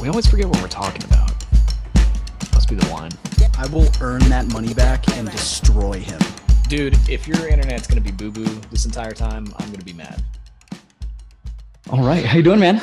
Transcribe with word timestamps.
We 0.00 0.08
always 0.08 0.26
forget 0.26 0.46
what 0.46 0.62
we're 0.62 0.68
talking 0.68 1.04
about. 1.04 1.30
Must 2.54 2.70
be 2.70 2.74
the 2.74 2.88
wine. 2.90 3.10
I 3.58 3.66
will 3.66 3.86
earn 4.00 4.20
that 4.30 4.50
money 4.50 4.72
back 4.72 5.06
and 5.10 5.30
destroy 5.30 5.98
him. 5.98 6.18
Dude, 6.68 6.96
if 7.06 7.28
your 7.28 7.46
internet's 7.46 7.86
gonna 7.86 8.00
be 8.00 8.10
boo 8.10 8.30
boo 8.30 8.46
this 8.70 8.86
entire 8.86 9.12
time, 9.12 9.52
I'm 9.58 9.70
gonna 9.70 9.84
be 9.84 9.92
mad. 9.92 10.24
All 11.90 12.02
right, 12.02 12.24
how 12.24 12.38
you 12.38 12.42
doing, 12.42 12.60
man? 12.60 12.80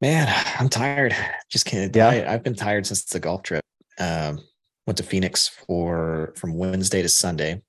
Man, 0.00 0.26
I'm 0.58 0.68
tired. 0.68 1.14
Just 1.48 1.66
kidding. 1.66 1.92
Yeah. 1.94 2.08
I, 2.08 2.34
I've 2.34 2.42
been 2.42 2.56
tired 2.56 2.86
since 2.86 3.04
the 3.04 3.20
golf 3.20 3.44
trip. 3.44 3.62
Um, 4.00 4.40
went 4.88 4.96
to 4.96 5.04
Phoenix 5.04 5.46
for 5.46 6.32
from 6.36 6.54
Wednesday 6.54 7.00
to 7.02 7.08
Sunday, 7.08 7.62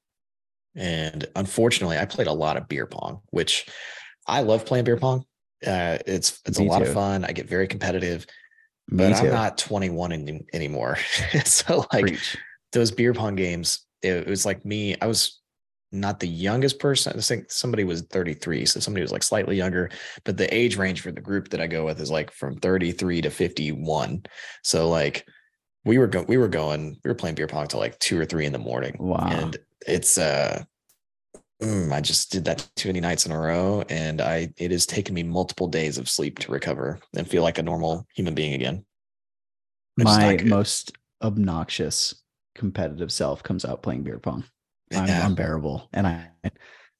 and 0.75 1.27
unfortunately, 1.35 1.99
I 1.99 2.05
played 2.05 2.27
a 2.27 2.33
lot 2.33 2.57
of 2.57 2.67
beer 2.67 2.87
pong, 2.87 3.21
which 3.29 3.67
I 4.25 4.41
love 4.41 4.65
playing 4.65 4.85
beer 4.85 4.97
pong. 4.97 5.25
Uh, 5.65 5.97
it's 6.05 6.39
it's 6.45 6.59
Me 6.59 6.67
a 6.67 6.69
lot 6.69 6.79
too. 6.79 6.85
of 6.85 6.93
fun. 6.93 7.25
I 7.25 7.31
get 7.31 7.49
very 7.49 7.67
competitive, 7.67 8.25
but 8.87 9.13
I'm 9.13 9.29
not 9.29 9.57
21 9.57 10.11
any, 10.11 10.41
anymore. 10.53 10.97
so 11.45 11.85
like 11.93 12.05
Preach. 12.05 12.37
those 12.71 12.91
beer 12.91 13.13
pong 13.13 13.35
games, 13.35 13.85
it, 14.01 14.13
it 14.13 14.27
was 14.27 14.45
like 14.45 14.63
me. 14.65 14.95
I 15.01 15.07
was 15.07 15.41
not 15.91 16.19
the 16.19 16.27
youngest 16.27 16.79
person. 16.79 17.13
I 17.15 17.21
think 17.21 17.51
somebody 17.51 17.83
was 17.83 18.03
33, 18.03 18.65
so 18.65 18.79
somebody 18.79 19.01
was 19.01 19.11
like 19.11 19.23
slightly 19.23 19.57
younger. 19.57 19.89
But 20.23 20.37
the 20.37 20.53
age 20.53 20.77
range 20.77 21.01
for 21.01 21.11
the 21.11 21.21
group 21.21 21.49
that 21.49 21.61
I 21.61 21.67
go 21.67 21.85
with 21.85 21.99
is 21.99 22.11
like 22.11 22.31
from 22.31 22.57
33 22.57 23.21
to 23.21 23.29
51. 23.29 24.23
So 24.63 24.87
like 24.87 25.25
we 25.85 25.97
were 25.97 26.07
going, 26.07 26.27
we 26.27 26.37
were 26.37 26.47
going 26.47 26.97
we 27.03 27.09
were 27.09 27.15
playing 27.15 27.35
beer 27.35 27.47
pong 27.47 27.67
till 27.67 27.79
like 27.79 27.97
two 27.99 28.19
or 28.19 28.25
three 28.25 28.45
in 28.45 28.53
the 28.53 28.59
morning. 28.59 28.95
Wow. 28.99 29.27
And 29.29 29.57
it's 29.85 30.17
uh. 30.17 30.63
Mm, 31.61 31.91
I 31.91 32.01
just 32.01 32.31
did 32.31 32.45
that 32.45 32.67
too 32.75 32.89
many 32.89 32.99
nights 32.99 33.25
in 33.25 33.31
a 33.31 33.39
row, 33.39 33.83
and 33.89 34.21
I 34.21 34.53
it 34.57 34.71
has 34.71 34.85
taken 34.85 35.13
me 35.15 35.23
multiple 35.23 35.67
days 35.67 35.97
of 35.97 36.09
sleep 36.09 36.39
to 36.39 36.51
recover 36.51 36.99
and 37.15 37.27
feel 37.27 37.43
like 37.43 37.57
a 37.57 37.63
normal 37.63 38.07
human 38.15 38.35
being 38.35 38.53
again. 38.53 38.85
It's 39.97 40.03
My 40.03 40.37
most 40.37 40.97
obnoxious 41.21 42.15
competitive 42.55 43.11
self 43.11 43.43
comes 43.43 43.65
out 43.65 43.83
playing 43.83 44.03
beer 44.03 44.19
pong. 44.19 44.45
I'm 44.93 45.07
Yeah. 45.07 45.25
unbearable, 45.27 45.89
and 45.93 46.07
I, 46.07 46.29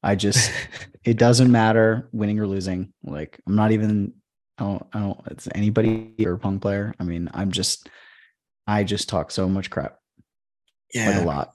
I 0.04 0.16
just, 0.16 0.52
it 1.04 1.18
doesn't 1.18 1.52
matter 1.52 2.10
winning 2.12 2.40
or 2.40 2.48
losing. 2.48 2.94
Like 3.04 3.40
I'm 3.48 3.56
not 3.56 3.72
even, 3.72 4.14
I 4.58 4.64
don't, 4.64 4.86
I 4.94 5.00
don't. 5.00 5.20
It's 5.28 5.48
anybody 5.56 5.96
beer 6.18 6.38
pong 6.38 6.60
player. 6.60 6.94
I 7.00 7.04
mean, 7.04 7.30
I'm 7.34 7.52
just, 7.52 7.90
I 8.68 8.84
just 8.84 9.10
talk 9.10 9.32
so 9.32 9.50
much 9.50 9.70
crap, 9.70 9.98
yeah, 10.94 11.08
like 11.08 11.18
a 11.18 11.22
lot. 11.22 11.54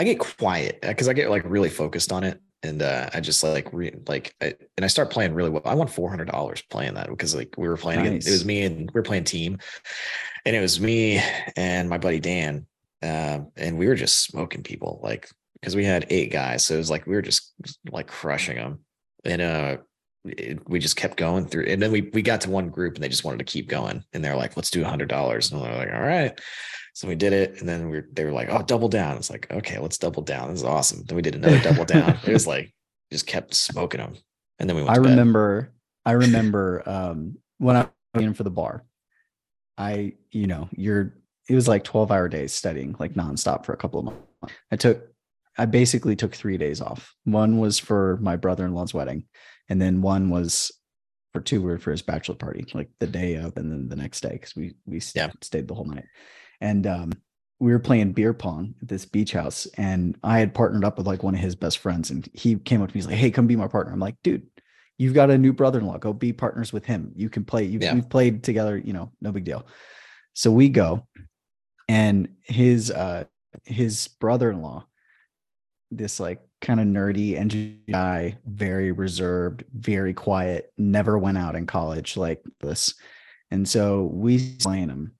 I 0.00 0.04
get 0.04 0.18
quiet 0.18 0.80
because 0.80 1.08
I 1.08 1.12
get 1.12 1.28
like 1.28 1.42
really 1.44 1.68
focused 1.68 2.10
on 2.10 2.24
it, 2.24 2.40
and 2.62 2.80
uh, 2.80 3.10
I 3.12 3.20
just 3.20 3.42
like 3.42 3.70
re- 3.70 3.94
like 4.08 4.34
I, 4.40 4.54
and 4.78 4.84
I 4.84 4.86
start 4.86 5.10
playing 5.10 5.34
really 5.34 5.50
well. 5.50 5.60
I 5.66 5.74
won 5.74 5.88
four 5.88 6.08
hundred 6.08 6.28
dollars 6.28 6.62
playing 6.70 6.94
that 6.94 7.10
because 7.10 7.34
like 7.34 7.54
we 7.58 7.68
were 7.68 7.76
playing 7.76 8.00
against- 8.06 8.26
it 8.26 8.30
was 8.30 8.46
me 8.46 8.62
and 8.62 8.90
we 8.90 8.98
were 8.98 9.02
playing 9.02 9.24
team, 9.24 9.58
and 10.46 10.56
it 10.56 10.60
was 10.60 10.80
me 10.80 11.20
and 11.54 11.90
my 11.90 11.98
buddy 11.98 12.18
Dan, 12.18 12.66
um, 13.02 13.52
and 13.58 13.76
we 13.76 13.88
were 13.88 13.94
just 13.94 14.24
smoking 14.24 14.62
people 14.62 15.00
like 15.02 15.28
because 15.60 15.76
we 15.76 15.84
had 15.84 16.06
eight 16.08 16.32
guys, 16.32 16.64
so 16.64 16.76
it 16.76 16.78
was 16.78 16.88
like 16.88 17.06
we 17.06 17.14
were 17.14 17.20
just 17.20 17.52
like 17.92 18.06
crushing 18.06 18.56
them, 18.56 18.78
and 19.26 19.42
uh. 19.42 19.76
It, 20.26 20.68
we 20.68 20.80
just 20.80 20.96
kept 20.96 21.16
going 21.16 21.46
through, 21.46 21.64
and 21.64 21.80
then 21.80 21.90
we 21.90 22.10
we 22.12 22.20
got 22.20 22.42
to 22.42 22.50
one 22.50 22.68
group, 22.68 22.94
and 22.94 23.02
they 23.02 23.08
just 23.08 23.24
wanted 23.24 23.38
to 23.38 23.44
keep 23.50 23.68
going, 23.68 24.04
and 24.12 24.22
they're 24.22 24.36
like, 24.36 24.54
"Let's 24.54 24.70
do 24.70 24.84
a 24.84 24.86
hundred 24.86 25.08
dollars," 25.08 25.50
and 25.50 25.58
we're 25.58 25.74
like, 25.74 25.90
"All 25.90 26.02
right." 26.02 26.38
So 27.00 27.08
we 27.08 27.14
did 27.14 27.32
it, 27.32 27.58
and 27.60 27.66
then 27.66 27.88
we 27.88 27.96
were, 27.96 28.08
they 28.12 28.26
were 28.26 28.30
like, 28.30 28.48
"Oh, 28.50 28.60
double 28.60 28.90
down." 28.90 29.16
It's 29.16 29.30
like, 29.30 29.50
okay, 29.50 29.78
let's 29.78 29.96
double 29.96 30.20
down. 30.22 30.50
This 30.50 30.58
is 30.58 30.64
awesome. 30.64 31.02
Then 31.06 31.16
we 31.16 31.22
did 31.22 31.34
another 31.34 31.58
double 31.60 31.84
down. 31.86 32.18
It 32.26 32.30
was 32.30 32.46
like 32.46 32.74
just 33.10 33.26
kept 33.26 33.54
smoking 33.54 34.02
them, 34.02 34.18
and 34.58 34.68
then 34.68 34.76
we 34.76 34.82
went. 34.82 34.98
I 34.98 35.00
remember, 35.00 35.72
I 36.04 36.10
remember 36.12 36.82
um, 36.84 37.38
when 37.56 37.74
I 37.74 37.88
went 38.14 38.26
in 38.26 38.34
for 38.34 38.42
the 38.42 38.50
bar. 38.50 38.84
I, 39.78 40.12
you 40.30 40.46
know, 40.46 40.68
you're. 40.72 41.14
It 41.48 41.54
was 41.54 41.66
like 41.66 41.84
twelve 41.84 42.10
hour 42.10 42.28
days 42.28 42.52
studying, 42.52 42.94
like 42.98 43.14
nonstop 43.14 43.64
for 43.64 43.72
a 43.72 43.78
couple 43.78 44.00
of 44.00 44.04
months. 44.04 44.54
I 44.70 44.76
took, 44.76 45.02
I 45.56 45.64
basically 45.64 46.16
took 46.16 46.34
three 46.34 46.58
days 46.58 46.82
off. 46.82 47.14
One 47.24 47.60
was 47.60 47.78
for 47.78 48.18
my 48.20 48.36
brother 48.36 48.66
in 48.66 48.74
law's 48.74 48.92
wedding, 48.92 49.24
and 49.70 49.80
then 49.80 50.02
one 50.02 50.28
was 50.28 50.70
for 51.32 51.40
two 51.40 51.62
were 51.62 51.78
for 51.78 51.92
his 51.92 52.02
bachelor 52.02 52.34
party, 52.34 52.66
like 52.74 52.90
the 52.98 53.06
day 53.06 53.36
of, 53.36 53.56
and 53.56 53.72
then 53.72 53.88
the 53.88 53.96
next 53.96 54.20
day 54.20 54.32
because 54.32 54.54
we 54.54 54.74
we 54.84 55.00
Yeah. 55.14 55.30
stayed 55.40 55.66
the 55.66 55.74
whole 55.74 55.86
night, 55.86 56.04
and 56.60 56.86
um, 56.86 57.12
we 57.58 57.72
were 57.72 57.78
playing 57.78 58.12
beer 58.12 58.32
pong 58.32 58.74
at 58.80 58.88
this 58.88 59.04
beach 59.04 59.32
house, 59.32 59.66
and 59.76 60.16
I 60.22 60.38
had 60.38 60.54
partnered 60.54 60.84
up 60.84 60.98
with 60.98 61.06
like 61.06 61.22
one 61.22 61.34
of 61.34 61.40
his 61.40 61.54
best 61.54 61.78
friends, 61.78 62.10
and 62.10 62.28
he 62.32 62.56
came 62.56 62.82
up 62.82 62.88
to 62.88 62.94
me, 62.94 62.98
he's 62.98 63.06
like, 63.06 63.16
"Hey, 63.16 63.30
come 63.30 63.46
be 63.46 63.56
my 63.56 63.68
partner." 63.68 63.92
I'm 63.92 64.00
like, 64.00 64.16
"Dude, 64.22 64.46
you've 64.98 65.14
got 65.14 65.30
a 65.30 65.38
new 65.38 65.52
brother-in-law. 65.52 65.98
Go 65.98 66.12
be 66.12 66.32
partners 66.32 66.72
with 66.72 66.84
him. 66.84 67.12
You 67.14 67.28
can 67.28 67.44
play. 67.44 67.64
You've, 67.64 67.82
Yeah. 67.82 67.94
We've 67.94 68.08
played 68.08 68.42
together. 68.42 68.78
You 68.78 68.92
know, 68.92 69.12
no 69.20 69.32
big 69.32 69.44
deal." 69.44 69.66
So 70.34 70.50
we 70.50 70.68
go, 70.68 71.06
and 71.88 72.28
his 72.42 72.90
uh 72.90 73.24
his 73.64 74.08
brother-in-law, 74.08 74.86
this 75.90 76.20
like 76.20 76.40
kind 76.60 76.80
of 76.80 76.86
nerdy 76.86 77.36
engineer 77.36 77.78
guy, 77.90 78.38
very 78.46 78.92
reserved, 78.92 79.64
very 79.74 80.14
quiet, 80.14 80.72
never 80.78 81.18
went 81.18 81.36
out 81.38 81.56
in 81.56 81.66
college 81.66 82.16
like 82.16 82.42
this, 82.60 82.94
and 83.50 83.68
so 83.68 84.04
we 84.04 84.56
playing 84.58 84.88
him, 84.88 85.12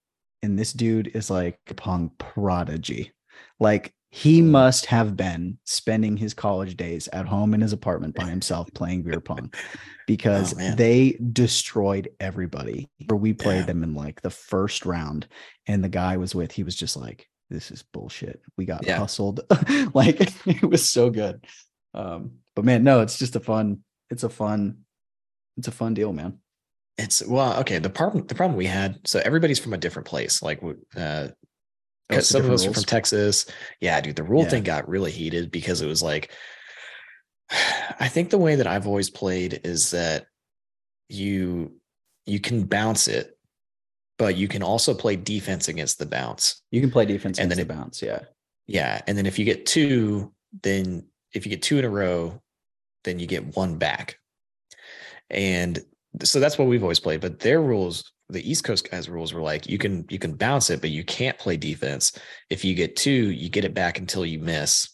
and 0.43 0.59
this 0.59 0.73
dude 0.73 1.09
is 1.09 1.31
like 1.31 1.59
a 1.69 1.75
pong 1.75 2.11
prodigy, 2.19 3.13
like. 3.59 3.93
He 4.13 4.43
must 4.43 4.87
have 4.87 5.17
been 5.17 5.59
spending 5.63 6.17
his 6.17 6.35
college 6.35 6.77
days 6.77 7.07
at 7.13 7.27
home 7.27 7.55
in 7.55 7.61
his 7.61 7.73
apartment 7.73 8.17
by 8.17 8.25
himself 8.29 8.69
playing 8.75 9.03
beer 9.05 9.21
pong 9.21 9.55
because 10.09 10.53
Oh, 10.59 10.75
they 10.75 11.17
destroyed 11.33 12.09
everybody. 12.19 12.89
We 13.09 13.35
played 13.35 13.61
Yeah. 13.61 13.67
them 13.67 13.85
in 13.85 13.95
like 13.95 14.21
the 14.21 14.29
first 14.31 14.85
round, 14.85 15.29
and 15.69 15.85
the 15.85 15.89
guy 15.89 16.15
I 16.15 16.17
was 16.17 16.35
with, 16.35 16.51
he 16.51 16.65
was 16.65 16.75
just 16.75 16.97
like, 16.97 17.29
"This 17.51 17.71
is 17.71 17.85
bullshit." 17.85 18.43
We 18.57 18.65
got 18.65 18.85
Yeah. 18.85 18.99
hustled, 18.99 19.43
like 19.95 20.21
it 20.45 20.69
was 20.69 20.91
so 20.91 21.11
good. 21.11 21.45
Um, 21.95 22.39
but 22.57 22.65
man, 22.65 22.83
no, 22.83 23.03
it's 23.03 23.17
just 23.17 23.37
a 23.37 23.41
fun. 23.41 23.85
It's 24.11 24.25
a 24.25 24.29
fun. 24.29 24.79
It's 25.57 25.69
a 25.69 25.71
fun 25.71 25.95
deal, 25.95 26.13
man. 26.13 26.41
It's 27.01 27.27
well, 27.27 27.59
okay. 27.61 27.79
The 27.79 27.91
problem, 27.91 28.27
the 28.27 28.35
problem 28.35 28.57
we 28.57 28.67
had. 28.67 29.01
So 29.07 29.21
everybody's 29.25 29.59
from 29.59 29.73
a 29.73 29.79
different 29.79 30.07
place. 30.07 30.43
Like, 30.43 30.61
uh, 30.97 31.29
Oh, 32.13 32.19
some 32.19 32.45
of 32.45 32.51
us 32.51 32.67
are 32.67 32.75
from? 32.75 32.83
Texas. 32.83 33.47
Yeah, 33.81 34.01
dude, 34.01 34.17
the 34.17 34.25
rule 34.25 34.43
Yeah. 34.43 34.49
thing 34.51 34.65
got 34.65 34.89
really 34.89 35.13
heated 35.13 35.51
because 35.53 35.81
it 35.81 35.87
was 35.87 36.03
like, 36.03 36.33
I 38.01 38.09
think 38.09 38.31
the 38.31 38.39
way 38.39 38.57
that 38.57 38.67
I've 38.67 38.87
always 38.87 39.11
played 39.11 39.61
is 39.65 39.93
that 39.93 40.27
you 41.09 41.73
you 42.27 42.41
can 42.41 42.65
bounce 42.65 43.09
it, 43.09 43.39
but 44.19 44.37
you 44.37 44.49
can 44.49 44.63
also 44.63 44.93
play 44.95 45.17
defense 45.17 45.69
against 45.69 45.99
the 45.99 46.07
bounce. 46.07 46.63
You 46.71 46.81
can 46.81 46.91
play 46.91 47.07
defense 47.07 47.39
And 47.39 47.51
then 47.51 47.59
then 47.59 47.69
the 47.69 47.75
bounce. 47.75 48.03
Yeah, 48.03 48.21
Yeah, 48.67 49.01
and 49.07 49.17
then 49.17 49.27
if 49.27 49.39
you 49.39 49.45
get 49.45 49.67
two, 49.67 50.33
then 50.63 51.07
if 51.33 51.47
you 51.47 51.51
get 51.51 51.63
two 51.63 51.79
in 51.79 51.85
a 51.85 51.89
row, 51.91 52.43
then 53.05 53.19
you 53.19 53.27
get 53.27 53.57
one 53.57 53.79
back. 53.79 54.19
And 55.31 55.79
so 56.23 56.41
that's 56.41 56.59
what 56.59 56.69
we've 56.69 56.83
always 56.83 57.01
played. 57.01 57.21
But 57.21 57.41
their 57.41 57.61
rules, 57.61 58.13
the 58.29 58.49
East 58.49 58.65
Coast 58.65 58.91
guys' 58.91 59.09
rules 59.09 59.33
were 59.33 59.43
like 59.43 59.69
you 59.69 59.79
can 59.79 60.05
you 60.09 60.19
can 60.19 60.35
bounce 60.35 60.71
it, 60.71 60.81
but 60.81 60.91
you 60.91 61.05
can't 61.05 61.39
play 61.39 61.57
defense. 61.57 62.13
If 62.49 62.65
you 62.65 62.75
get 62.75 62.97
two, 62.97 63.31
you 63.31 63.49
get 63.49 63.65
it 63.65 63.75
back 63.75 63.99
until 63.99 64.25
you 64.27 64.39
miss. 64.39 64.89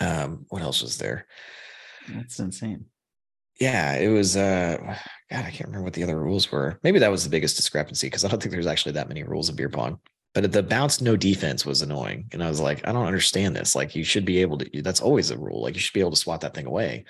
Um, 0.00 0.46
what 0.48 0.62
else 0.62 0.82
was 0.82 0.98
there? 0.98 1.26
that's 2.08 2.38
insane. 2.38 2.84
Yeah, 3.60 3.94
it 3.94 4.08
was 4.08 4.36
uh 4.36 4.76
God, 5.30 5.44
I 5.44 5.50
can't 5.50 5.66
remember 5.66 5.84
what 5.84 5.94
the 5.94 6.02
other 6.02 6.18
rules 6.18 6.50
were. 6.50 6.78
Maybe 6.82 6.98
that 6.98 7.10
was 7.10 7.24
the 7.24 7.30
biggest 7.30 7.56
discrepancy 7.56 8.08
because 8.08 8.24
I 8.24 8.28
don't 8.28 8.42
think 8.42 8.52
there's 8.52 8.66
actually 8.66 8.92
that 8.92 9.08
many 9.08 9.22
rules 9.22 9.48
in 9.48 9.56
beer 9.56 9.68
pong. 9.68 10.00
But 10.34 10.50
the 10.50 10.62
bounce 10.64 11.00
no 11.00 11.16
defense 11.16 11.64
was 11.64 11.80
annoying. 11.80 12.28
And 12.32 12.42
I 12.42 12.48
was 12.48 12.60
like, 12.60 12.86
I 12.86 12.92
don't 12.92 13.06
understand 13.06 13.54
this. 13.54 13.76
Like 13.76 13.94
you 13.94 14.02
should 14.02 14.24
be 14.24 14.40
able 14.40 14.58
to 14.58 14.82
that's 14.82 15.00
always 15.00 15.30
a 15.30 15.38
rule. 15.38 15.62
Like 15.62 15.74
you 15.74 15.80
should 15.80 15.94
be 15.94 16.00
able 16.00 16.10
to 16.10 16.16
swat 16.16 16.40
that 16.40 16.54
thing 16.54 16.66
away. 16.66 17.04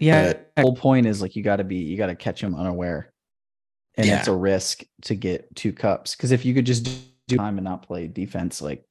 Yeah, 0.00 0.28
But- 0.28 0.52
the 0.56 0.62
whole 0.62 0.76
point 0.76 1.06
is 1.06 1.20
like 1.22 1.36
you 1.36 1.42
got 1.42 1.56
to 1.56 1.64
be 1.64 1.76
you 1.76 1.96
got 1.96 2.06
to 2.06 2.14
catch 2.16 2.42
him 2.42 2.54
unaware, 2.54 3.12
and 3.96 4.08
it's 4.08 4.28
a 4.28 4.34
risk 4.34 4.82
to 5.02 5.14
get 5.14 5.54
two 5.56 5.72
cups 5.72 6.14
because 6.14 6.32
if 6.32 6.44
you 6.44 6.54
could 6.54 6.66
just 6.66 6.88
do 7.26 7.36
time 7.36 7.58
and 7.58 7.64
not 7.64 7.82
play 7.86 8.06
defense, 8.06 8.60
like 8.62 8.84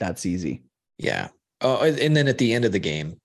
that's 0.00 0.26
easy. 0.26 0.64
Yeah. 0.98 1.28
Oh, 1.60 1.82
and 1.82 2.16
then 2.16 2.28
at 2.28 2.38
the 2.38 2.52
end 2.52 2.64
of 2.64 2.72
the 2.72 2.78
game, 2.78 3.20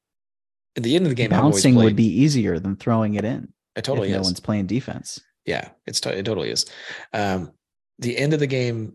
at 0.78 0.84
the 0.84 0.96
end 0.96 1.06
of 1.06 1.10
the 1.10 1.16
game, 1.16 1.30
Bouncing 1.32 1.76
would 1.76 1.96
be 1.96 2.06
easier 2.22 2.60
than 2.60 2.76
throwing 2.76 3.16
it 3.16 3.26
in 3.26 3.52
it 3.76 3.84
totally 3.84 4.12
no 4.12 4.22
one's 4.22 4.40
playing 4.40 4.68
defense. 4.68 5.20
Yeah, 5.46 5.70
it's 5.88 6.00
to- 6.02 6.18
it 6.18 6.24
totally 6.26 6.50
is. 6.52 6.66
Um, 7.14 7.52
the 7.98 8.18
end 8.18 8.34
of 8.34 8.40
the 8.40 8.48
game, 8.48 8.94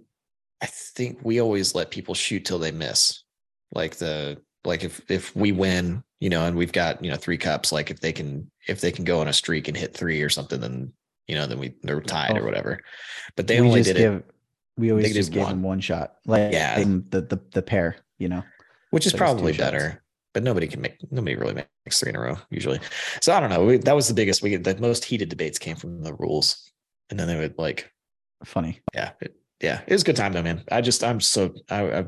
I 0.62 0.67
think 0.67 1.19
we 1.23 1.41
always 1.41 1.75
let 1.75 1.91
people 1.91 2.14
shoot 2.14 2.44
till 2.44 2.58
they 2.58 2.70
miss. 2.73 3.23
Like 3.73 3.96
the 3.96 4.41
like 4.64 4.84
if 4.84 5.00
if 5.11 5.34
we 5.37 5.52
win, 5.52 6.02
you 6.20 6.31
know, 6.31 6.46
and 6.46 6.56
we've 6.56 6.72
got 6.72 7.02
you 7.05 7.11
know 7.11 7.16
three 7.16 7.38
cups, 7.38 7.72
like 7.72 7.90
if 7.90 8.00
they 8.00 8.12
can 8.12 8.50
if 8.69 8.81
they 8.81 8.90
can 8.93 9.05
go 9.05 9.20
on 9.20 9.28
a 9.28 9.32
streak 9.32 9.69
and 9.69 9.76
hit 9.76 9.94
three 9.94 10.22
or 10.22 10.28
something, 10.31 10.61
then 10.61 10.93
you 11.28 11.34
know 11.34 11.46
then 11.46 11.58
we 11.58 11.75
they're 11.82 12.00
tied 12.00 12.37
or 12.37 12.43
Oh. 12.43 12.44
whatever. 12.44 12.81
But 13.37 13.46
they 13.46 13.61
we 13.61 13.66
only 13.69 13.82
did 13.82 13.96
give 13.96 14.14
it, 14.14 14.25
we 14.76 14.90
always 14.90 15.12
just 15.14 15.32
give 15.32 15.43
one. 15.43 15.50
them 15.50 15.62
one 15.62 15.81
shot. 15.81 16.14
Like 16.26 16.52
Yeah. 16.52 16.78
the 16.82 17.20
the 17.20 17.40
the 17.52 17.62
pair, 17.62 17.96
you 18.19 18.28
know. 18.28 18.43
which 18.90 19.06
is 19.06 19.12
so 19.12 19.19
probably 19.19 19.52
shots. 19.52 19.64
better. 19.64 20.00
But 20.32 20.43
nobody 20.43 20.67
can 20.67 20.81
make 20.81 20.96
nobody 21.12 21.37
really 21.37 21.55
makes 21.55 22.00
three 22.00 22.10
in 22.10 22.17
a 22.17 22.20
row 22.20 22.37
usually. 22.50 22.81
So 23.22 23.32
I 23.32 23.38
don't 23.40 23.50
know. 23.50 23.64
We, 23.64 23.76
that 23.78 23.94
was 23.94 24.08
the 24.08 24.14
biggest. 24.14 24.43
We 24.43 24.50
get 24.50 24.64
the 24.64 24.76
most 24.81 25.05
heated 25.05 25.28
debates 25.28 25.60
came 25.60 25.76
from 25.76 26.02
the 26.02 26.12
rules, 26.14 26.72
and 27.08 27.19
then 27.20 27.28
they 27.28 27.37
would 27.38 27.56
like 27.56 27.93
Funny. 28.44 28.81
yeah, 28.93 29.12
it, 29.20 29.37
yeah, 29.62 29.81
it 29.87 29.93
was 29.93 30.02
a 30.02 30.05
good 30.06 30.17
time 30.17 30.32
though, 30.32 30.43
man. 30.43 30.64
I 30.72 30.81
just 30.81 31.05
I'm 31.05 31.20
so 31.20 31.55
I 31.70 31.99
I, 32.00 32.05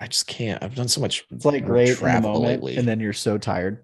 I 0.00 0.06
just 0.06 0.26
can't. 0.26 0.62
I've 0.62 0.74
done 0.74 0.88
so 0.88 1.00
much. 1.00 1.24
It's 1.30 1.44
like 1.44 1.64
great 1.64 1.96
travel 1.96 2.34
moment, 2.34 2.62
lately. 2.62 2.76
and 2.76 2.86
then 2.86 3.00
you're 3.00 3.12
so 3.12 3.36
tired. 3.38 3.82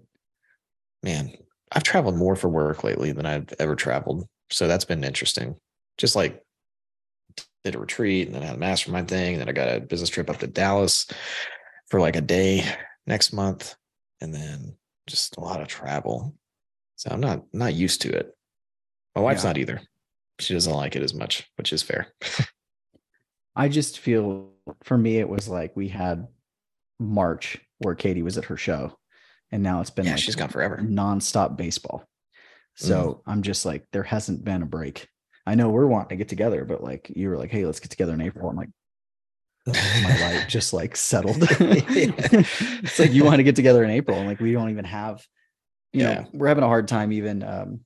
man, 1.03 1.33
I've 1.71 1.83
traveled 1.83 2.15
more 2.15 2.35
for 2.35 2.47
work 2.49 2.83
lately 2.83 3.11
than 3.11 3.25
I've 3.25 3.51
ever 3.59 3.75
traveled. 3.75 4.27
So 4.49 4.67
that's 4.67 4.85
been 4.85 5.03
interesting. 5.03 5.55
Just 5.97 6.15
like 6.15 6.41
did 7.63 7.75
a 7.75 7.79
retreat 7.79 8.27
and 8.27 8.35
then 8.35 8.43
I 8.43 8.45
had 8.47 8.55
a 8.55 8.59
mastermind 8.59 9.07
thing. 9.09 9.33
And 9.33 9.41
then 9.41 9.49
I 9.49 9.51
got 9.51 9.75
a 9.75 9.79
business 9.81 10.09
trip 10.09 10.29
up 10.29 10.37
to 10.37 10.47
Dallas 10.47 11.07
for 11.89 11.99
like 11.99 12.15
a 12.15 12.21
day 12.21 12.63
next 13.07 13.33
month. 13.33 13.75
And 14.21 14.33
then 14.33 14.77
just 15.07 15.35
a 15.37 15.41
lot 15.41 15.61
of 15.61 15.67
travel. 15.67 16.33
So 16.95 17.09
I'm 17.11 17.19
not 17.19 17.43
not 17.53 17.73
used 17.73 18.01
to 18.03 18.09
it. 18.15 18.31
My 19.15 19.21
wife's 19.21 19.43
Yeah. 19.43 19.49
not 19.49 19.57
either. 19.57 19.81
She 20.39 20.53
doesn't 20.53 20.71
like 20.73 20.95
it 20.95 21.03
as 21.03 21.13
much, 21.13 21.49
which 21.57 21.73
is 21.73 21.81
fair. 21.83 22.07
I 23.55 23.67
just 23.69 23.99
feel 23.99 24.51
for 24.83 24.97
me 24.97 25.17
it 25.17 25.29
was 25.29 25.47
like 25.47 25.75
we 25.75 25.87
had 25.89 26.27
March 26.99 27.57
where 27.79 27.95
Katie 27.95 28.23
was 28.23 28.37
at 28.37 28.45
her 28.45 28.57
show, 28.57 28.97
and 29.51 29.61
now 29.63 29.81
it's 29.81 29.89
been 29.89 30.05
yeah, 30.05 30.11
like 30.11 30.19
she's 30.21 30.35
gone 30.35 30.49
forever. 30.49 30.77
nonstop 30.77 31.57
baseball. 31.57 31.99
Mm. 32.79 32.87
So 32.87 33.21
I'm 33.25 33.41
just 33.41 33.65
like, 33.65 33.85
there 33.91 34.03
hasn't 34.03 34.43
been 34.43 34.61
a 34.61 34.65
break. 34.65 35.07
I 35.45 35.55
know 35.55 35.69
we're 35.69 35.85
wanting 35.87 36.09
to 36.09 36.15
get 36.15 36.29
together, 36.29 36.65
but 36.65 36.83
like 36.83 37.11
you 37.15 37.29
were 37.29 37.37
like, 37.37 37.51
hey, 37.51 37.65
let's 37.65 37.79
get 37.79 37.91
together 37.91 38.13
in 38.13 38.21
April. 38.21 38.49
I'm 38.49 38.55
like, 38.55 38.69
my 39.67 40.17
life 40.21 40.47
just 40.47 40.73
like 40.73 40.95
settled. 40.95 41.37
it's 41.39 42.99
like 42.99 43.11
you 43.13 43.23
want 43.23 43.37
to 43.37 43.43
get 43.43 43.55
together 43.55 43.83
in 43.83 43.89
April, 43.91 44.17
and 44.17 44.27
like 44.27 44.39
we 44.39 44.51
don't 44.53 44.69
even 44.71 44.85
have, 44.85 45.23
you 45.93 46.01
Yeah. 46.03 46.13
know, 46.21 46.27
we're 46.33 46.47
having 46.47 46.63
a 46.63 46.67
hard 46.67 46.87
time 46.87 47.11
even. 47.13 47.43
um 47.43 47.81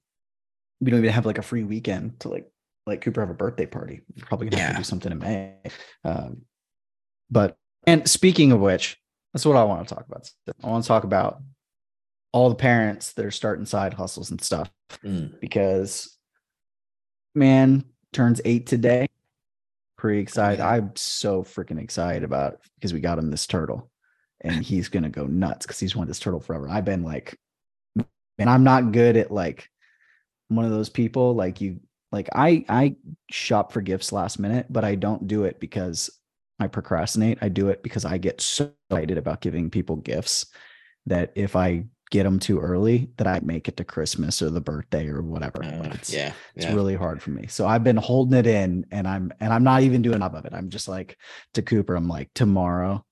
We 0.81 0.91
don't 0.91 0.99
even 1.01 1.11
have 1.13 1.25
like 1.25 1.37
a 1.37 1.41
free 1.43 1.63
weekend 1.63 2.19
to 2.21 2.29
like 2.29 2.49
like 2.85 3.01
Cooper 3.01 3.21
have 3.21 3.29
a 3.29 3.33
birthday 3.33 3.65
party. 3.65 4.01
We're 4.15 4.25
probably 4.25 4.49
gonna 4.49 4.61
have 4.63 4.71
to 4.71 4.77
do 4.77 4.83
something 4.83 5.11
in 5.11 5.19
May. 5.19 5.55
Um, 6.03 6.41
but 7.31 7.55
and 7.87 8.07
speaking 8.09 8.51
of 8.51 8.59
which, 8.59 8.97
that's 9.33 9.45
what 9.45 9.57
I 9.57 9.63
want 9.63 9.87
to 9.87 9.95
talk 9.95 10.05
about. 10.07 10.29
I 10.63 10.67
want 10.67 10.83
to 10.83 10.87
talk 10.87 11.03
about 11.03 11.41
all 12.31 12.49
the 12.49 12.55
parents 12.55 13.13
that 13.13 13.25
are 13.25 13.31
starting 13.31 13.65
side 13.65 13.93
hustles 13.93 14.31
and 14.31 14.41
stuff 14.41 14.71
Mm. 15.03 15.39
because 15.39 16.17
man 17.35 17.85
turns 18.13 18.41
eight 18.45 18.65
today. 18.67 19.07
Pretty 19.97 20.19
excited. 20.19 20.59
yeah. 20.59 20.69
I'm 20.69 20.91
so 20.95 21.43
freaking 21.43 21.79
excited 21.79 22.23
about 22.23 22.53
it 22.53 22.59
because 22.75 22.93
we 22.93 22.99
got 23.01 23.19
him 23.19 23.29
this 23.29 23.45
turtle 23.47 23.89
and 24.41 24.55
he's 24.63 24.89
gonna 24.89 25.09
go 25.09 25.25
nuts 25.27 25.65
because 25.65 25.79
he's 25.79 25.95
wanted 25.95 26.09
this 26.09 26.19
turtle 26.19 26.39
forever. 26.39 26.67
I've 26.69 26.85
been 26.85 27.03
like, 27.03 27.37
and 28.37 28.49
I'm 28.49 28.63
not 28.63 28.91
good 28.91 29.17
at 29.17 29.31
like 29.31 29.69
one 30.47 30.65
of 30.65 30.71
those 30.71 30.89
people 30.89 31.35
like 31.35 31.61
you 31.61 31.79
like 32.11 32.29
I 32.33 32.65
I 32.67 32.95
shop 33.29 33.71
for 33.71 33.81
gifts 33.81 34.11
last 34.11 34.39
minute, 34.39 34.65
but 34.69 34.83
I 34.83 34.95
don't 34.95 35.27
do 35.27 35.43
it 35.43 35.59
because 35.59 36.09
I 36.59 36.67
procrastinate. 36.67 37.37
I 37.41 37.49
do 37.49 37.69
it 37.69 37.83
because 37.83 38.05
I 38.05 38.17
get 38.17 38.41
so 38.41 38.71
excited 38.89 39.17
about 39.17 39.41
giving 39.41 39.69
people 39.69 39.95
gifts 39.97 40.47
that 41.05 41.31
if 41.35 41.55
I 41.55 41.85
get 42.11 42.23
them 42.23 42.39
too 42.39 42.59
early, 42.59 43.09
that 43.17 43.27
I 43.27 43.39
make 43.41 43.67
it 43.67 43.77
to 43.77 43.83
Christmas 43.83 44.41
or 44.41 44.49
the 44.49 44.61
birthday 44.61 45.07
or 45.07 45.21
whatever. 45.21 45.63
Uh, 45.63 45.89
it's, 45.93 46.11
yeah, 46.11 46.33
it's 46.55 46.65
yeah. 46.65 46.73
really 46.73 46.95
hard 46.95 47.21
for 47.21 47.29
me. 47.29 47.47
So 47.47 47.67
I've 47.67 47.83
been 47.83 47.97
holding 47.97 48.37
it 48.37 48.47
in 48.47 48.85
and 48.91 49.07
I'm 49.07 49.31
and 49.39 49.53
I'm 49.53 49.63
not 49.63 49.83
even 49.83 50.01
doing 50.01 50.15
enough 50.15 50.33
of 50.33 50.45
it. 50.45 50.53
I'm 50.53 50.69
just 50.69 50.87
like 50.87 51.17
to 51.53 51.61
Cooper, 51.61 51.95
I'm 51.95 52.07
like, 52.07 52.29
tomorrow, 52.33 53.05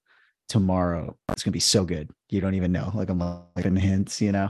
tomorrow, 0.50 1.18
it's 1.30 1.44
gonna 1.44 1.54
be 1.54 1.60
so 1.60 1.86
good. 1.86 2.10
You 2.30 2.42
don't 2.42 2.56
even 2.56 2.72
know. 2.72 2.92
Like 2.94 3.10
I'm 3.10 3.20
like 3.20 3.66
in 3.66 3.76
hints, 3.76 4.22
you 4.22 4.32
know. 4.32 4.50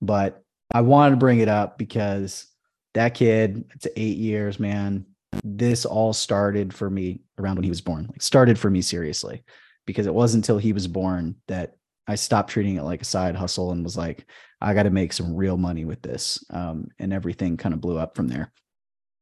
But 0.00 0.42
I 0.72 0.82
wanted 0.82 1.10
to 1.12 1.16
bring 1.16 1.40
it 1.40 1.48
up 1.48 1.78
because 1.78 2.46
that 2.94 3.14
kid, 3.14 3.64
it's 3.74 3.86
eight 3.96 4.18
years, 4.18 4.60
man. 4.60 5.06
This 5.44 5.84
all 5.84 6.12
started 6.12 6.74
for 6.74 6.90
me 6.90 7.20
around 7.38 7.56
when 7.56 7.64
he 7.64 7.70
was 7.70 7.80
born. 7.80 8.06
Like 8.08 8.22
started 8.22 8.58
for 8.58 8.70
me 8.70 8.82
seriously. 8.82 9.44
Because 9.84 10.06
it 10.06 10.14
wasn't 10.14 10.44
until 10.44 10.58
he 10.58 10.72
was 10.72 10.86
born 10.86 11.34
that 11.48 11.74
I 12.06 12.14
stopped 12.14 12.50
treating 12.50 12.76
it 12.76 12.82
like 12.84 13.02
a 13.02 13.04
side 13.04 13.34
hustle 13.34 13.72
and 13.72 13.82
was 13.82 13.96
like, 13.96 14.24
I 14.60 14.74
got 14.74 14.84
to 14.84 14.90
make 14.90 15.12
some 15.12 15.34
real 15.34 15.56
money 15.56 15.84
with 15.84 16.02
this. 16.02 16.44
Um, 16.50 16.86
and 17.00 17.12
everything 17.12 17.56
kind 17.56 17.74
of 17.74 17.80
blew 17.80 17.98
up 17.98 18.14
from 18.14 18.28
there. 18.28 18.52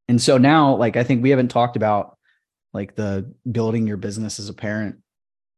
And 0.08 0.20
so 0.20 0.36
now, 0.36 0.76
like, 0.76 0.96
I 0.96 1.04
think 1.04 1.22
we 1.22 1.30
haven't 1.30 1.48
talked 1.48 1.76
about 1.76 2.18
like 2.74 2.94
the 2.94 3.32
building 3.50 3.86
your 3.86 3.96
business 3.96 4.38
as 4.38 4.48
a 4.48 4.54
parent 4.54 4.96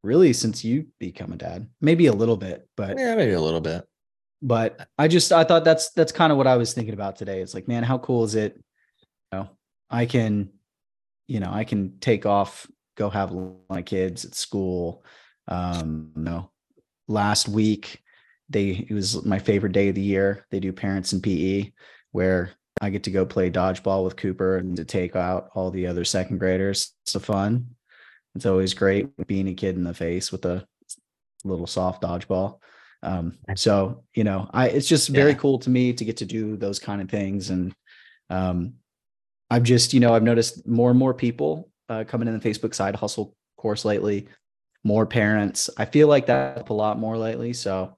really 0.04 0.32
since 0.32 0.64
you 0.64 0.86
become 0.98 1.32
a 1.32 1.36
dad, 1.36 1.68
maybe 1.80 2.06
a 2.06 2.12
little 2.12 2.36
bit, 2.36 2.68
but 2.76 2.98
yeah, 2.98 3.14
maybe 3.14 3.32
a 3.32 3.40
little 3.40 3.60
bit. 3.60 3.84
but 4.40 4.88
I 4.98 5.08
just 5.08 5.32
I 5.32 5.44
thought 5.44 5.64
that's 5.64 5.90
that's 5.92 6.12
kind 6.12 6.32
of 6.32 6.38
what 6.38 6.46
I 6.46 6.56
was 6.56 6.74
thinking 6.74 6.94
about 6.94 7.16
today. 7.16 7.40
It's 7.40 7.54
like, 7.54 7.68
man, 7.68 7.82
how 7.82 7.98
cool 7.98 8.24
is 8.24 8.34
it? 8.34 8.60
I 9.92 10.06
can, 10.06 10.50
you 11.28 11.40
know, 11.40 11.52
I 11.52 11.64
can 11.64 11.98
take 12.00 12.26
off, 12.26 12.66
go 12.96 13.10
have 13.10 13.32
my 13.70 13.82
kids 13.82 14.24
at 14.24 14.34
school. 14.34 15.04
Um, 15.48 16.12
you 16.16 16.22
know, 16.22 16.50
last 17.08 17.48
week 17.48 18.02
they 18.48 18.86
it 18.88 18.92
was 18.94 19.24
my 19.24 19.38
favorite 19.38 19.72
day 19.72 19.88
of 19.88 19.94
the 19.94 20.02
year. 20.02 20.46
They 20.50 20.60
do 20.60 20.72
parents 20.72 21.12
and 21.12 21.22
PE 21.22 21.72
where 22.12 22.52
I 22.80 22.90
get 22.90 23.04
to 23.04 23.10
go 23.10 23.24
play 23.26 23.50
dodgeball 23.50 24.04
with 24.04 24.16
Cooper 24.16 24.56
and 24.58 24.76
to 24.76 24.84
take 24.84 25.16
out 25.16 25.50
all 25.54 25.70
the 25.70 25.86
other 25.86 26.04
second 26.04 26.38
graders. 26.38 26.94
It's 27.04 27.24
fun. 27.24 27.76
It's 28.34 28.46
always 28.46 28.74
great 28.74 29.08
being 29.26 29.48
a 29.48 29.54
kid 29.54 29.76
in 29.76 29.84
the 29.84 29.94
face 29.94 30.32
with 30.32 30.44
a 30.46 30.66
little 31.44 31.66
soft 31.66 32.02
dodgeball. 32.02 32.58
Um, 33.02 33.34
so 33.56 34.04
you 34.14 34.24
know, 34.24 34.48
I 34.52 34.68
it's 34.68 34.88
just 34.88 35.08
very 35.08 35.32
Yeah. 35.32 35.38
cool 35.38 35.58
to 35.60 35.70
me 35.70 35.92
to 35.92 36.04
get 36.04 36.18
to 36.18 36.26
do 36.26 36.56
those 36.56 36.78
kind 36.78 37.02
of 37.02 37.10
things, 37.10 37.50
and 37.50 37.74
um, 38.30 38.74
I've 39.52 39.62
just 39.62 39.92
you 39.92 40.00
know 40.00 40.14
I've 40.14 40.22
noticed 40.22 40.66
more 40.66 40.90
and 40.90 40.98
more 40.98 41.12
people 41.12 41.70
uh, 41.88 42.04
coming 42.04 42.26
in 42.28 42.38
the 42.38 42.48
Facebook 42.48 42.74
side 42.74 42.96
hustle 42.96 43.36
course 43.58 43.84
lately, 43.84 44.28
more 44.82 45.04
parents. 45.06 45.68
I 45.76 45.84
feel 45.84 46.08
like 46.08 46.26
that 46.26 46.58
up 46.58 46.70
a 46.70 46.74
lot 46.74 46.98
more 46.98 47.18
lately. 47.18 47.52
So 47.52 47.96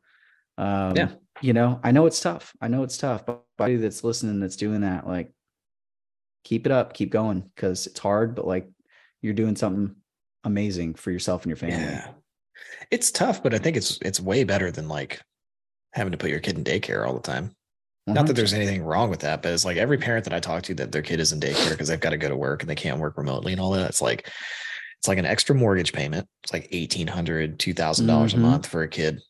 um, 0.59 0.97
Yeah. 0.97 1.11
you 1.41 1.53
know, 1.53 1.81
I 1.85 1.93
know 1.93 2.07
it's 2.07 2.21
tough. 2.21 2.53
I 2.61 2.69
know 2.69 2.83
it's 2.83 2.99
tough, 2.99 3.25
but 3.25 3.45
anybody 3.59 3.77
that's 3.83 4.03
listening 4.05 4.41
that's 4.41 4.57
doing 4.57 4.81
that, 4.83 5.07
like, 5.07 5.33
keep 6.45 6.67
it 6.67 6.73
up, 6.73 6.93
keep 6.93 7.11
going 7.11 7.41
because 7.55 7.87
it's 7.87 8.01
hard, 8.01 8.35
but 8.35 8.47
like 8.47 8.69
you're 9.23 9.33
doing 9.33 9.57
something 9.57 9.95
amazing 10.45 10.95
for 10.95 11.11
yourself 11.11 11.43
and 11.43 11.51
your 11.51 11.57
family. 11.57 11.77
Yeah. 11.77 12.09
It's 12.91 13.11
tough, 13.11 13.43
but 13.43 13.55
I 13.55 13.59
think 13.59 13.77
it's 13.77 13.99
it's 14.03 14.21
way 14.21 14.45
better 14.45 14.71
than 14.71 14.89
like 14.89 15.23
having 15.93 16.13
to 16.13 16.19
put 16.19 16.31
your 16.31 16.41
kid 16.41 16.59
in 16.59 16.65
daycare 16.65 17.07
all 17.07 17.15
the 17.15 17.21
time. 17.21 17.55
Not 18.07 18.27
that 18.27 18.35
there's 18.35 18.53
anything 18.53 18.83
wrong 18.83 19.09
with 19.09 19.21
that, 19.21 19.41
but 19.43 19.53
it's 19.53 19.65
like 19.65 19.79
every 19.79 19.97
parent 19.97 20.25
that 20.25 20.35
I 20.35 20.41
talk 20.41 20.63
to 20.65 20.75
that 20.75 20.93
their 20.93 21.01
kid 21.03 21.21
is 21.21 21.33
in 21.33 21.41
daycare 21.41 21.71
because 21.71 21.89
they've 21.89 21.99
got 22.01 22.11
to 22.11 22.19
go 22.19 22.29
to 22.29 22.37
work 22.37 22.63
and 22.63 22.69
they 22.69 22.75
can't 22.75 22.99
work 23.01 23.17
remotely 23.17 23.53
and 23.53 23.61
all 23.61 23.71
that. 23.71 23.89
It's 23.89 24.03
like 24.03 24.31
it's 24.99 25.09
like 25.09 25.17
an 25.19 25.25
extra 25.25 25.55
mortgage 25.55 25.93
payment. 25.95 26.29
It's 26.43 26.53
like 26.53 26.69
eighteen 26.71 27.07
hundred, 27.07 27.59
two 27.59 27.73
thousand 27.73 28.07
dollars 28.07 28.33
Mhm. 28.35 28.39
a 28.39 28.41
month 28.41 28.67
for 28.67 28.83
a 28.83 28.89
kid. 28.89 29.21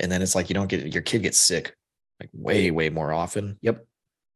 And 0.00 0.10
then 0.10 0.22
it's 0.22 0.34
like 0.34 0.48
you 0.48 0.54
don't 0.54 0.68
get 0.68 0.92
your 0.94 1.02
kid 1.02 1.22
gets 1.22 1.36
sick 1.38 1.74
like 2.20 2.30
way, 2.32 2.70
way 2.70 2.88
more 2.88 3.12
often. 3.12 3.58
Yep. 3.60 3.84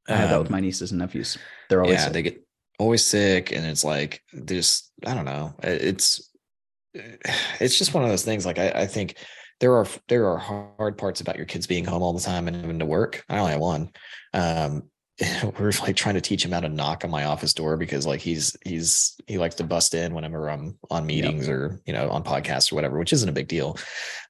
I 0.08 0.14
have 0.16 0.28
that 0.30 0.38
with 0.40 0.48
Um, 0.48 0.52
my 0.52 0.60
nieces 0.60 0.90
and 0.92 1.00
nephews. 1.00 1.38
They're 1.70 1.80
always 1.82 1.96
yeah, 1.98 2.04
sick. 2.04 2.12
they 2.12 2.22
get 2.22 2.46
always 2.78 3.04
sick, 3.04 3.50
and 3.52 3.64
it's 3.64 3.82
like 3.82 4.22
there's 4.34 4.90
I 5.06 5.14
don't 5.14 5.24
know. 5.24 5.54
It's 5.62 6.30
it's 6.94 7.78
just 7.78 7.94
one 7.94 8.04
of 8.04 8.10
those 8.10 8.24
things. 8.24 8.44
Like 8.44 8.58
I, 8.58 8.68
I 8.70 8.86
think 8.86 9.16
there 9.60 9.74
are 9.74 9.86
there 10.08 10.28
are 10.28 10.38
hard 10.38 10.98
parts 10.98 11.20
about 11.20 11.36
your 11.36 11.46
kids 11.46 11.66
being 11.66 11.84
home 11.84 12.02
all 12.02 12.12
the 12.12 12.20
time 12.20 12.46
and 12.48 12.56
having 12.56 12.78
to 12.78 12.86
work. 12.86 13.24
I 13.28 13.38
only 13.38 13.52
have 13.52 13.60
one. 13.60 13.90
Um, 14.34 14.90
we're 15.58 15.72
like 15.80 15.96
trying 15.96 16.14
to 16.16 16.20
teach 16.20 16.44
him 16.44 16.52
how 16.52 16.60
to 16.60 16.68
knock 16.68 17.02
on 17.04 17.10
my 17.10 17.24
office 17.24 17.54
door 17.54 17.76
because 17.78 18.06
like 18.06 18.20
he's 18.20 18.54
he's 18.64 19.18
he 19.26 19.38
likes 19.38 19.54
to 19.56 19.64
bust 19.64 19.94
in 19.94 20.14
whenever 20.14 20.50
I'm 20.50 20.78
on 20.90 21.06
meetings 21.06 21.48
or 21.48 21.80
you 21.86 21.92
know 21.94 22.10
on 22.10 22.22
podcasts 22.22 22.70
or 22.70 22.74
whatever, 22.74 22.98
which 22.98 23.14
isn't 23.14 23.28
a 23.28 23.32
big 23.32 23.48
deal. 23.48 23.78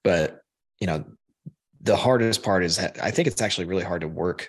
But 0.05 0.43
you 0.81 0.87
know, 0.87 1.05
the 1.81 1.97
hardest 1.97 2.43
part 2.43 2.63
is 2.63 2.77
that 2.77 3.03
I 3.03 3.11
think 3.11 3.27
it's 3.27 3.43
actually 3.43 3.67
really 3.67 3.83
hard 3.85 4.03
to 4.03 4.09
work 4.09 4.49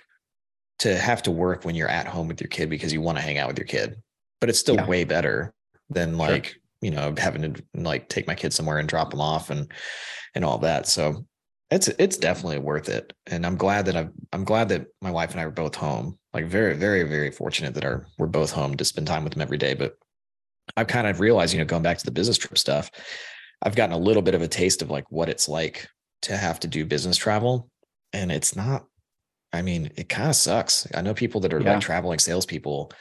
to 0.80 0.96
have 0.96 1.22
to 1.24 1.32
work 1.32 1.64
when 1.64 1.74
you're 1.74 1.88
at 1.88 2.06
home 2.06 2.28
with 2.28 2.40
your 2.40 2.48
kid 2.48 2.70
because 2.70 2.92
you 2.92 3.00
want 3.00 3.18
to 3.18 3.22
hang 3.22 3.38
out 3.38 3.48
with 3.48 3.58
your 3.58 3.66
kid. 3.66 4.00
But 4.40 4.48
it's 4.48 4.60
still 4.60 4.76
Yeah. 4.76 4.86
way 4.86 5.02
better 5.02 5.52
than 5.90 6.10
Sure. 6.10 6.28
like, 6.28 6.54
you 6.80 6.92
know, 6.92 7.12
having 7.18 7.54
to 7.54 7.62
like 7.74 8.08
take 8.08 8.28
my 8.28 8.36
kid 8.36 8.52
somewhere 8.52 8.78
and 8.78 8.88
drop 8.88 9.10
them 9.10 9.20
off 9.20 9.50
and 9.50 9.72
and 10.34 10.44
all 10.44 10.58
that. 10.58 10.86
So 10.86 11.26
it's 11.70 11.88
it's 11.88 12.16
definitely 12.16 12.58
worth 12.58 12.88
it. 12.88 13.12
And 13.26 13.44
I'm 13.44 13.56
glad 13.56 13.86
that 13.86 13.96
I'm 13.96 14.12
I'm 14.32 14.44
glad 14.44 14.68
that 14.70 14.86
my 15.02 15.10
wife 15.10 15.32
and 15.32 15.40
I 15.40 15.44
are 15.44 15.50
both 15.50 15.74
home. 15.74 16.18
Like 16.32 16.46
very, 16.46 16.74
very, 16.74 17.02
very 17.04 17.30
fortunate 17.30 17.74
that 17.74 17.84
our 17.84 18.06
we're 18.18 18.26
both 18.26 18.50
home 18.52 18.76
to 18.76 18.84
spend 18.84 19.06
time 19.06 19.24
with 19.24 19.32
them 19.34 19.42
every 19.42 19.58
day. 19.58 19.74
But 19.74 19.96
I've 20.76 20.86
kind 20.86 21.06
of 21.06 21.20
realized, 21.20 21.52
you 21.54 21.58
know, 21.58 21.64
going 21.64 21.82
back 21.82 21.98
to 21.98 22.04
the 22.04 22.10
business 22.10 22.38
trip 22.38 22.58
stuff, 22.58 22.90
I've 23.62 23.74
gotten 23.74 23.94
a 23.94 23.98
little 23.98 24.22
bit 24.22 24.34
of 24.34 24.42
a 24.42 24.48
taste 24.48 24.82
of 24.82 24.90
like 24.90 25.10
what 25.10 25.28
it's 25.28 25.48
like 25.48 25.88
to 26.22 26.36
have 26.36 26.60
to 26.60 26.68
do 26.68 26.84
business 26.84 27.16
travel. 27.16 27.70
And 28.12 28.30
it's 28.30 28.54
not, 28.56 28.86
I 29.52 29.62
mean, 29.62 29.90
it 29.96 30.08
kind 30.08 30.28
of 30.28 30.36
sucks. 30.36 30.86
I 30.94 31.02
know 31.02 31.14
people 31.14 31.40
that 31.42 31.52
are 31.54 31.60
Yeah. 31.60 31.72
like 31.74 31.80
traveling 31.80 32.18
salespeople 32.18 32.92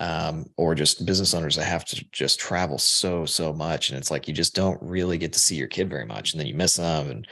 um, 0.00 0.46
or 0.56 0.74
just 0.74 1.04
business 1.06 1.34
owners 1.34 1.56
that 1.56 1.64
have 1.64 1.84
to 1.86 2.04
just 2.12 2.38
travel 2.38 2.78
so, 2.78 3.24
so 3.26 3.52
much. 3.52 3.90
And 3.90 3.98
it's 3.98 4.10
like 4.10 4.28
you 4.28 4.34
just 4.34 4.54
don't 4.54 4.80
really 4.80 5.18
get 5.18 5.32
to 5.32 5.38
see 5.38 5.56
your 5.56 5.66
kid 5.66 5.90
very 5.90 6.06
much. 6.06 6.32
And 6.32 6.40
then 6.40 6.46
you 6.46 6.54
miss 6.54 6.76
them. 6.76 7.10
And, 7.10 7.28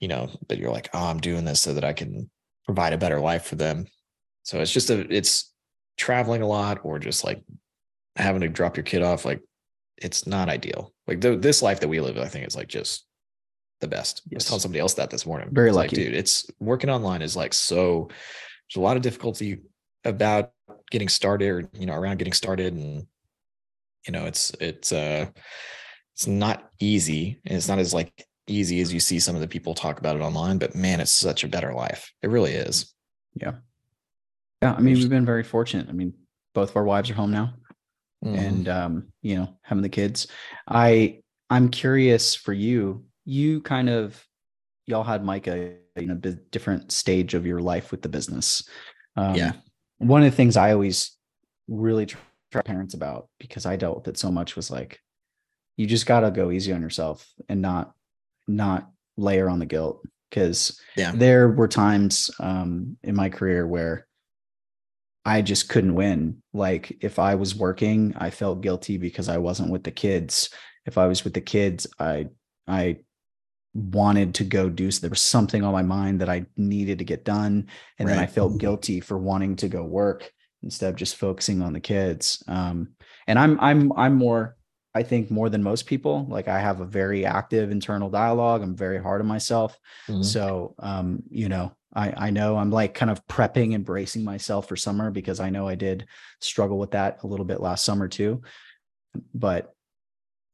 you 0.00 0.08
know, 0.08 0.30
but 0.48 0.58
you're 0.58 0.72
like, 0.72 0.88
oh, 0.94 1.06
I'm 1.06 1.20
doing 1.20 1.44
this 1.44 1.60
so 1.60 1.74
that 1.74 1.84
I 1.84 1.92
can 1.92 2.30
provide 2.64 2.92
a 2.92 2.98
better 2.98 3.20
life 3.20 3.44
for 3.44 3.56
them. 3.56 3.86
So 4.44 4.60
it's 4.60 4.72
just 4.72 4.90
a, 4.90 5.00
it's 5.14 5.52
traveling 5.96 6.42
a 6.42 6.46
lot 6.46 6.80
or 6.84 6.98
just 6.98 7.24
like 7.24 7.42
having 8.16 8.40
to 8.42 8.48
drop 8.48 8.76
your 8.76 8.84
kid 8.84 9.02
off. 9.02 9.24
Like 9.24 9.42
it's 9.98 10.26
not 10.26 10.48
ideal. 10.48 10.92
Like 11.06 11.20
the, 11.20 11.36
this 11.36 11.62
life 11.62 11.80
that 11.80 11.88
we 11.88 12.00
live, 12.00 12.18
I 12.18 12.28
think 12.28 12.46
is 12.46 12.56
like 12.56 12.68
just 12.68 13.04
the 13.80 13.88
best. 13.88 14.22
I 14.32 14.34
was 14.34 14.46
telling 14.46 14.60
somebody 14.60 14.80
else 14.80 14.94
that 14.94 15.10
this 15.10 15.26
morning. 15.26 15.50
Very 15.52 15.68
It's 15.68 15.76
like, 15.76 15.92
lucky. 15.92 16.04
dude. 16.04 16.14
It's 16.14 16.46
working 16.60 16.88
online 16.88 17.20
is 17.20 17.36
like 17.36 17.52
so. 17.52 18.08
There's 18.08 18.80
a 18.80 18.84
lot 18.84 18.96
of 18.96 19.02
difficulty 19.02 19.58
about 20.04 20.52
getting 20.90 21.08
started, 21.08 21.48
or 21.48 21.68
you 21.72 21.86
know, 21.86 21.94
around 21.94 22.18
getting 22.18 22.32
started, 22.32 22.74
and 22.74 23.06
you 24.06 24.12
know, 24.12 24.26
it's 24.26 24.50
it's 24.60 24.92
uh, 24.92 25.26
it's 26.14 26.26
not 26.26 26.70
easy, 26.80 27.40
and 27.46 27.56
it's 27.56 27.68
not 27.68 27.78
as 27.78 27.92
like 27.94 28.26
easy 28.46 28.80
as 28.80 28.92
you 28.92 29.00
see 29.00 29.18
some 29.18 29.34
of 29.34 29.40
the 29.40 29.48
people 29.48 29.74
talk 29.74 29.98
about 29.98 30.16
it 30.16 30.22
online. 30.22 30.58
But 30.58 30.74
man, 30.74 31.00
it's 31.00 31.12
such 31.12 31.42
a 31.44 31.48
better 31.48 31.72
life. 31.72 32.12
It 32.22 32.30
really 32.30 32.52
is. 32.52 32.94
Yeah. 33.34 33.54
Yeah. 34.62 34.74
I 34.74 34.80
mean, 34.80 34.94
we've 34.94 35.08
been 35.10 35.26
very 35.26 35.42
fortunate. 35.42 35.88
I 35.88 35.92
mean, 35.92 36.14
both 36.54 36.70
of 36.70 36.76
our 36.76 36.84
wives 36.84 37.10
are 37.10 37.14
home 37.14 37.30
now. 37.32 37.54
Mhm. 38.24 38.38
and 38.38 38.68
um, 38.68 39.08
you 39.20 39.36
know 39.36 39.58
having 39.60 39.82
the 39.82 39.90
kids 39.90 40.26
i 40.66 41.20
i'm 41.50 41.68
curious 41.68 42.34
for 42.34 42.54
you 42.54 43.04
you 43.26 43.60
kind 43.60 43.90
of 43.90 44.26
y'all 44.86 45.04
had 45.04 45.22
micah 45.22 45.74
in 45.96 46.10
a 46.10 46.14
bit 46.14 46.50
different 46.50 46.90
stage 46.92 47.34
of 47.34 47.44
your 47.44 47.60
life 47.60 47.90
with 47.90 48.00
the 48.00 48.08
business 48.08 48.66
um, 49.16 49.34
Yeah. 49.34 49.52
One 49.98 50.22
of 50.22 50.30
the 50.30 50.36
things 50.36 50.56
i 50.56 50.72
always 50.72 51.16
really 51.68 52.06
try 52.06 52.62
parents 52.62 52.94
about 52.94 53.28
because 53.38 53.66
i 53.66 53.76
dealt 53.76 53.96
with 53.96 54.08
it 54.08 54.18
so 54.18 54.30
much 54.30 54.56
was 54.56 54.70
like 54.70 55.00
you 55.76 55.86
just 55.86 56.06
got 56.06 56.20
to 56.20 56.30
go 56.30 56.50
easy 56.50 56.72
on 56.72 56.80
yourself 56.82 57.26
and 57.48 57.60
not 57.60 57.92
not 58.46 58.88
layer 59.16 59.48
on 59.48 59.58
the 59.58 59.66
guilt 59.66 60.02
because 60.30 60.80
Yeah. 60.96 61.12
there 61.14 61.48
were 61.48 61.68
times 61.68 62.30
um, 62.40 62.96
in 63.02 63.14
my 63.14 63.28
career 63.28 63.66
where 63.66 64.06
I 65.24 65.42
just 65.42 65.68
couldn't 65.68 65.94
win. 65.94 66.42
Like 66.52 66.96
if 67.00 67.18
I 67.18 67.34
was 67.34 67.54
working, 67.56 68.14
I 68.16 68.30
felt 68.30 68.60
guilty 68.60 68.96
because 68.96 69.28
I 69.28 69.38
wasn't 69.38 69.70
with 69.70 69.82
the 69.84 69.90
kids. 69.90 70.50
If 70.84 70.98
I 70.98 71.06
was 71.06 71.24
with 71.24 71.34
the 71.34 71.40
kids, 71.40 71.86
I 71.98 72.28
I 72.68 72.98
wanted 73.76 74.34
to 74.34 74.44
go 74.44 74.68
do 74.68 74.90
so 74.90 75.00
there 75.00 75.10
was 75.10 75.20
something 75.20 75.62
on 75.62 75.72
my 75.72 75.82
mind 75.82 76.20
that 76.20 76.28
I 76.28 76.46
needed 76.56 76.98
to 76.98 77.04
get 77.04 77.24
done 77.24 77.68
and 77.98 78.08
then 78.08 78.18
I 78.18 78.26
felt 78.26 78.58
guilty 78.58 79.00
for 79.00 79.18
wanting 79.18 79.56
to 79.56 79.68
go 79.68 79.84
work 79.84 80.32
instead 80.62 80.88
of 80.90 80.96
just 80.96 81.16
focusing 81.16 81.62
on 81.62 81.72
the 81.72 81.80
kids. 81.80 82.42
Um 82.48 82.94
and 83.26 83.38
I'm 83.38 83.60
I'm 83.60 83.92
I'm 83.92 84.14
more 84.14 84.56
I 84.94 85.02
think 85.02 85.30
more 85.30 85.50
than 85.50 85.62
most 85.62 85.84
people. 85.84 86.26
Like 86.26 86.48
I 86.48 86.58
have 86.58 86.80
a 86.80 86.86
very 86.86 87.26
active 87.26 87.70
internal 87.70 88.08
dialogue. 88.08 88.62
I'm 88.62 88.74
very 88.74 89.00
hard 89.00 89.20
on 89.20 89.26
myself. 89.26 89.78
Mhm. 90.08 90.24
So, 90.24 90.74
um, 90.78 91.22
you 91.28 91.50
know, 91.50 91.72
I, 91.94 92.28
I 92.28 92.30
know 92.30 92.56
I'm 92.56 92.70
like 92.70 92.94
kind 92.94 93.10
of 93.10 93.26
prepping 93.26 93.74
and 93.74 93.84
bracing 93.84 94.24
myself 94.24 94.68
for 94.68 94.76
summer 94.76 95.10
because 95.10 95.38
I 95.38 95.50
know 95.50 95.68
I 95.68 95.74
did 95.74 96.06
struggle 96.40 96.78
with 96.78 96.92
that 96.92 97.22
a 97.22 97.26
little 97.26 97.44
bit 97.44 97.60
last 97.60 97.84
summer 97.84 98.08
too. 98.08 98.40
But 99.34 99.74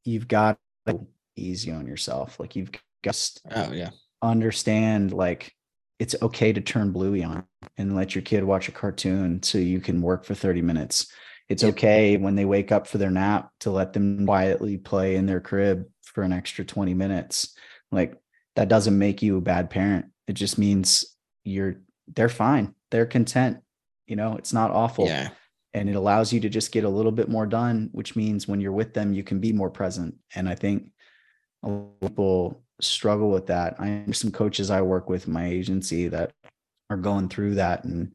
you've 0.03 0.27
got 0.27 0.57
to 0.87 1.07
easy 1.37 1.71
on 1.71 1.87
yourself. 1.87 2.37
Like 2.39 2.55
you've 2.57 2.71
to 3.03 3.41
Oh 3.51 3.71
yeah. 3.71 3.89
understand 4.21 5.11
like 5.13 5.51
it's 5.99 6.15
okay 6.21 6.51
to 6.51 6.61
turn 6.61 6.91
bluey 6.91 7.23
on 7.23 7.45
and 7.77 7.95
let 7.95 8.15
your 8.15 8.21
kid 8.23 8.43
watch 8.43 8.67
a 8.67 8.71
cartoon 8.71 9.41
so 9.43 9.57
you 9.57 9.79
can 9.79 10.01
work 10.01 10.25
for 10.25 10.33
30 10.35 10.61
minutes. 10.61 11.11
It's 11.49 11.63
okay 11.63 12.17
when 12.17 12.35
they 12.35 12.45
wake 12.45 12.71
up 12.71 12.87
for 12.87 12.97
their 12.97 13.11
nap 13.11 13.51
to 13.61 13.69
let 13.71 13.93
them 13.93 14.25
quietly 14.25 14.77
play 14.77 15.15
in 15.15 15.25
their 15.25 15.39
crib 15.41 15.85
for 16.03 16.23
an 16.23 16.33
extra 16.33 16.65
20 16.65 16.93
minutes. 16.93 17.55
Like 17.91 18.17
that 18.55 18.69
doesn't 18.69 18.97
make 18.97 19.21
you 19.21 19.37
a 19.37 19.41
bad 19.41 19.69
parent. 19.69 20.05
It 20.27 20.33
just 20.33 20.57
means 20.57 21.05
you're 21.43 21.81
they're 22.15 22.29
fine. 22.29 22.73
They're 22.91 23.05
content. 23.05 23.59
You 24.07 24.15
know, 24.15 24.35
it's 24.37 24.53
not 24.53 24.71
awful 24.71 25.05
Yeah. 25.05 25.29
and 25.73 25.89
it 25.89 25.95
allows 25.95 26.33
you 26.33 26.39
to 26.41 26.49
just 26.49 26.71
get 26.71 26.83
a 26.83 26.89
little 26.89 27.11
bit 27.11 27.29
more 27.29 27.45
done 27.45 27.89
which 27.93 28.15
means 28.15 28.47
when 28.47 28.59
you're 28.61 28.71
with 28.73 28.93
them 28.93 29.13
you 29.13 29.23
can 29.23 29.39
be 29.39 29.53
more 29.53 29.69
present 29.69 30.15
and 30.35 30.47
i 30.49 30.53
think 30.55 30.91
a 31.63 31.69
lot 31.69 31.89
of 32.01 32.09
people 32.09 32.63
struggle 32.83 33.29
with 33.31 33.47
that. 33.47 33.75
I 33.79 33.87
have 33.87 34.15
some 34.17 34.31
coaches 34.31 34.69
i 34.69 34.81
work 34.81 35.09
with 35.09 35.27
in 35.27 35.33
my 35.33 35.47
agency 35.47 36.07
that 36.09 36.31
are 36.89 36.97
going 36.97 37.29
through 37.29 37.55
that 37.55 37.83
and 37.85 38.13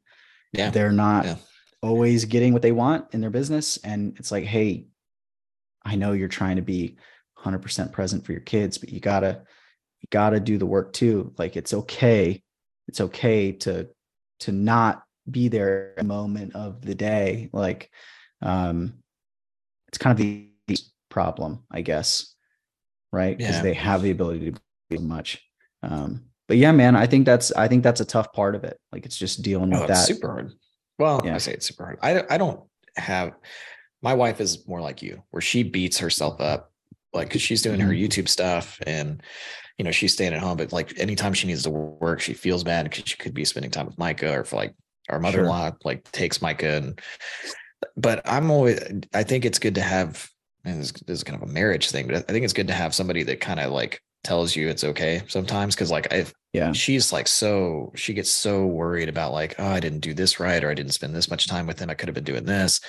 Yeah. 0.53 0.71
they're 0.71 0.93
not 0.93 1.25
Yeah. 1.25 1.37
always 1.83 2.25
getting 2.25 2.53
what 2.53 2.63
they 2.63 2.73
want 2.73 3.13
in 3.15 3.21
their 3.21 3.31
business. 3.31 3.79
And 3.79 4.17
it's 4.19 4.33
like 4.33 4.45
hey 4.45 4.87
i 5.85 5.95
know 5.97 6.13
you're 6.13 6.29
trying 6.29 6.57
to 6.57 6.63
be 6.63 6.97
100% 7.39 7.93
present 7.93 8.25
for 8.25 8.33
your 8.33 8.41
kids 8.43 8.79
but 8.79 8.91
you 8.91 9.01
gotta 9.01 9.43
you 10.01 10.07
gotta 10.11 10.41
do 10.41 10.59
the 10.59 10.67
work 10.67 10.93
too. 10.93 11.33
Like 11.39 11.57
it's 11.57 11.73
okay 11.75 12.43
it's 12.89 13.01
okay 13.01 13.53
to 13.53 13.89
to 14.41 14.53
not 14.53 15.03
be 15.31 15.49
there 15.49 15.95
at 15.99 16.05
a 16.05 16.07
moment 16.07 16.55
of 16.55 16.81
the 16.83 16.95
day. 16.95 17.49
Like 17.53 17.91
um 18.43 18.95
it's 19.89 19.99
kind 19.99 20.13
of 20.13 20.19
the 20.19 20.49
problem 21.11 21.65
i 21.71 21.81
guess 21.81 22.35
right 23.12 23.37
because 23.38 23.57
Yeah. 23.57 23.62
they 23.62 23.75
have 23.75 24.03
the 24.03 24.11
ability 24.11 24.53
to 24.53 24.61
do 24.91 24.99
much 24.99 25.43
um 25.83 26.25
but 26.49 26.57
yeah 26.57 26.73
man 26.73 26.97
i 26.97 27.07
think 27.07 27.25
that's 27.27 27.53
i 27.53 27.69
think 27.69 27.83
that's 27.83 28.00
a 28.00 28.05
tough 28.05 28.33
part 28.33 28.55
of 28.55 28.65
it 28.65 28.79
like 28.93 29.05
it's 29.07 29.17
just 29.17 29.43
dealing 29.43 29.71
with 29.71 29.81
Oh, 29.81 29.85
it's 29.85 30.00
that 30.00 30.07
super 30.07 30.29
hard. 30.29 30.53
Well, 30.99 31.21
Yeah. 31.25 31.37
I 31.37 31.38
say 31.38 31.53
it's 31.53 31.67
super 31.67 31.85
hard. 31.85 31.99
I 32.03 32.12
don't- 32.15 32.31
I 32.33 32.38
don't 32.38 32.61
have. 32.97 33.35
My 34.03 34.15
wife 34.15 34.41
is 34.41 34.67
more 34.67 34.81
like 34.81 35.00
you, 35.00 35.23
where 35.31 35.41
she 35.41 35.62
beats 35.62 35.99
herself 35.99 36.41
up, 36.41 36.73
like 37.12 37.31
'cause 37.31 37.41
she's 37.41 37.62
doing 37.62 37.79
her 37.79 37.93
Mhm. 37.93 38.00
YouTube 38.03 38.29
stuff, 38.29 38.81
and 38.85 39.23
you 39.79 39.85
know 39.85 39.93
she's 39.93 40.12
staying 40.12 40.35
at 40.35 40.41
home. 40.41 40.57
But 40.57 40.73
like 40.73 40.99
anytime 40.99 41.35
she 41.35 41.47
needs 41.47 41.62
to 41.62 41.71
work, 41.71 42.21
she 42.21 42.35
feels 42.35 42.65
bad 42.65 42.83
because 42.91 43.05
she 43.07 43.17
could 43.17 43.33
be 43.33 43.45
spending 43.45 43.71
time 43.71 43.87
with 43.87 43.97
Micah, 43.97 44.41
or 44.41 44.45
for 44.45 44.57
like 44.57 44.75
our 45.09 45.21
mother-in-law 45.21 45.71
like 45.85 46.03
takes 46.11 46.43
Micah. 46.43 46.77
And 46.79 47.00
but 47.97 48.21
I'm 48.25 48.50
always. 48.50 48.81
I 49.15 49.23
think 49.23 49.45
it's 49.45 49.61
good 49.61 49.77
to 49.77 49.83
have. 49.83 50.29
And 50.69 50.81
this, 50.81 50.93
this 50.93 51.19
is 51.19 51.25
kind 51.25 51.41
of 51.43 51.49
a 51.49 51.53
marriage 51.53 51.91
thing, 51.91 52.07
but 52.07 52.17
I 52.17 52.21
think 52.21 52.45
it's 52.45 52.53
good 52.53 52.69
to 52.69 52.75
have 52.75 52.95
somebody 52.95 53.23
that 53.25 53.41
kind 53.41 53.61
of 53.61 53.73
like 53.73 54.01
tells 54.25 54.57
you 54.57 54.69
it's 54.69 54.83
okay 54.83 55.23
sometimes 55.29 55.75
because 55.77 55.93
like 55.93 56.09
if 56.11 56.33
yeah 56.53 56.73
she's 56.73 57.13
like 57.13 57.29
so 57.29 57.93
she 57.95 58.13
gets 58.13 58.29
so 58.29 58.67
worried 58.67 59.09
about 59.09 59.33
like 59.33 59.55
oh 59.61 59.69
i 59.69 59.79
didn't 59.79 60.01
do 60.01 60.13
this 60.13 60.41
right 60.41 60.65
or 60.65 60.71
i 60.71 60.75
didn't 60.75 60.93
spend 60.93 61.15
this 61.15 61.31
much 61.31 61.47
time 61.47 61.69
with 61.69 61.79
him 61.79 61.89
i 61.89 61.95
could 61.95 62.09
have 62.09 62.17
been 62.17 62.25
doing 62.25 62.45
this 62.45 62.81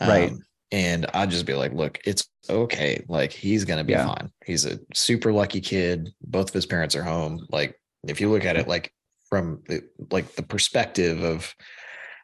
Right. 0.00 0.30
Um, 0.30 0.40
and 0.72 1.04
i'd 1.12 1.30
just 1.30 1.44
be 1.44 1.52
like 1.52 1.72
look 1.74 2.00
it's 2.06 2.26
okay 2.48 3.04
like 3.06 3.32
he's 3.32 3.66
gonna 3.66 3.84
be 3.84 3.92
Yeah. 3.92 4.06
fine 4.06 4.30
he's 4.46 4.64
a 4.64 4.78
super 4.94 5.30
lucky 5.30 5.60
kid 5.60 6.08
both 6.22 6.48
of 6.48 6.54
his 6.54 6.64
parents 6.66 6.96
are 6.96 7.02
home 7.04 7.46
like 7.50 7.78
if 8.08 8.18
you 8.20 8.30
look 8.30 8.46
at 8.46 8.56
it 8.56 8.66
like 8.66 8.90
from 9.28 9.62
the, 9.68 9.82
like 10.10 10.34
the 10.36 10.42
perspective 10.42 11.22
of 11.22 11.54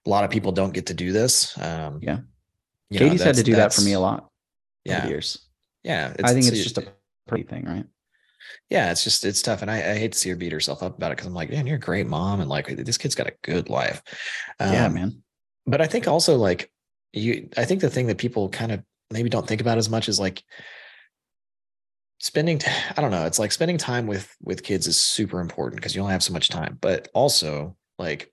a 0.07 0.09
lot 0.11 0.25
of 0.25 0.31
people 0.31 0.53
don't 0.53 0.73
get 0.73 0.87
to 0.87 0.95
do 0.95 1.13
this 1.13 1.57
um 1.61 1.99
Yeah. 2.03 2.21
you 2.89 2.99
know, 2.99 3.07
katie's 3.07 3.23
had 3.23 3.35
to 3.37 3.43
do 3.43 3.57
that 3.57 3.75
for 3.75 3.83
me 3.83 3.93
a 3.93 4.01
lot 4.01 4.31
yeah 4.85 5.07
years 5.07 5.47
yeah 5.83 6.13
i 6.23 6.33
think 6.33 6.47
it's 6.47 6.63
just 6.63 6.79
a 6.79 6.93
pretty 7.27 7.45
thing 7.45 7.65
right 7.65 7.87
yeah, 8.71 8.91
it's 8.91 9.05
just 9.05 9.25
it's 9.25 9.43
tough, 9.43 9.63
and 9.63 9.71
I, 9.71 9.77
I 9.77 9.99
hate 9.99 10.13
to 10.13 10.19
see 10.19 10.31
her 10.31 10.37
beat 10.37 10.53
herself 10.53 10.83
up 10.83 10.97
about 10.97 11.13
it 11.13 11.17
because 11.17 11.27
I'm 11.27 11.35
like, 11.35 11.51
man, 11.51 11.67
you're 11.67 11.77
a 11.77 11.81
great 11.81 12.07
mom, 12.07 12.41
and 12.41 12.49
like 12.49 12.67
this 12.67 12.99
kid's 12.99 13.15
got 13.15 13.27
a 13.27 13.35
good 13.43 13.69
life. 13.69 14.03
yeah 14.61 14.87
Um, 14.87 14.95
man 14.95 15.23
But 15.67 15.81
I 15.81 15.87
think 15.87 16.09
also 16.09 16.37
like 16.37 16.71
you, 17.13 17.49
I 17.57 17.65
think 17.65 17.81
the 17.81 17.91
thing 17.91 18.07
that 18.09 18.19
people 18.19 18.49
kind 18.49 18.73
of 18.73 18.83
maybe 19.11 19.29
don't 19.29 19.47
think 19.47 19.61
about 19.61 19.79
as 19.79 19.89
much 19.89 20.09
is 20.09 20.19
like 20.19 20.43
spending. 22.21 22.59
t- 22.59 22.71
I 22.97 23.01
don't 23.01 23.11
know. 23.11 23.27
It's 23.27 23.39
like 23.39 23.53
spending 23.53 23.79
time 23.79 24.07
with 24.07 24.35
with 24.43 24.63
kids 24.63 24.87
is 24.87 24.99
super 24.99 25.41
important 25.41 25.81
because 25.81 25.95
you 25.95 26.01
only 26.03 26.13
have 26.13 26.23
so 26.23 26.33
much 26.33 26.49
time. 26.49 26.79
But 26.81 27.09
also 27.15 27.77
like 27.99 28.33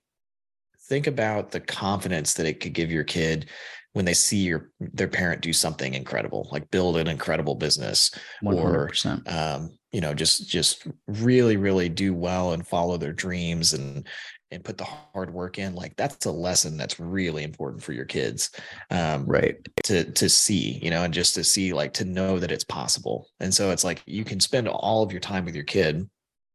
think 0.88 1.06
about 1.06 1.52
the 1.52 1.60
confidence 1.60 2.34
that 2.34 2.46
it 2.46 2.60
could 2.60 2.72
give 2.72 2.90
your 2.90 3.04
kid 3.04 3.48
when 3.92 4.04
they 4.04 4.14
see 4.14 4.38
your 4.38 4.70
their 4.80 5.08
parent 5.08 5.42
do 5.42 5.52
something 5.52 5.94
incredible, 5.94 6.48
like 6.50 6.70
build 6.70 6.96
an 6.96 7.08
incredible 7.08 7.54
business 7.54 8.10
100% 8.42 9.30
um, 9.32 9.70
you 9.92 10.00
know, 10.00 10.14
just 10.14 10.48
just 10.48 10.86
really, 11.06 11.56
really 11.56 11.88
do 11.88 12.14
well 12.14 12.52
and 12.52 12.66
follow 12.66 12.96
their 12.96 13.12
dreams 13.12 13.74
and 13.74 14.08
and 14.50 14.64
put 14.64 14.76
the 14.76 14.84
hard 14.84 15.32
work 15.32 15.58
in. 15.58 15.74
Like 15.74 15.94
that's 15.96 16.26
a 16.26 16.32
lesson 16.32 16.76
that's 16.76 16.98
really 16.98 17.42
important 17.42 17.82
for 17.82 17.92
your 17.92 18.06
kids 18.06 18.50
um, 18.90 19.26
right 19.26 19.56
to 19.84 20.10
to 20.12 20.28
see, 20.28 20.78
you 20.82 20.90
know, 20.90 21.04
and 21.04 21.12
just 21.12 21.34
to 21.34 21.44
see, 21.44 21.74
like 21.74 21.92
to 21.94 22.06
know 22.06 22.38
that 22.38 22.50
it's 22.50 22.64
possible. 22.64 23.28
And 23.40 23.52
so 23.52 23.70
it's 23.70 23.84
like 23.84 24.02
you 24.06 24.24
can 24.24 24.40
spend 24.40 24.66
all 24.66 25.02
of 25.02 25.12
your 25.12 25.20
time 25.20 25.44
with 25.44 25.54
your 25.54 25.64
kid 25.64 26.08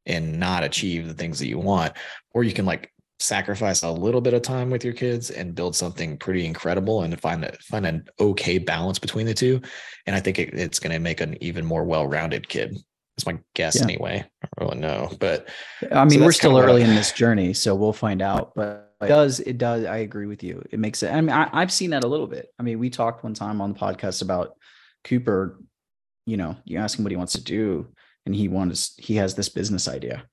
and 0.07 0.39
not 0.39 0.63
achieve 0.63 1.07
the 1.07 1.13
things 1.13 1.37
that 1.39 1.47
you 1.47 1.59
want, 1.59 1.93
or 2.33 2.43
you 2.43 2.53
can 2.53 2.65
like 2.65 2.91
sacrifice 3.19 3.81
a 3.83 3.91
little 3.91 4.21
bit 4.21 4.33
of 4.33 4.41
time 4.41 4.69
with 4.69 4.83
your 4.83 4.93
kids 4.93 5.31
and 5.31 5.55
build 5.55 5.75
something 5.75 6.17
pretty 6.17 6.45
incredible 6.45 7.01
and 7.01 7.19
find 7.19 7.43
a, 7.43 7.51
find 7.63 7.85
an 7.85 8.05
okay 8.19 8.57
balance 8.57 8.99
between 8.99 9.25
the 9.25 9.33
two. 9.33 9.59
And 10.05 10.15
I 10.15 10.19
think 10.19 10.39
it, 10.39 10.53
it's 10.53 10.79
going 10.79 10.93
to 10.93 10.99
make 10.99 11.19
an 11.21 11.35
even 11.41 11.65
more 11.65 11.83
well-rounded 11.83 12.47
kid. 12.47 12.77
That's 13.15 13.25
my 13.25 13.39
guess 13.55 13.77
Yeah. 13.77 13.83
anyway. 13.83 14.25
I 14.43 14.47
don't 14.59 14.69
really 14.69 14.81
know, 14.81 15.11
but 15.19 15.49
I 15.91 16.05
mean, 16.05 16.19
So 16.19 16.25
we're 16.25 16.31
still 16.31 16.57
early 16.59 16.83
in 16.83 16.93
this 16.93 17.11
journey, 17.11 17.53
so 17.53 17.73
we'll 17.73 17.93
find 17.93 18.21
out. 18.21 18.53
But 18.55 18.93
it 19.01 19.07
does 19.07 19.39
it 19.39 19.57
does? 19.57 19.85
I 19.85 19.97
agree 19.97 20.27
with 20.27 20.43
you. 20.43 20.63
It 20.69 20.79
makes 20.79 21.01
it. 21.01 21.11
I 21.11 21.19
mean, 21.21 21.31
I, 21.31 21.49
I've 21.51 21.71
seen 21.71 21.89
that 21.91 22.03
a 22.03 22.07
little 22.07 22.27
bit. 22.27 22.49
I 22.59 22.63
mean, 22.63 22.77
we 22.77 22.91
talked 22.91 23.23
one 23.23 23.33
time 23.33 23.59
on 23.59 23.73
the 23.73 23.79
podcast 23.79 24.21
about 24.21 24.51
Cooper. 25.03 25.59
You 26.27 26.37
know, 26.37 26.57
you 26.65 26.77
ask 26.77 26.99
him 26.99 27.03
what 27.05 27.11
he 27.11 27.17
wants 27.17 27.33
to 27.33 27.43
do, 27.43 27.87
and 28.27 28.35
he 28.35 28.49
wants 28.49 28.93
he 28.99 29.15
has 29.15 29.33
this 29.33 29.49
business 29.49 29.87
idea, 29.87 30.23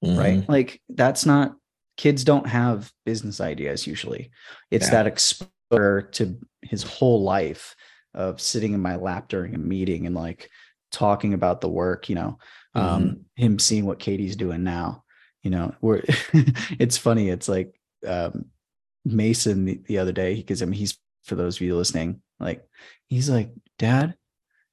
right? 0.00 0.38
Mhm. 0.40 0.48
Like 0.48 0.80
that's 0.88 1.26
not 1.26 1.56
kids 2.00 2.24
don't 2.24 2.46
have 2.46 2.90
business 3.04 3.42
ideas 3.42 3.86
usually. 3.86 4.30
It's 4.70 4.86
Yeah. 4.86 4.92
that 4.92 5.06
exposure 5.06 6.00
to 6.12 6.38
his 6.62 6.82
whole 6.82 7.22
life 7.22 7.76
of 8.14 8.40
sitting 8.40 8.72
in 8.72 8.80
my 8.80 8.96
lap 8.96 9.28
during 9.28 9.54
a 9.54 9.58
meeting 9.58 10.06
and 10.06 10.14
like 10.14 10.48
talking 10.90 11.34
about 11.34 11.60
the 11.60 11.68
work, 11.68 12.08
you 12.08 12.14
know, 12.14 12.38
um, 12.74 13.26
him 13.36 13.58
seeing 13.58 13.84
what 13.84 13.98
Katie's 13.98 14.34
doing 14.34 14.62
now, 14.64 15.04
you 15.42 15.50
know, 15.50 15.74
we're 15.82 16.00
it's 16.78 16.96
funny. 16.96 17.28
It's 17.28 17.50
like 17.50 17.78
um 18.06 18.46
Mason 19.04 19.66
the, 19.66 19.80
the 19.86 19.98
other 19.98 20.12
day, 20.12 20.36
because 20.36 20.62
I 20.62 20.64
mean 20.64 20.78
he's 20.80 20.96
for 21.26 21.34
those 21.34 21.56
of 21.56 21.60
you 21.60 21.76
listening, 21.76 22.22
like 22.38 22.66
he's 23.08 23.28
like, 23.28 23.52
Dad, 23.78 24.14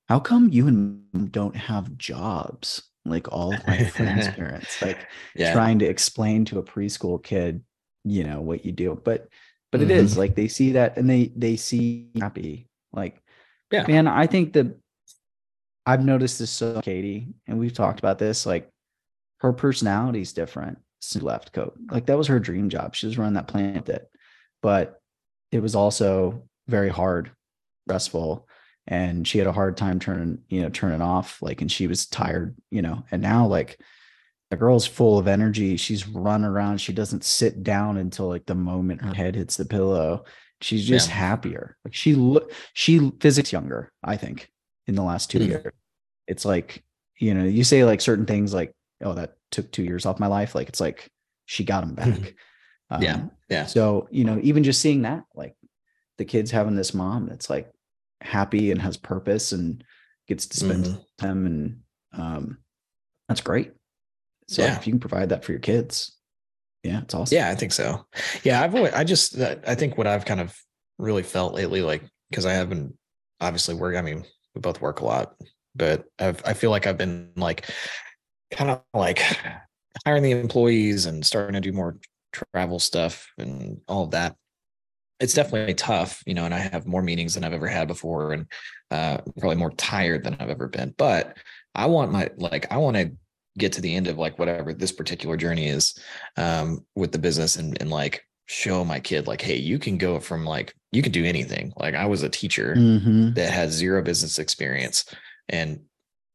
how 0.07 0.21
come 0.21 0.47
you 0.49 0.67
and 0.67 1.29
don't 1.31 1.57
have 1.57 1.97
jobs? 1.97 2.83
Like 3.09 3.31
all 3.31 3.53
of 3.53 3.65
my 3.67 3.83
friends' 3.85 4.27
parents. 4.35 4.81
Like 4.81 5.07
yeah. 5.35 5.53
trying 5.53 5.79
to 5.79 5.85
explain 5.85 6.45
to 6.45 6.59
a 6.59 6.63
preschool 6.63 7.21
kid 7.23 7.63
you 8.03 8.23
know 8.23 8.39
what 8.39 8.63
you 8.63 8.71
do 8.71 8.99
but 9.03 9.27
but 9.71 9.81
it 9.81 9.89
Mhm. 9.89 9.91
is 9.91 10.17
like 10.17 10.33
they 10.35 10.47
see 10.47 10.73
that 10.73 10.95
and 10.97 11.09
they 11.09 11.31
they 11.35 11.57
see 11.57 12.07
happy 12.17 12.69
like 12.93 13.21
Yeah. 13.69 13.85
man 13.85 14.07
i 14.07 14.25
think 14.27 14.53
that 14.53 14.67
i've 15.85 16.05
noticed 16.05 16.39
this 16.39 16.51
so 16.51 16.79
katie 16.81 17.27
and 17.47 17.59
we've 17.59 17.73
talked 17.73 17.99
about 17.99 18.17
this 18.17 18.45
like 18.45 18.69
her 19.39 19.51
personality 19.51 20.21
is 20.21 20.31
different 20.31 20.77
since 21.01 21.21
left 21.23 21.51
coat 21.51 21.77
like 21.91 22.05
that 22.05 22.17
was 22.17 22.27
her 22.27 22.39
dream 22.39 22.69
job 22.69 22.95
she 22.95 23.07
was 23.07 23.17
running 23.17 23.33
that 23.33 23.47
plant 23.47 23.85
that 23.87 24.05
but 24.61 25.01
it 25.51 25.59
was 25.61 25.75
also 25.75 26.43
very 26.69 26.89
hard 26.89 27.31
stressful 27.87 28.47
and 28.87 29.27
she 29.27 29.37
had 29.37 29.47
a 29.47 29.51
hard 29.51 29.75
time 29.77 29.99
turning 29.99 30.39
you 30.49 30.61
know 30.61 30.69
turning 30.69 31.01
off 31.01 31.41
like 31.41 31.61
and 31.61 31.71
she 31.71 31.87
was 31.87 32.05
tired 32.05 32.55
you 32.71 32.81
know 32.81 33.03
and 33.11 33.21
now 33.21 33.45
like 33.45 33.79
the 34.49 34.57
girl's 34.57 34.85
full 34.87 35.17
of 35.19 35.27
energy 35.27 35.75
she's 35.77 36.07
running 36.07 36.45
around 36.47 36.79
she 36.79 36.93
doesn't 36.93 37.23
sit 37.23 37.63
down 37.63 37.97
until 37.97 38.27
like 38.27 38.45
the 38.45 38.55
moment 38.55 39.01
her 39.01 39.13
head 39.13 39.35
hits 39.35 39.57
the 39.57 39.65
pillow 39.65 40.23
she's 40.61 40.85
just 40.85 41.09
Yeah. 41.09 41.15
happier 41.15 41.77
like 41.83 41.93
she 41.93 42.15
look 42.15 42.51
she 42.73 43.11
physics 43.19 43.51
younger 43.51 43.91
i 44.03 44.15
think 44.15 44.49
in 44.87 44.95
the 44.95 45.03
last 45.03 45.29
two 45.29 45.39
Mhm. 45.39 45.47
years 45.47 45.73
it's 46.27 46.45
like 46.45 46.83
you 47.19 47.33
know 47.33 47.43
you 47.43 47.63
say 47.63 47.83
like 47.83 47.99
certain 48.01 48.25
things 48.25 48.53
like 48.53 48.73
oh 49.03 49.13
that 49.13 49.35
took 49.51 49.71
two 49.71 49.83
years 49.83 50.05
off 50.05 50.19
my 50.19 50.27
life 50.27 50.55
like 50.55 50.69
it's 50.69 50.79
like 50.79 51.09
she 51.45 51.63
got 51.63 51.81
them 51.81 51.93
back 51.95 52.33
Yeah. 53.01 53.15
Um, 53.15 53.31
Yeah. 53.49 53.65
so 53.65 54.07
you 54.11 54.23
know 54.23 54.39
even 54.41 54.63
just 54.63 54.79
seeing 54.81 55.01
that 55.01 55.23
like 55.35 55.55
the 56.17 56.25
kids 56.25 56.51
having 56.51 56.75
this 56.75 56.93
mom 56.93 57.27
that's 57.27 57.49
like 57.49 57.69
happy 58.21 58.71
and 58.71 58.81
has 58.81 58.97
purpose 58.97 59.51
and 59.51 59.83
gets 60.27 60.47
to 60.47 60.57
spend 60.57 60.85
Mhm. 60.85 61.05
time 61.17 61.45
and 61.45 61.79
um 62.13 62.57
that's 63.29 63.41
great 63.41 63.73
so 64.47 64.63
Yeah. 64.63 64.77
if 64.77 64.87
you 64.87 64.93
can 64.93 64.99
provide 64.99 65.29
that 65.29 65.43
for 65.45 65.51
your 65.51 65.59
kids 65.61 66.17
yeah 66.83 67.01
it's 67.01 67.13
awesome 67.13 67.35
Yeah, 67.35 67.49
I 67.49 67.55
think 67.55 67.73
so. 67.73 68.05
Yeah, 68.43 68.61
I've 68.61 68.73
always, 68.75 68.93
I 68.93 69.03
just 69.03 69.37
I 69.39 69.75
think 69.75 69.97
what 69.97 70.07
I've 70.07 70.25
kind 70.25 70.39
of 70.39 70.55
really 70.97 71.23
felt 71.23 71.53
lately, 71.53 71.81
like 71.81 72.03
because 72.29 72.45
I 72.45 72.53
haven't 72.53 72.95
obviously 73.41 73.75
work. 73.75 73.95
I 73.95 74.01
mean, 74.01 74.25
we 74.55 74.61
both 74.61 74.81
work 74.81 75.01
a 75.01 75.05
lot, 75.05 75.35
but 75.75 76.05
I've 76.19 76.41
I 76.45 76.53
feel 76.53 76.71
like 76.71 76.87
I've 76.87 76.97
been 76.97 77.31
like 77.35 77.69
kind 78.51 78.71
of 78.71 78.81
like 78.93 79.21
hiring 80.05 80.23
the 80.23 80.31
employees 80.31 81.05
and 81.07 81.25
starting 81.25 81.53
to 81.53 81.61
do 81.61 81.73
more 81.73 81.97
travel 82.53 82.79
stuff 82.79 83.27
and 83.37 83.81
all 83.87 84.03
of 84.05 84.11
that. 84.11 84.35
It's 85.19 85.33
definitely 85.33 85.73
tough, 85.73 86.21
you 86.25 86.33
know, 86.33 86.45
and 86.45 86.53
I 86.53 86.59
have 86.59 86.85
more 86.85 87.01
meetings 87.01 87.33
than 87.33 87.43
I've 87.43 87.53
ever 87.53 87.67
had 87.67 87.87
before 87.87 88.33
and 88.33 88.45
uh 88.91 89.17
probably 89.39 89.57
more 89.57 89.71
tired 89.71 90.23
than 90.23 90.35
I've 90.39 90.49
ever 90.49 90.67
been. 90.67 90.93
But 90.97 91.37
I 91.75 91.87
want 91.87 92.11
my 92.11 92.29
like 92.37 92.71
I 92.71 92.77
want 92.77 92.97
to 92.97 93.11
get 93.57 93.73
to 93.73 93.81
the 93.81 93.95
end 93.95 94.07
of 94.07 94.17
like 94.17 94.37
whatever 94.37 94.73
this 94.73 94.91
particular 94.91 95.35
journey 95.35 95.67
is 95.67 95.97
um 96.37 96.85
with 96.95 97.11
the 97.11 97.17
business 97.19 97.55
and 97.55 97.75
and 97.81 97.89
like 97.89 98.23
show 98.45 98.85
my 98.85 98.99
kid 98.99 99.27
like 99.27 99.41
hey 99.41 99.55
you 99.57 99.77
can 99.79 99.97
go 99.97 100.19
from 100.19 100.45
like 100.45 100.73
you 100.91 101.01
can 101.01 101.11
do 101.11 101.25
anything 101.25 101.73
like 101.75 101.95
i 101.95 102.05
was 102.05 102.23
a 102.23 102.29
teacher 102.29 102.75
Mhm. 102.77 103.35
that 103.35 103.51
had 103.51 103.71
zero 103.71 104.01
business 104.01 104.39
experience 104.39 105.03
and 105.49 105.81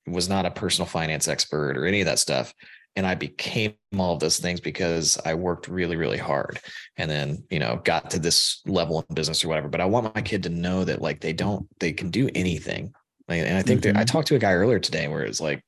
was 0.07 0.29
not 0.29 0.45
a 0.45 0.51
personal 0.51 0.87
finance 0.87 1.29
expert 1.29 1.79
or 1.79 1.87
any 1.87 2.01
of 2.01 2.07
that 2.07 2.19
stuff 2.19 2.53
and 2.97 3.07
i 3.07 3.15
became 3.15 3.75
all 3.99 4.15
of 4.15 4.21
those 4.21 4.39
things 4.39 4.61
because 4.61 5.19
i 5.25 5.35
worked 5.35 5.69
really 5.69 5.97
really 5.97 6.19
hard 6.19 6.61
and 6.97 7.11
then 7.11 7.43
you 7.51 7.59
know 7.59 7.81
got 7.85 8.11
to 8.11 8.19
this 8.19 8.61
level 8.67 9.05
in 9.09 9.15
business 9.15 9.45
or 9.45 9.49
whatever. 9.49 9.69
But 9.69 9.81
i 9.81 9.85
want 9.85 10.15
my 10.15 10.23
kid 10.23 10.43
to 10.45 10.49
know 10.49 10.85
that 10.85 11.01
like 11.01 11.21
they 11.21 11.33
don't 11.33 11.67
they 11.81 11.93
can 11.93 12.11
do 12.11 12.29
anything. 12.35 12.93
And 13.29 13.57
i 13.57 13.63
think 13.63 13.83
that 13.83 13.97
i 13.97 14.03
Mhm. 14.05 14.07
talked 14.07 14.29
to 14.29 14.35
a 14.35 14.39
guy 14.39 14.53
earlier 14.53 14.79
today 14.79 15.09
where 15.09 15.23
it's 15.23 15.41
like 15.41 15.63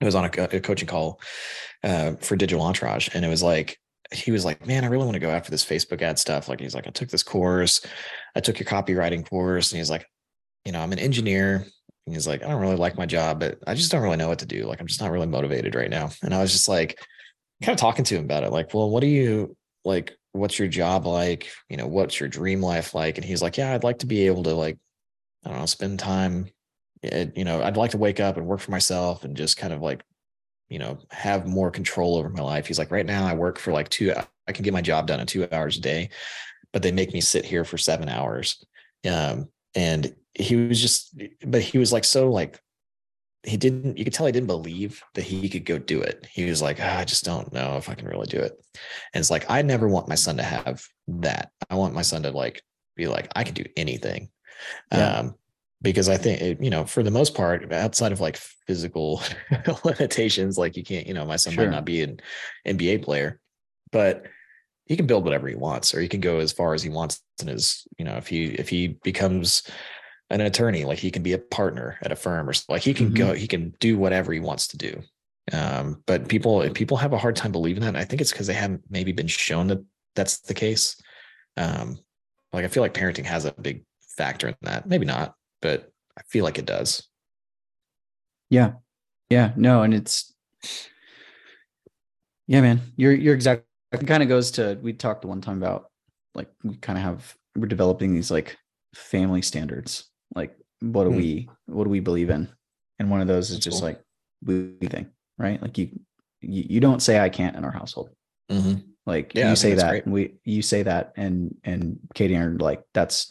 I 0.00 0.04
was 0.04 0.14
on 0.14 0.26
a, 0.26 0.42
a 0.56 0.60
coaching 0.60 0.86
call 0.86 1.20
uh, 1.82 2.12
for 2.20 2.36
digital 2.36 2.64
entourage 2.64 3.08
and 3.14 3.24
it 3.24 3.28
was 3.28 3.42
like 3.42 3.78
he 4.12 4.30
was 4.30 4.44
like 4.44 4.64
man 4.66 4.84
i 4.84 4.86
really 4.86 5.04
want 5.04 5.14
to 5.14 5.20
go 5.20 5.30
after 5.30 5.50
this 5.50 5.64
facebook 5.64 6.02
ad 6.02 6.18
stuff. 6.18 6.48
Like 6.48 6.60
he's 6.60 6.74
like 6.74 6.86
i 6.86 6.90
took 6.90 7.08
this 7.08 7.24
course. 7.24 7.84
I 8.36 8.40
took 8.40 8.60
your 8.60 8.66
copywriting 8.68 9.28
course. 9.28 9.72
And 9.72 9.78
he's 9.78 9.90
like 9.90 10.06
you 10.64 10.72
know 10.72 10.80
i'm 10.80 10.92
an 10.92 10.98
engineer 11.00 11.66
and 12.08 12.14
he's 12.16 12.26
like 12.26 12.42
i 12.42 12.48
don't 12.48 12.60
really 12.60 12.76
like 12.76 12.96
my 12.96 13.04
job 13.04 13.38
but 13.38 13.58
i 13.66 13.74
just 13.74 13.92
don't 13.92 14.02
really 14.02 14.16
know 14.16 14.28
what 14.28 14.38
to 14.38 14.46
do. 14.46 14.64
Like 14.64 14.80
i'm 14.80 14.86
just 14.86 15.00
not 15.00 15.10
really 15.10 15.26
motivated 15.26 15.74
right 15.74 15.90
now. 15.90 16.10
And 16.22 16.34
i 16.34 16.40
was 16.40 16.52
just 16.52 16.68
like 16.68 16.98
kind 17.62 17.74
of 17.74 17.80
talking 17.80 18.04
to 18.06 18.16
him 18.16 18.24
about 18.24 18.44
it 18.44 18.50
like 18.50 18.72
well 18.72 18.88
what 18.88 19.00
do 19.00 19.06
you 19.06 19.56
like 19.84 20.16
what's 20.32 20.58
your 20.58 20.68
job 20.68 21.06
like? 21.06 21.50
You 21.68 21.76
know 21.76 21.86
what's 21.86 22.18
your 22.18 22.28
dream 22.28 22.60
life 22.60 22.94
like? 22.94 23.18
And 23.18 23.24
he's 23.24 23.42
like 23.42 23.56
yeah 23.58 23.74
i'd 23.74 23.84
like 23.84 23.98
to 23.98 24.06
be 24.06 24.26
able 24.26 24.42
to 24.44 24.54
like 24.54 24.78
i 25.44 25.50
don't 25.50 25.58
know 25.58 25.66
spend 25.66 25.98
time 25.98 26.48
it, 27.02 27.36
you 27.36 27.44
know 27.44 27.62
i'd 27.62 27.76
like 27.76 27.92
to 27.92 27.98
wake 27.98 28.20
up 28.20 28.36
and 28.36 28.46
work 28.46 28.60
for 28.60 28.72
myself 28.72 29.24
and 29.24 29.36
just 29.36 29.56
kind 29.56 29.72
of 29.72 29.80
like 29.80 30.02
you 30.68 30.78
know 30.78 30.98
have 31.10 31.46
more 31.46 31.70
control 31.70 32.16
over 32.16 32.28
my 32.28 32.42
life. 32.42 32.66
He's 32.66 32.78
like 32.78 32.90
right 32.90 33.06
now 33.06 33.26
i 33.26 33.34
work 33.34 33.58
for 33.58 33.72
like 33.72 33.88
two 33.90 34.14
i 34.46 34.52
can 34.52 34.64
get 34.64 34.72
my 34.72 34.82
job 34.82 35.06
done 35.06 35.20
in 35.20 35.26
two 35.26 35.46
hours 35.52 35.76
a 35.76 35.80
day 35.80 36.08
but 36.72 36.82
they 36.82 36.92
make 36.92 37.12
me 37.12 37.20
sit 37.20 37.44
here 37.44 37.64
for 37.64 37.78
seven 37.78 38.08
hours 38.08 38.64
um 39.08 39.48
and 39.74 40.14
he 40.34 40.56
was 40.56 40.80
just 40.80 41.18
but 41.44 41.62
he 41.62 41.78
was 41.78 41.92
like 41.92 42.04
so 42.04 42.30
like 42.30 42.60
he 43.44 43.56
didn't 43.56 43.96
you 43.96 44.04
could 44.04 44.12
tell 44.12 44.26
he 44.26 44.32
didn't 44.32 44.46
believe 44.48 45.02
that 45.14 45.24
he 45.24 45.48
could 45.48 45.64
go 45.64 45.78
do 45.78 46.00
it. 46.00 46.26
He 46.30 46.44
was 46.48 46.60
like 46.60 46.78
"Ah, 46.80 46.98
i 46.98 47.04
just 47.04 47.24
don't 47.24 47.52
know 47.52 47.76
if 47.76 47.88
i 47.88 47.94
can 47.94 48.08
really 48.08 48.26
do 48.26 48.38
it. 48.40 48.52
And 49.14 49.20
it's 49.20 49.30
like 49.30 49.48
i 49.48 49.62
never 49.62 49.88
want 49.88 50.08
my 50.08 50.16
son 50.16 50.36
to 50.38 50.42
have 50.42 50.84
that. 51.08 51.50
I 51.70 51.76
want 51.76 51.94
my 51.94 52.02
son 52.02 52.22
to 52.24 52.30
like 52.30 52.62
be 52.96 53.06
like 53.06 53.28
i 53.36 53.44
can 53.44 53.54
do 53.54 53.64
anything. 53.76 54.28
Yeah. 54.92 55.18
um 55.18 55.34
because 55.80 56.08
i 56.08 56.16
think 56.16 56.40
it, 56.42 56.60
you 56.62 56.70
know 56.70 56.84
for 56.84 57.04
the 57.04 57.12
most 57.12 57.34
part 57.36 57.72
outside 57.72 58.10
of 58.10 58.18
like 58.20 58.36
physical 58.66 59.22
limitations 59.84 60.58
like 60.58 60.76
you 60.76 60.82
can't 60.82 61.06
you 61.06 61.14
know 61.14 61.24
my 61.24 61.36
son 61.36 61.52
Sure. 61.52 61.64
might 61.64 61.70
not 61.70 61.84
be 61.84 62.02
an 62.02 62.18
nba 62.66 63.02
player. 63.04 63.40
But 63.92 64.24
he 64.88 64.96
can 64.96 65.06
build 65.06 65.24
whatever 65.24 65.46
he 65.46 65.54
wants 65.54 65.94
or 65.94 66.00
he 66.00 66.08
can 66.08 66.20
go 66.20 66.38
as 66.38 66.50
far 66.50 66.74
as 66.74 66.82
he 66.82 66.88
wants 66.88 67.22
in 67.40 67.48
his 67.48 67.86
you 67.98 68.04
know 68.04 68.16
if 68.16 68.26
he 68.26 68.46
if 68.46 68.68
he 68.68 68.98
becomes 69.04 69.62
an 70.30 70.40
attorney 70.40 70.84
like 70.84 70.98
he 70.98 71.10
can 71.10 71.22
be 71.22 71.32
a 71.32 71.38
partner 71.38 71.98
at 72.02 72.12
a 72.12 72.16
firm 72.16 72.48
or 72.48 72.54
like 72.68 72.82
he 72.82 72.92
can 72.92 73.12
go 73.14 73.32
he 73.32 73.46
can 73.46 73.72
do 73.80 73.96
whatever 73.96 74.32
he 74.32 74.40
wants 74.40 74.66
to 74.68 74.76
do 74.76 75.00
um 75.52 76.02
but 76.06 76.28
people 76.28 76.68
people 76.70 76.96
have 76.96 77.12
a 77.12 77.18
hard 77.18 77.36
time 77.36 77.52
believing 77.52 77.80
that 77.82 77.88
and 77.88 77.96
i 77.96 78.04
think 78.04 78.20
it's 78.20 78.32
because 78.32 78.46
they 78.46 78.54
haven't 78.54 78.82
maybe 78.90 79.12
been 79.12 79.26
shown 79.26 79.68
that 79.68 79.82
that's 80.14 80.40
the 80.40 80.54
case 80.54 80.96
um 81.56 81.98
like 82.52 82.64
i 82.64 82.68
feel 82.68 82.82
like 82.82 82.94
parenting 82.94 83.24
has 83.24 83.44
a 83.44 83.52
big 83.52 83.84
factor 84.16 84.48
in 84.48 84.54
that 84.62 84.86
maybe 84.86 85.06
not 85.06 85.34
but 85.62 85.90
i 86.18 86.22
feel 86.28 86.44
like 86.44 86.58
it 86.58 86.66
does 86.66 87.08
Yeah. 88.50 88.72
Yeah. 89.30 89.52
No, 89.56 89.82
and 89.82 89.92
it's 89.92 90.34
yeah, 92.46 92.62
man. 92.62 92.80
You're 92.96 93.12
you're 93.12 93.34
exactly 93.34 93.67
it 93.92 94.06
kind 94.06 94.22
of 94.22 94.28
goes 94.28 94.50
to 94.52 94.78
we 94.82 94.92
talked 94.92 95.24
one 95.24 95.40
time 95.40 95.58
about 95.58 95.90
like 96.34 96.48
we 96.62 96.76
kind 96.76 96.98
of 96.98 97.04
have 97.04 97.34
we're 97.56 97.66
developing 97.66 98.14
these 98.14 98.30
like 98.30 98.56
family 98.94 99.42
standards. 99.42 100.08
Like 100.34 100.56
what 100.80 101.04
do 101.04 101.10
Hmm. 101.10 101.16
we 101.16 101.48
what 101.66 101.84
do 101.84 101.90
we 101.90 102.00
believe 102.00 102.30
in? 102.30 102.48
And 102.98 103.10
one 103.10 103.20
of 103.20 103.28
those 103.28 103.50
is 103.50 103.56
That's 103.56 103.64
just 103.64 103.80
cool. 103.80 103.88
like 103.88 104.02
we 104.44 104.74
thing, 104.88 105.10
right? 105.38 105.60
Like 105.60 105.78
you, 105.78 105.90
you 106.40 106.64
you 106.68 106.80
don't 106.80 107.00
say 107.02 107.18
I 107.18 107.28
can't 107.28 107.56
in 107.56 107.64
our 107.64 107.70
household. 107.72 108.10
Mhm. 108.50 108.84
Like 109.06 109.34
Yeah, 109.34 109.50
you 109.50 109.56
say 109.56 109.74
that 109.74 109.88
great. 109.90 110.04
and 110.04 110.12
we 110.12 110.34
you 110.44 110.62
say 110.62 110.82
that 110.82 111.12
and 111.16 111.54
and 111.64 111.98
Katie 112.14 112.36
are 112.36 112.50
like 112.58 112.82
that's 112.94 113.28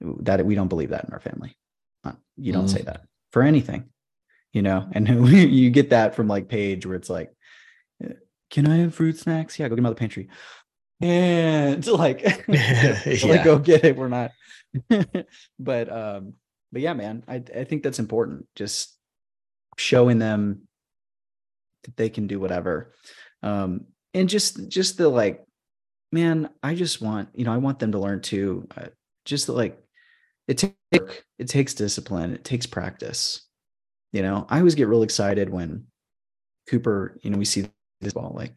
that 0.00 0.44
we 0.44 0.54
don't 0.54 0.68
believe 0.68 0.90
that 0.90 1.04
in 1.04 1.12
our 1.12 1.20
family. 1.20 1.56
Uh, 2.04 2.12
You 2.36 2.52
don't 2.52 2.64
Mm. 2.66 2.70
say 2.76 2.82
that 2.82 3.02
for 3.30 3.42
anything, 3.42 3.84
you 4.52 4.62
know. 4.62 4.88
And 4.92 5.06
you 5.28 5.70
get 5.70 5.90
that 5.90 6.14
from 6.14 6.28
like 6.28 6.48
Paige, 6.48 6.86
where 6.86 6.96
it's 6.96 7.10
like, 7.10 7.28
"Uh, 7.28 7.32
"Can 8.52 8.68
I 8.68 8.76
have 8.76 8.94
fruit 8.94 9.18
snacks? 9.18 9.58
Yeah, 9.58 9.68
go 9.68 9.74
get 9.74 9.76
them 9.76 9.86
out 9.86 9.90
of 9.90 9.96
the 9.96 10.00
pantry." 10.00 10.28
and 11.02 11.86
like, 11.86 12.22
like 12.48 13.44
go 13.44 13.58
get 13.58 13.84
it. 13.84 13.96
We're 13.96 14.08
not. 14.08 14.30
but 15.58 15.92
um, 15.92 16.34
but 16.70 16.80
yeah, 16.80 16.94
man, 16.94 17.24
I 17.28 17.42
I 17.54 17.64
think 17.64 17.82
that's 17.82 17.98
important. 17.98 18.46
Just 18.54 18.96
showing 19.76 20.18
them 20.18 20.62
that 21.84 21.96
they 21.96 22.08
can 22.08 22.26
do 22.26 22.38
whatever. 22.40 22.94
Um, 23.42 23.86
and 24.14 24.28
just 24.28 24.68
just 24.68 24.96
the 24.96 25.08
like, 25.08 25.44
man, 26.12 26.48
I 26.62 26.74
just 26.74 27.02
want, 27.02 27.30
you 27.34 27.44
know, 27.44 27.52
I 27.52 27.58
want 27.58 27.80
them 27.80 27.92
to 27.92 27.98
learn 27.98 28.22
too. 28.22 28.68
Uh, 28.76 28.86
just 29.24 29.46
the, 29.46 29.52
like 29.52 29.78
it 30.48 30.58
takes 30.58 30.74
work, 30.92 31.24
it 31.38 31.48
takes 31.48 31.74
discipline, 31.74 32.32
it 32.32 32.44
takes 32.44 32.66
practice. 32.66 33.46
You 34.12 34.22
know, 34.22 34.46
I 34.48 34.58
always 34.58 34.74
get 34.74 34.88
real 34.88 35.02
excited 35.02 35.48
when 35.50 35.86
Cooper, 36.68 37.18
you 37.22 37.30
know, 37.30 37.38
we 37.38 37.46
see 37.46 37.68
this 38.02 38.12
ball. 38.12 38.32
Like, 38.34 38.54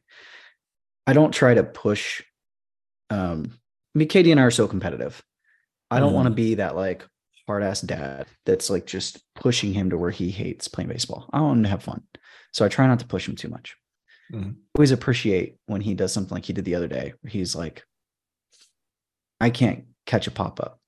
I 1.07 1.13
don't 1.13 1.31
try 1.31 1.53
to 1.53 1.63
push. 1.63 2.23
Um, 3.09 3.51
I 3.95 3.99
mean, 3.99 4.07
Katie 4.07 4.31
and 4.31 4.39
I 4.39 4.43
are 4.43 4.51
so 4.51 4.67
competitive. 4.67 5.23
I 5.91 5.99
don't 5.99 6.13
want 6.13 6.27
to 6.27 6.33
be 6.33 6.55
that 6.55 6.75
like 6.75 7.05
hard 7.47 7.63
ass 7.63 7.81
dad 7.81 8.25
that's 8.45 8.69
like 8.69 8.85
just 8.85 9.21
pushing 9.35 9.71
him 9.73 9.91
to 9.91 9.97
where 9.97 10.09
he 10.11 10.31
hates 10.31 10.67
playing 10.67 10.89
baseball. 10.89 11.29
I 11.31 11.39
want 11.41 11.57
him 11.57 11.63
to 11.63 11.69
have 11.69 11.83
fun. 11.83 12.01
So 12.51 12.65
I 12.65 12.69
try 12.69 12.87
not 12.87 12.99
to 12.99 13.05
push 13.05 13.27
him 13.29 13.35
too 13.35 13.49
much. 13.49 13.75
Mhm. 14.33 14.55
Always 14.75 14.91
appreciate 14.91 15.57
when 15.67 15.81
he 15.81 15.93
does 15.93 16.11
something 16.11 16.33
like 16.33 16.45
he 16.45 16.53
did 16.53 16.65
the 16.65 16.75
other 16.75 16.87
day, 16.87 17.13
where 17.21 17.29
he's 17.29 17.55
like, 17.55 17.83
I 19.39 19.51
can't 19.51 19.85
catch 20.05 20.25
a 20.27 20.31
pop 20.31 20.59
up. 20.59 20.79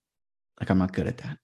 Like, 0.60 0.72
I'm 0.72 0.80
not 0.80 0.94
good 0.94 1.08
at 1.08 1.20
that. 1.20 1.38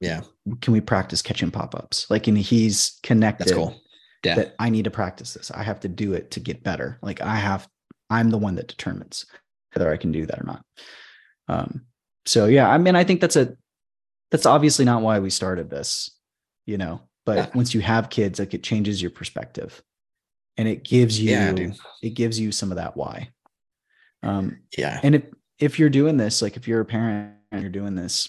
Yeah. 0.00 0.20
Can 0.60 0.72
we 0.74 0.80
practice 0.80 1.22
catching 1.22 1.50
pop 1.50 1.74
ups? 1.74 2.08
Like, 2.10 2.26
and 2.28 2.36
he's 2.36 2.98
connected 3.02 3.46
That's 3.46 3.56
cool. 3.56 3.80
Yeah. 4.24 4.34
that 4.34 4.54
I 4.58 4.70
need 4.70 4.84
to 4.84 4.90
practice 4.90 5.34
this. 5.34 5.50
I 5.50 5.62
have 5.62 5.80
to 5.80 5.88
do 5.88 6.12
it 6.14 6.30
to 6.32 6.40
get 6.40 6.62
better. 6.64 6.98
Like 7.02 7.20
I 7.20 7.36
have, 7.36 7.68
I'm 8.10 8.30
the 8.30 8.38
one 8.38 8.56
that 8.56 8.68
determines 8.68 9.26
whether 9.74 9.92
I 9.92 9.96
can 9.96 10.12
do 10.12 10.26
that 10.26 10.40
or 10.40 10.44
not. 10.44 10.64
Um, 11.48 11.86
so 12.26 12.46
yeah, 12.46 12.68
I 12.68 12.78
mean, 12.78 12.96
I 12.96 13.04
think 13.04 13.20
that's 13.20 13.36
a, 13.36 13.56
that's 14.30 14.46
obviously 14.46 14.84
not 14.84 15.02
why 15.02 15.18
we 15.20 15.30
started 15.30 15.70
this, 15.70 16.10
you 16.66 16.78
know, 16.78 17.00
but 17.24 17.36
Yeah. 17.36 17.50
once 17.54 17.74
you 17.74 17.80
have 17.80 18.10
kids, 18.10 18.38
like 18.38 18.54
it 18.54 18.62
changes 18.62 19.00
your 19.00 19.10
perspective 19.10 19.82
and 20.56 20.66
it 20.66 20.84
gives 20.84 21.20
you, 21.20 21.30
Yeah, 21.30 21.70
it 22.02 22.10
gives 22.14 22.40
you 22.40 22.50
some 22.52 22.70
of 22.72 22.76
that 22.76 22.96
why. 22.96 23.30
Um, 24.22 24.58
Yeah. 24.76 24.98
and 25.02 25.14
if, 25.14 25.22
if 25.58 25.78
you're 25.78 25.90
doing 25.90 26.16
this, 26.16 26.42
like 26.42 26.56
if 26.56 26.66
you're 26.66 26.80
a 26.80 26.84
parent 26.84 27.34
and 27.52 27.62
you're 27.62 27.70
doing 27.70 27.94
this, 27.94 28.28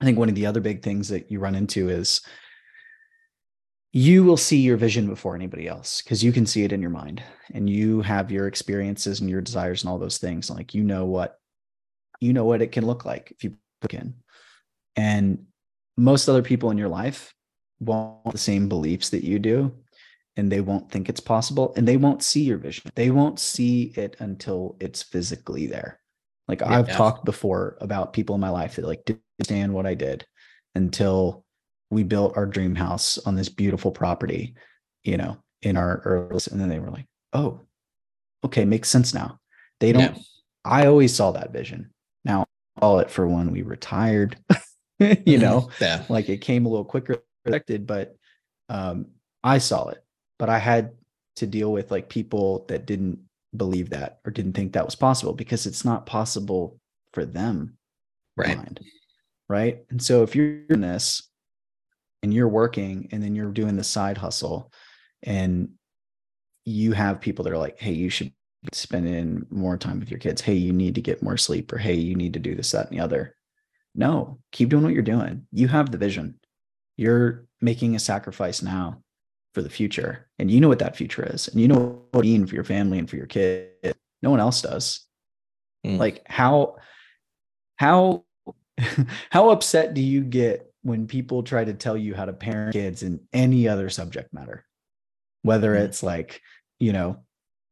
I 0.00 0.04
think 0.04 0.18
one 0.18 0.28
of 0.28 0.34
the 0.34 0.46
other 0.46 0.60
big 0.60 0.82
things 0.82 1.08
that 1.10 1.30
you 1.30 1.38
run 1.38 1.54
into 1.54 1.88
is 1.88 2.22
you 3.92 4.24
will 4.24 4.38
see 4.38 4.58
your 4.58 4.78
vision 4.78 5.06
before 5.06 5.34
anybody 5.34 5.68
else 5.68 6.00
because 6.02 6.24
you 6.24 6.32
can 6.32 6.46
see 6.46 6.64
it 6.64 6.72
in 6.72 6.80
your 6.80 6.90
mind 6.90 7.22
and 7.52 7.68
you 7.68 8.00
have 8.00 8.30
your 8.30 8.46
experiences 8.46 9.20
and 9.20 9.28
your 9.28 9.42
desires 9.42 9.82
and 9.82 9.90
all 9.90 9.98
those 9.98 10.18
things. 10.18 10.48
Like 10.48 10.74
you 10.74 10.82
know 10.82 11.04
what 11.04 11.38
you 12.20 12.32
know 12.32 12.44
what 12.44 12.62
it 12.62 12.72
can 12.72 12.86
look 12.86 13.04
like 13.04 13.30
if 13.32 13.44
you 13.44 13.54
look 13.82 13.94
in. 13.94 14.14
And 14.96 15.46
most 15.96 16.28
other 16.28 16.42
people 16.42 16.70
in 16.70 16.78
your 16.78 16.88
life 16.88 17.34
won't 17.80 18.20
have 18.24 18.32
the 18.32 18.38
same 18.38 18.68
beliefs 18.68 19.10
that 19.10 19.24
you 19.24 19.38
do 19.38 19.72
and 20.36 20.50
they 20.50 20.62
won't 20.62 20.90
think 20.90 21.08
it's 21.08 21.20
possible 21.20 21.74
and 21.76 21.86
they 21.86 21.98
won't 21.98 22.22
see 22.22 22.42
your 22.42 22.58
vision. 22.58 22.90
They 22.94 23.10
won't 23.10 23.38
see 23.38 23.92
it 23.96 24.16
until 24.20 24.76
it's 24.80 25.02
physically 25.02 25.66
there. 25.66 26.00
Like 26.48 26.60
Yeah. 26.60 26.78
I've 26.78 26.90
talked 26.90 27.26
before 27.26 27.76
about 27.80 28.14
people 28.14 28.34
in 28.36 28.40
my 28.40 28.48
life 28.48 28.76
that 28.76 28.86
like 28.86 29.04
didn't 29.04 29.22
understand 29.38 29.74
what 29.74 29.86
I 29.86 29.94
did 29.94 30.24
until 30.74 31.44
we 31.92 32.02
built 32.02 32.36
our 32.36 32.46
dream 32.46 32.74
house 32.74 33.18
on 33.18 33.36
this 33.36 33.50
beautiful 33.50 33.90
property, 33.90 34.54
you 35.04 35.16
know, 35.18 35.36
in 35.60 35.76
our 35.76 36.00
early, 36.04 36.40
and 36.50 36.58
then 36.60 36.68
they 36.70 36.78
were 36.80 36.90
like, 36.90 37.06
oh, 37.34 37.60
okay, 38.44 38.64
makes 38.64 38.88
sense 38.88 39.12
now. 39.12 39.38
They 39.78 39.92
don't, 39.92 40.00
Yeah. 40.16 40.22
I 40.64 40.86
always 40.86 41.14
saw 41.14 41.32
that 41.32 41.52
vision. 41.52 41.90
Now, 42.24 42.46
saw 42.80 42.98
it 43.00 43.10
for 43.10 43.26
when 43.28 43.50
we 43.52 43.60
retired, 43.62 44.38
you 44.98 45.38
know, 45.38 45.68
Yeah. 45.80 46.04
like 46.08 46.28
it 46.30 46.38
came 46.40 46.64
a 46.64 46.68
little 46.70 46.84
quicker 46.84 47.22
expected, 47.44 47.86
but 47.86 48.16
um, 48.70 49.06
I 49.44 49.58
saw 49.58 49.88
it. 49.88 50.02
But 50.38 50.48
I 50.48 50.58
had 50.58 50.92
to 51.36 51.46
deal 51.46 51.70
with 51.72 51.90
like 51.90 52.08
people 52.08 52.64
that 52.68 52.86
didn't 52.86 53.18
believe 53.54 53.90
that 53.90 54.20
or 54.24 54.30
didn't 54.32 54.54
think 54.54 54.72
that 54.72 54.84
was 54.86 54.94
possible 54.94 55.34
because 55.34 55.66
it's 55.66 55.84
not 55.84 56.06
possible 56.06 56.78
for 57.12 57.26
them 57.26 57.76
Right. 58.36 58.56
mind. 58.56 58.80
Right. 59.48 59.84
And 59.90 60.00
so 60.02 60.22
if 60.22 60.34
you're 60.34 60.64
in 60.70 60.80
this 60.80 61.28
and 62.22 62.32
you're 62.32 62.48
working 62.48 63.08
and 63.12 63.22
then 63.22 63.34
you're 63.34 63.50
doing 63.50 63.76
the 63.76 63.84
side 63.84 64.18
hustle 64.18 64.72
and 65.22 65.70
you 66.64 66.92
have 66.92 67.20
people 67.20 67.44
that 67.44 67.52
are 67.52 67.58
like, 67.58 67.78
hey, 67.78 67.92
you 67.92 68.08
should 68.10 68.32
be 68.62 68.68
spending 68.72 69.46
more 69.50 69.76
time 69.76 69.98
with 69.98 70.10
your 70.10 70.20
kids. 70.20 70.40
Hey, 70.40 70.54
you 70.54 70.72
need 70.72 70.94
to 70.94 71.00
get 71.00 71.22
more 71.22 71.36
sleep, 71.36 71.72
or 71.72 71.78
hey, 71.78 71.94
you 71.94 72.14
need 72.14 72.34
to 72.34 72.38
do 72.38 72.54
this, 72.54 72.70
that, 72.70 72.88
and 72.88 72.98
the 72.98 73.02
other. 73.02 73.36
No, 73.94 74.38
keep 74.52 74.68
doing 74.68 74.84
what 74.84 74.92
you're 74.92 75.02
doing. 75.02 75.46
You 75.52 75.68
have 75.68 75.90
the 75.90 75.98
vision. 75.98 76.38
You're 76.96 77.44
making 77.60 77.94
a 77.94 78.00
sacrifice 78.00 78.62
now 78.62 79.02
for 79.54 79.62
the 79.62 79.70
future. 79.70 80.28
And 80.38 80.50
you 80.50 80.60
know 80.60 80.68
what 80.68 80.78
that 80.78 80.96
future 80.96 81.24
is. 81.24 81.48
And 81.48 81.60
you 81.60 81.68
know 81.68 82.02
what 82.12 82.24
it 82.24 82.28
means 82.28 82.48
for 82.48 82.54
your 82.54 82.64
family 82.64 82.98
and 82.98 83.08
for 83.08 83.16
your 83.16 83.26
kid. 83.26 83.94
No 84.22 84.30
one 84.30 84.40
else 84.40 84.62
does. 84.62 85.06
Mm. 85.86 85.98
Like 85.98 86.22
how 86.26 86.76
how 87.76 88.24
how 89.30 89.50
upset 89.50 89.94
do 89.94 90.00
you 90.00 90.22
get 90.22 90.71
when 90.82 91.06
people 91.06 91.42
try 91.42 91.64
to 91.64 91.74
tell 91.74 91.96
you 91.96 92.14
how 92.14 92.24
to 92.24 92.32
parent 92.32 92.72
kids 92.72 93.02
in 93.02 93.20
any 93.32 93.68
other 93.68 93.88
subject 93.90 94.32
matter? 94.32 94.64
Whether 95.42 95.74
Mm. 95.74 95.80
it's 95.82 96.02
like, 96.02 96.40
you 96.78 96.92
know, 96.92 97.24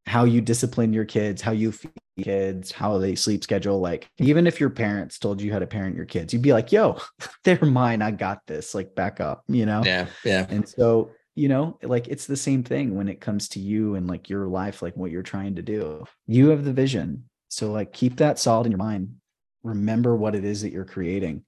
how 0.07 0.25
you 0.25 0.41
discipline 0.41 0.93
your 0.93 1.05
kids, 1.05 1.43
how 1.43 1.53
you 1.53 1.71
feed 1.73 1.93
kids, 2.21 2.73
how 2.73 2.99
they 2.99 3.15
sleep 3.15 3.45
schedule. 3.45 3.81
Like, 3.81 4.09
even 4.19 4.47
if 4.47 4.59
your 4.59 4.71
parents 4.71 5.19
told 5.19 5.41
you 5.41 5.53
how 5.53 5.59
to 5.59 5.67
parent 5.67 5.95
your 5.97 6.05
kids, 6.05 6.33
you'd 6.33 6.43
be 6.43 6.53
like, 6.53 6.73
yo, 6.73 6.99
they're 7.45 7.65
mine. 7.65 8.03
I 8.03 8.11
got 8.11 8.41
this. 8.47 8.75
Like, 8.75 8.95
back 8.95 9.21
up, 9.21 9.45
you 9.49 9.67
know? 9.67 9.83
Yeah. 9.85 10.07
Yeah. 10.25 10.47
And 10.49 10.69
so, 10.69 11.11
you 11.37 11.49
know, 11.49 11.79
like 11.83 12.09
it's 12.09 12.27
the 12.27 12.37
same 12.37 12.63
thing 12.65 12.97
when 12.97 13.09
it 13.09 13.21
comes 13.21 13.49
to 13.51 13.61
you 13.61 13.95
and 13.95 14.09
like 14.09 14.29
your 14.29 14.47
life, 14.49 14.83
like 14.83 14.97
what 14.97 15.11
you're 15.13 15.23
trying 15.23 15.55
to 15.57 15.63
do. 15.63 16.05
You 16.27 16.49
have 16.49 16.65
the 16.65 16.73
vision. 16.73 17.25
So, 17.49 17.73
like, 17.73 17.93
keep 17.93 18.17
that 18.17 18.39
solid 18.39 18.67
in 18.67 18.73
your 18.73 18.79
mind. 18.79 19.17
Remember 19.63 20.17
what 20.17 20.35
it 20.35 20.45
is 20.45 20.63
that 20.63 20.73
you're 20.73 20.85
creating. 20.85 21.45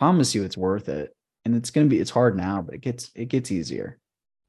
Promise 0.00 0.34
you 0.34 0.42
it's 0.42 0.56
worth 0.56 0.88
it. 0.88 1.14
And 1.44 1.54
it's 1.54 1.70
going 1.70 1.88
to 1.88 1.90
be, 1.94 2.00
it's 2.00 2.10
hard 2.10 2.36
now, 2.36 2.60
but 2.62 2.74
it 2.74 2.80
gets, 2.80 3.10
it 3.14 3.26
gets 3.26 3.52
easier. 3.52 3.98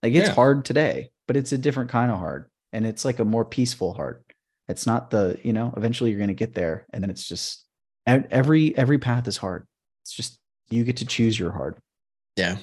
Like, 0.01 0.13
it's 0.13 0.29
Yeah. 0.29 0.33
hard 0.33 0.65
today, 0.65 1.11
but 1.27 1.37
it's 1.37 1.51
a 1.51 1.57
different 1.57 1.91
kind 1.91 2.11
of 2.11 2.17
hard. 2.17 2.49
And 2.73 2.85
it's 2.85 3.05
like 3.05 3.19
a 3.19 3.25
more 3.25 3.45
peaceful 3.45 3.93
hard. 3.93 4.23
It's 4.67 4.87
not 4.87 5.11
the, 5.11 5.37
you 5.43 5.53
know, 5.53 5.73
eventually 5.77 6.09
you're 6.09 6.19
going 6.19 6.29
to 6.29 6.33
get 6.33 6.55
there. 6.55 6.87
And 6.91 7.03
then 7.03 7.09
it's 7.11 7.27
just 7.27 7.65
every, 8.07 8.75
every 8.77 8.97
path 8.97 9.27
is 9.27 9.37
hard. 9.37 9.67
It's 10.03 10.13
just, 10.13 10.39
you 10.69 10.83
get 10.83 10.97
to 10.97 11.05
choose 11.05 11.37
your 11.37 11.51
hard. 11.51 11.77
Yeah. 12.35 12.57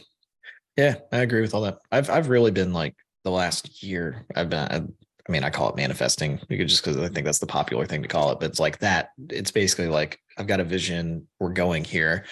Yeah, 0.77 0.96
I 1.12 1.18
agree 1.18 1.40
with 1.40 1.55
all 1.55 1.62
that. 1.62 1.79
I've 1.90 2.09
I've 2.09 2.29
really 2.29 2.53
been 2.53 2.72
like 2.72 2.94
the 3.24 3.33
last 3.33 3.83
year. 3.83 4.24
I've 4.37 4.48
been. 4.48 4.61
I, 4.61 4.77
I 4.77 5.33
mean, 5.33 5.42
I 5.42 5.51
call 5.51 5.68
it 5.68 5.77
manifesting 5.77 6.40
because 6.48 6.70
just 6.70 6.85
because 6.85 6.96
I 6.98 7.09
think 7.09 7.27
that's 7.27 7.40
the 7.40 7.46
popular 7.48 7.85
thing 7.85 8.01
to 8.03 8.09
call 8.09 8.31
it. 8.31 8.38
But 8.38 8.48
it's 8.51 8.61
like 8.61 8.79
that. 8.79 9.11
It's 9.29 9.51
basically 9.51 9.88
like 9.88 10.20
I've 10.38 10.46
got 10.46 10.61
a 10.61 10.64
vision. 10.64 11.27
We're 11.40 11.53
going 11.53 11.83
here, 11.83 12.27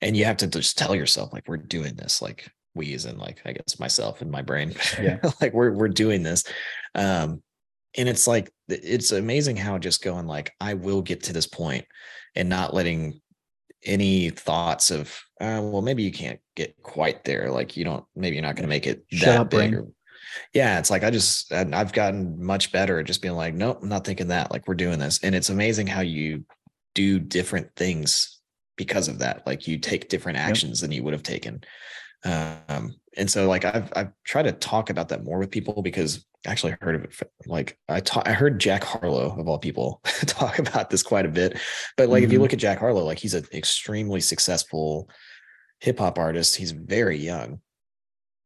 and 0.00 0.16
you 0.16 0.24
have 0.24 0.36
to 0.38 0.46
just 0.46 0.78
tell 0.78 0.94
yourself 0.94 1.32
like 1.32 1.48
we're 1.48 1.56
doing 1.56 1.94
this. 1.94 2.22
Like 2.22 2.50
we, 2.74 2.94
in 2.94 3.18
like 3.18 3.40
I 3.44 3.52
guess 3.52 3.80
myself 3.80 4.22
and 4.22 4.30
my 4.30 4.42
brain. 4.42 4.74
Yeah. 5.00 5.18
like 5.40 5.52
we're 5.52 5.72
we're 5.72 5.88
doing 5.88 6.22
this. 6.22 6.44
Um, 6.94 7.42
and 7.96 8.08
it's 8.08 8.26
like 8.26 8.50
it's 8.68 9.12
amazing 9.12 9.56
how 9.56 9.78
just 9.78 10.02
going 10.02 10.26
like 10.26 10.52
I 10.60 10.74
will 10.74 11.02
get 11.02 11.24
to 11.24 11.32
this 11.32 11.46
point, 11.46 11.86
and 12.34 12.48
not 12.48 12.74
letting 12.74 13.20
any 13.84 14.30
thoughts 14.30 14.90
of 14.90 15.08
uh, 15.40 15.60
well 15.62 15.82
maybe 15.82 16.02
you 16.02 16.10
can't 16.10 16.40
get 16.56 16.74
quite 16.82 17.24
there 17.24 17.50
like 17.50 17.76
you 17.76 17.84
don't 17.84 18.04
maybe 18.16 18.34
you're 18.34 18.44
not 18.44 18.56
going 18.56 18.64
to 18.64 18.68
make 18.68 18.86
it 18.86 19.04
Shut 19.12 19.26
that 19.26 19.40
up, 19.40 19.50
big 19.50 19.74
or, 19.74 19.86
yeah 20.52 20.78
it's 20.78 20.90
like 20.90 21.04
i 21.04 21.10
just 21.10 21.52
i've 21.52 21.92
gotten 21.92 22.42
much 22.42 22.72
better 22.72 22.98
at 22.98 23.06
just 23.06 23.22
being 23.22 23.34
like 23.34 23.54
nope 23.54 23.78
i'm 23.80 23.88
not 23.88 24.04
thinking 24.04 24.28
that 24.28 24.50
like 24.50 24.66
we're 24.66 24.74
doing 24.74 24.98
this 24.98 25.20
and 25.22 25.34
it's 25.34 25.48
amazing 25.48 25.86
how 25.86 26.00
you 26.00 26.44
do 26.94 27.20
different 27.20 27.70
things 27.76 28.37
because 28.78 29.08
of 29.08 29.18
that 29.18 29.46
like 29.46 29.66
you 29.68 29.76
take 29.78 30.08
different 30.08 30.38
actions 30.38 30.80
than 30.80 30.90
you 30.90 31.02
would 31.02 31.12
have 31.12 31.22
taken. 31.22 31.62
Um 32.24 32.94
and 33.16 33.30
so 33.30 33.46
like 33.48 33.64
i've 33.64 33.92
i've 33.94 34.12
tried 34.24 34.44
to 34.44 34.52
talk 34.52 34.90
about 34.90 35.08
that 35.10 35.24
more 35.24 35.38
with 35.38 35.50
people 35.50 35.82
because 35.82 36.24
I 36.46 36.50
actually 36.50 36.74
heard 36.80 36.94
of 36.94 37.04
it 37.04 37.12
like 37.46 37.76
i 37.88 37.98
ta- 38.00 38.22
i 38.26 38.32
heard 38.32 38.58
jack 38.60 38.82
harlow 38.84 39.36
of 39.38 39.48
all 39.48 39.58
people 39.58 40.00
talk 40.26 40.58
about 40.58 40.90
this 40.90 41.02
quite 41.02 41.26
a 41.26 41.28
bit. 41.28 41.58
But 41.96 42.08
like 42.08 42.22
if 42.24 42.32
you 42.32 42.38
Mhm. 42.38 42.42
look 42.42 42.52
at 42.52 42.58
jack 42.58 42.78
harlow 42.78 43.04
like 43.04 43.18
he's 43.18 43.34
an 43.34 43.46
extremely 43.52 44.20
successful 44.20 45.08
hip 45.80 45.98
hop 46.00 46.18
artist. 46.18 46.56
He's 46.56 46.72
very 46.72 47.18
young. 47.18 47.60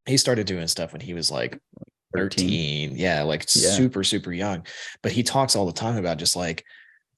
He 0.06 0.16
started 0.18 0.46
doing 0.46 0.66
stuff 0.68 0.92
when 0.92 1.00
he 1.00 1.14
was 1.14 1.30
like 1.30 1.58
13 2.14 2.94
yeah 2.96 3.22
like 3.22 3.42
Yeah. 3.54 3.70
super 3.70 4.04
super 4.04 4.32
young. 4.32 4.66
But 5.02 5.12
he 5.12 5.22
talks 5.22 5.56
all 5.56 5.64
the 5.66 5.72
time 5.72 5.96
about 5.96 6.18
just 6.18 6.36
like 6.36 6.62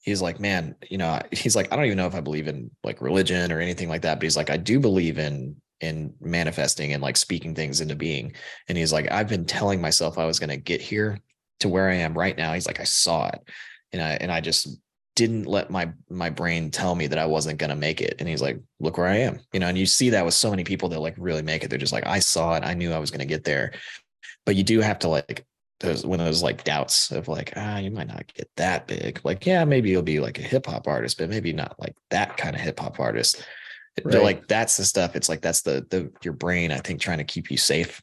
he's 0.04 0.22
like 0.22 0.38
man 0.38 0.74
you 0.88 0.98
know 0.98 1.20
he's 1.32 1.56
like 1.56 1.72
i 1.72 1.76
don't 1.76 1.86
even 1.86 1.96
know 1.96 2.06
if 2.06 2.14
i 2.14 2.20
believe 2.20 2.48
in 2.48 2.70
like 2.84 3.00
religion 3.00 3.50
or 3.50 3.60
anything 3.60 3.88
like 3.88 4.02
that 4.02 4.16
but 4.16 4.22
he's 4.22 4.36
like 4.36 4.50
i 4.50 4.56
do 4.56 4.78
believe 4.78 5.18
in 5.18 5.56
in 5.80 6.14
manifesting 6.20 6.92
and 6.92 7.02
like 7.02 7.16
speaking 7.16 7.54
things 7.54 7.80
into 7.80 7.96
being 7.96 8.32
and 8.68 8.78
he's 8.78 8.92
like 8.92 9.10
i've 9.10 9.28
been 9.28 9.44
telling 9.44 9.80
myself 9.80 10.18
i 10.18 10.24
was 10.24 10.38
going 10.38 10.50
to 10.50 10.56
get 10.56 10.80
here 10.80 11.18
to 11.60 11.68
where 11.68 11.90
i 11.90 11.94
am 11.94 12.16
right 12.16 12.36
now 12.36 12.52
he's 12.52 12.66
like 12.66 12.80
i 12.80 12.84
saw 12.84 13.28
it 13.28 13.40
and 13.94 14.02
I 14.02 14.18
and 14.20 14.30
I 14.30 14.40
just 14.40 14.76
didn't 15.16 15.46
let 15.46 15.70
my 15.70 15.92
my 16.10 16.28
brain 16.28 16.70
tell 16.70 16.94
me 16.94 17.06
that 17.06 17.18
I 17.18 17.26
wasn't 17.26 17.58
gonna 17.58 17.76
make 17.76 18.00
it. 18.00 18.16
And 18.18 18.28
he's 18.28 18.42
like, 18.42 18.60
look 18.80 18.98
where 18.98 19.06
I 19.06 19.18
am. 19.18 19.40
You 19.52 19.60
know, 19.60 19.68
and 19.68 19.78
you 19.78 19.86
see 19.86 20.10
that 20.10 20.24
with 20.24 20.34
so 20.34 20.50
many 20.50 20.64
people 20.64 20.88
that 20.90 21.00
like 21.00 21.14
really 21.16 21.42
make 21.42 21.62
it. 21.62 21.70
They're 21.70 21.78
just 21.78 21.92
like, 21.92 22.06
I 22.06 22.18
saw 22.18 22.56
it, 22.56 22.64
I 22.64 22.74
knew 22.74 22.92
I 22.92 22.98
was 22.98 23.10
gonna 23.10 23.24
get 23.24 23.44
there. 23.44 23.72
But 24.44 24.56
you 24.56 24.64
do 24.64 24.80
have 24.80 24.98
to 25.00 25.08
like 25.08 25.46
those 25.84 26.06
when 26.06 26.18
those 26.18 26.42
like 26.42 26.64
doubts 26.64 27.10
of 27.10 27.28
like, 27.28 27.52
ah, 27.56 27.78
you 27.78 27.90
might 27.90 28.08
not 28.08 28.32
get 28.34 28.50
that 28.56 28.86
big. 28.86 29.20
Like, 29.24 29.46
yeah, 29.46 29.64
maybe 29.64 29.90
you'll 29.90 30.02
be 30.02 30.20
like 30.20 30.38
a 30.38 30.42
hip 30.42 30.66
hop 30.66 30.88
artist, 30.88 31.18
but 31.18 31.30
maybe 31.30 31.52
not 31.52 31.76
like 31.78 31.94
that 32.10 32.36
kind 32.36 32.54
of 32.54 32.62
hip 32.62 32.80
hop 32.80 33.00
artist. 33.00 33.44
They're 34.04 34.22
like 34.22 34.48
that's 34.48 34.76
the 34.76 34.84
stuff. 34.84 35.14
It's 35.14 35.28
like 35.28 35.40
that's 35.40 35.62
the 35.62 35.86
the 35.88 36.10
your 36.22 36.34
brain, 36.34 36.72
I 36.72 36.78
think, 36.78 37.00
trying 37.00 37.18
to 37.18 37.24
keep 37.24 37.50
you 37.50 37.56
safe 37.56 38.02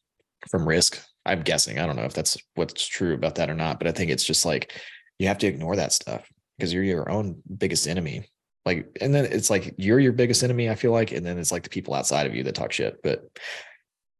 from 0.49 0.67
risk. 0.67 1.01
I'm 1.25 1.41
guessing. 1.41 1.79
I 1.79 1.85
don't 1.85 1.97
know 1.97 2.05
if 2.05 2.13
that's 2.13 2.37
what's 2.55 2.87
true 2.87 3.13
about 3.13 3.35
that 3.35 3.49
or 3.49 3.55
not, 3.55 3.77
but 3.77 3.87
I 3.87 3.91
think 3.91 4.09
it's 4.09 4.23
just 4.23 4.45
like 4.45 4.73
you 5.19 5.27
have 5.27 5.37
to 5.39 5.47
ignore 5.47 5.75
that 5.75 5.93
stuff 5.93 6.31
because 6.57 6.73
you're 6.73 6.83
your 6.83 7.09
own 7.09 7.41
biggest 7.57 7.87
enemy. 7.87 8.29
Like, 8.65 8.97
and 9.01 9.13
then 9.13 9.25
it's 9.25 9.49
like 9.49 9.73
you're 9.77 9.99
your 9.99 10.13
biggest 10.13 10.43
enemy, 10.43 10.69
I 10.69 10.75
feel 10.75 10.91
like, 10.91 11.11
and 11.11 11.25
then 11.25 11.37
it's 11.37 11.51
like 11.51 11.63
the 11.63 11.69
people 11.69 11.93
outside 11.93 12.27
of 12.27 12.35
you 12.35 12.43
that 12.43 12.55
talk 12.55 12.71
shit. 12.71 13.01
But 13.03 13.23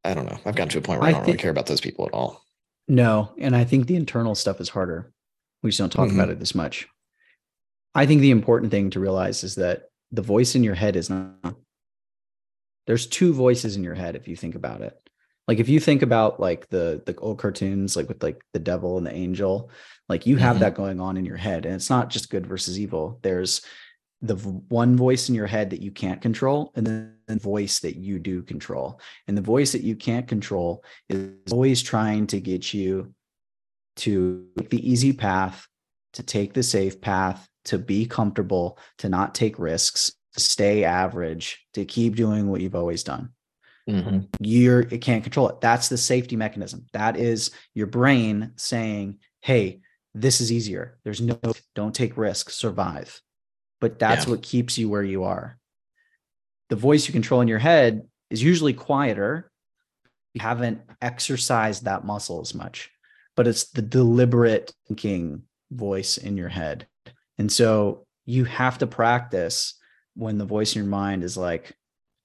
I 0.03 0.13
don't 0.13 0.25
know. 0.25 0.37
I've 0.45 0.55
gotten 0.55 0.69
to 0.69 0.79
a 0.79 0.81
point 0.81 0.99
where 0.99 1.07
I, 1.07 1.11
I 1.11 1.13
don't 1.13 1.25
really 1.25 1.37
care 1.37 1.51
about 1.51 1.67
those 1.67 1.81
people 1.81 2.05
at 2.05 2.13
all. 2.13 2.43
No, 2.87 3.33
and 3.37 3.55
I 3.55 3.63
think 3.63 3.87
the 3.87 3.95
internal 3.95 4.35
stuff 4.35 4.59
is 4.59 4.69
harder. 4.69 5.11
We 5.63 5.69
just 5.69 5.79
don't 5.79 5.91
talk 5.91 6.09
Mhm. 6.09 6.13
about 6.15 6.29
it 6.29 6.41
as 6.41 6.55
much. 6.55 6.87
I 7.93 8.05
think 8.05 8.21
the 8.21 8.31
important 8.31 8.71
thing 8.71 8.89
to 8.91 8.99
realize 8.99 9.43
is 9.43 9.55
that 9.55 9.89
the 10.11 10.21
voice 10.21 10.55
in 10.55 10.63
your 10.63 10.75
head 10.75 10.95
is 10.95 11.09
not 11.09 11.55
there's 12.87 13.05
two 13.05 13.31
voices 13.31 13.75
in 13.77 13.83
your 13.83 13.93
head 13.93 14.15
if 14.15 14.27
you 14.27 14.35
think 14.35 14.55
about 14.55 14.81
it. 14.81 14.97
Like 15.47 15.59
if 15.59 15.69
you 15.69 15.79
think 15.79 16.01
about 16.01 16.39
like 16.39 16.67
the 16.69 17.01
the 17.05 17.15
old 17.17 17.37
cartoons 17.37 17.95
like 17.95 18.07
with 18.09 18.23
like 18.23 18.41
the 18.53 18.59
devil 18.59 18.97
and 18.97 19.05
the 19.05 19.13
angel, 19.13 19.69
like 20.09 20.25
you 20.25 20.37
have 20.37 20.57
Mhm. 20.57 20.59
that 20.61 20.75
going 20.75 20.99
on 20.99 21.15
in 21.15 21.23
your 21.23 21.37
head 21.37 21.65
and 21.65 21.75
it's 21.75 21.89
not 21.91 22.09
just 22.09 22.29
good 22.31 22.47
versus 22.47 22.79
evil. 22.79 23.19
There's 23.21 23.61
the 24.21 24.35
one 24.35 24.95
voice 24.95 25.29
in 25.29 25.35
your 25.35 25.47
head 25.47 25.71
that 25.71 25.81
you 25.81 25.91
can't 25.91 26.21
control 26.21 26.71
and 26.75 26.85
then 26.85 27.15
the 27.27 27.37
voice 27.37 27.79
that 27.79 27.95
you 27.95 28.19
do 28.19 28.43
control. 28.43 28.99
And 29.27 29.35
the 29.35 29.41
voice 29.41 29.71
that 29.71 29.81
you 29.81 29.95
can't 29.95 30.27
control 30.27 30.83
is 31.09 31.51
always 31.51 31.81
trying 31.81 32.27
to 32.27 32.39
get 32.39 32.73
you 32.73 33.13
to 33.97 34.45
take 34.57 34.69
the 34.69 34.89
easy 34.89 35.11
path, 35.11 35.67
to 36.13 36.23
take 36.23 36.53
the 36.53 36.63
safe 36.63 37.01
path, 37.01 37.47
to 37.65 37.77
be 37.77 38.05
comfortable, 38.05 38.77
to 38.99 39.09
not 39.09 39.33
take 39.33 39.57
risks, 39.57 40.13
to 40.33 40.39
stay 40.39 40.83
average, 40.83 41.65
to 41.73 41.83
keep 41.85 42.15
doing 42.15 42.47
what 42.47 42.61
you've 42.61 42.75
always 42.75 43.03
done. 43.03 43.29
Mm-hmm. 43.89 44.19
You're 44.39 44.81
it 44.81 45.01
can't 45.01 45.23
control 45.23 45.49
it. 45.49 45.61
That's 45.61 45.89
the 45.89 45.97
safety 45.97 46.35
mechanism. 46.35 46.85
That 46.93 47.17
is 47.17 47.51
your 47.73 47.87
brain 47.87 48.51
saying, 48.55 49.17
"Hey, 49.39 49.81
this 50.13 50.39
is 50.39 50.51
easier. 50.51 50.99
There's 51.03 51.19
no 51.19 51.39
don't 51.73 51.95
take 51.95 52.15
risks, 52.15 52.55
survive." 52.55 53.19
But 53.81 53.99
that's 53.99 54.25
Yeah. 54.25 54.31
what 54.31 54.41
keeps 54.41 54.77
you 54.77 54.87
where 54.87 55.03
you 55.03 55.25
are. 55.25 55.57
The 56.69 56.77
voice 56.77 57.07
you 57.07 57.11
control 57.11 57.41
in 57.41 57.49
your 57.49 57.59
head 57.59 58.07
is 58.29 58.41
usually 58.41 58.73
quieter. 58.73 59.51
You 60.33 60.41
haven't 60.41 60.81
exercised 61.01 61.83
that 61.83 62.05
muscle 62.05 62.39
as 62.39 62.55
much, 62.55 62.89
but 63.35 63.47
it's 63.47 63.71
the 63.71 63.81
deliberate 63.81 64.73
thinking 64.87 65.43
voice 65.69 66.17
in 66.17 66.37
your 66.37 66.47
head. 66.47 66.87
And 67.37 67.51
so 67.51 68.05
you 68.25 68.45
have 68.45 68.77
to 68.77 68.87
practice 68.87 69.73
when 70.15 70.37
the 70.37 70.45
voice 70.45 70.75
in 70.75 70.83
your 70.83 70.89
mind 70.89 71.23
is 71.23 71.35
like, 71.35 71.75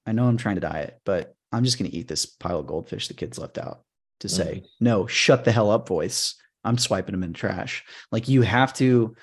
I 0.06 0.12
know 0.12 0.28
I'm 0.28 0.36
trying 0.36 0.56
to 0.56 0.60
diet, 0.60 1.00
but 1.04 1.34
I'm 1.50 1.64
just 1.64 1.78
going 1.78 1.90
to 1.90 1.96
eat 1.96 2.06
this 2.06 2.26
pile 2.26 2.60
of 2.60 2.66
goldfish 2.66 3.08
the 3.08 3.14
kids 3.14 3.38
left 3.38 3.58
out 3.58 3.82
to 4.20 4.28
say, 4.28 4.62
mm. 4.62 4.66
no, 4.80 5.06
shut 5.06 5.44
the 5.44 5.52
hell 5.52 5.70
up, 5.70 5.88
voice. 5.88 6.34
I'm 6.64 6.78
swiping 6.78 7.12
them 7.12 7.22
in 7.22 7.32
the 7.32 7.38
trash. 7.38 7.84
Like 8.12 8.28
you 8.28 8.42
have 8.42 8.72
to, 8.74 9.16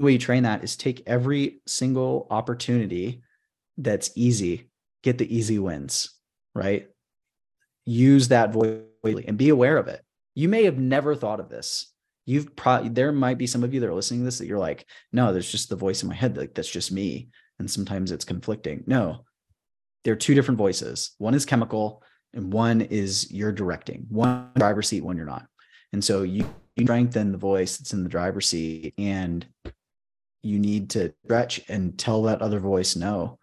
the 0.00 0.06
way 0.06 0.12
you 0.12 0.18
train 0.18 0.44
that 0.44 0.64
is 0.64 0.76
take 0.76 1.02
every 1.06 1.60
single 1.66 2.26
opportunity 2.30 3.22
that's 3.76 4.10
easy, 4.16 4.70
get 5.02 5.18
the 5.18 5.36
easy 5.36 5.58
wins, 5.58 6.18
right? 6.54 6.88
Use 7.84 8.28
that 8.28 8.50
voice 8.50 8.80
and 9.04 9.36
be 9.36 9.50
aware 9.50 9.76
of 9.76 9.88
it. 9.88 10.02
You 10.34 10.48
may 10.48 10.64
have 10.64 10.78
never 10.78 11.14
thought 11.14 11.38
of 11.38 11.50
this. 11.50 11.92
You've 12.24 12.56
probably, 12.56 12.88
there 12.88 13.12
might 13.12 13.36
be 13.36 13.46
some 13.46 13.62
of 13.62 13.74
you 13.74 13.80
that 13.80 13.90
are 13.90 13.94
listening 13.94 14.20
to 14.20 14.24
this 14.24 14.38
that 14.38 14.46
you're 14.46 14.58
like, 14.58 14.86
no, 15.12 15.32
there's 15.34 15.50
just 15.50 15.68
the 15.68 15.76
voice 15.76 16.02
in 16.02 16.08
my 16.08 16.14
head. 16.14 16.34
Like 16.34 16.54
that's 16.54 16.70
just 16.70 16.90
me. 16.90 17.28
And 17.58 17.70
sometimes 17.70 18.10
it's 18.10 18.24
conflicting. 18.24 18.84
No, 18.86 19.26
there 20.04 20.14
are 20.14 20.16
two 20.16 20.34
different 20.34 20.56
voices. 20.56 21.14
One 21.18 21.34
is 21.34 21.44
chemical 21.44 22.02
and 22.32 22.50
one 22.50 22.80
is 22.80 23.30
you're 23.30 23.52
directing. 23.52 24.06
One 24.08 24.48
driver's 24.56 24.88
seat, 24.88 25.04
one 25.04 25.18
you're 25.18 25.26
not. 25.26 25.46
And 25.92 26.02
so 26.02 26.22
you, 26.22 26.48
you 26.76 26.86
strengthen 26.86 27.32
the 27.32 27.38
voice 27.38 27.76
that's 27.76 27.92
in 27.92 28.02
the 28.02 28.08
driver's 28.08 28.46
seat 28.48 28.94
and 28.96 29.46
you 30.42 30.58
need 30.58 30.90
to 30.90 31.12
stretch 31.24 31.60
and 31.68 31.98
tell 31.98 32.22
that 32.22 32.42
other 32.42 32.60
voice 32.60 32.96
no. 32.96 33.38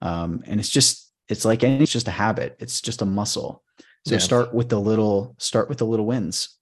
Um, 0.00 0.42
and 0.46 0.60
it's 0.60 0.68
just, 0.68 1.10
it's 1.28 1.44
like, 1.44 1.64
any- 1.64 1.82
it's 1.82 1.92
just 1.92 2.08
a 2.08 2.12
habit. 2.12 2.56
It's 2.58 2.80
just 2.80 3.02
a 3.02 3.06
muscle. 3.06 3.62
So 4.06 4.14
Yeah. 4.16 4.20
start 4.20 4.52
with 4.52 4.68
the 4.68 4.80
little, 4.80 5.34
start 5.38 5.68
with 5.68 5.78
the 5.78 5.86
little 5.86 6.06
wins, 6.06 6.58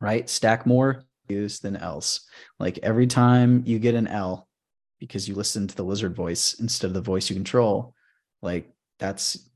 right? 0.00 0.28
Stack 0.28 0.66
more 0.66 1.02
U's 1.28 1.60
than 1.60 1.76
L's. 1.76 2.20
Like 2.60 2.78
every 2.82 3.06
time 3.06 3.62
you 3.66 3.78
get 3.78 3.94
an 3.94 4.06
L 4.06 4.46
because 5.00 5.26
you 5.28 5.34
listen 5.34 5.66
to 5.66 5.74
the 5.74 5.82
lizard 5.82 6.14
voice 6.14 6.54
instead 6.60 6.88
of 6.88 6.94
the 6.94 7.00
voice 7.00 7.28
you 7.30 7.34
control, 7.34 7.94
like 8.42 8.70
that's 8.98 9.48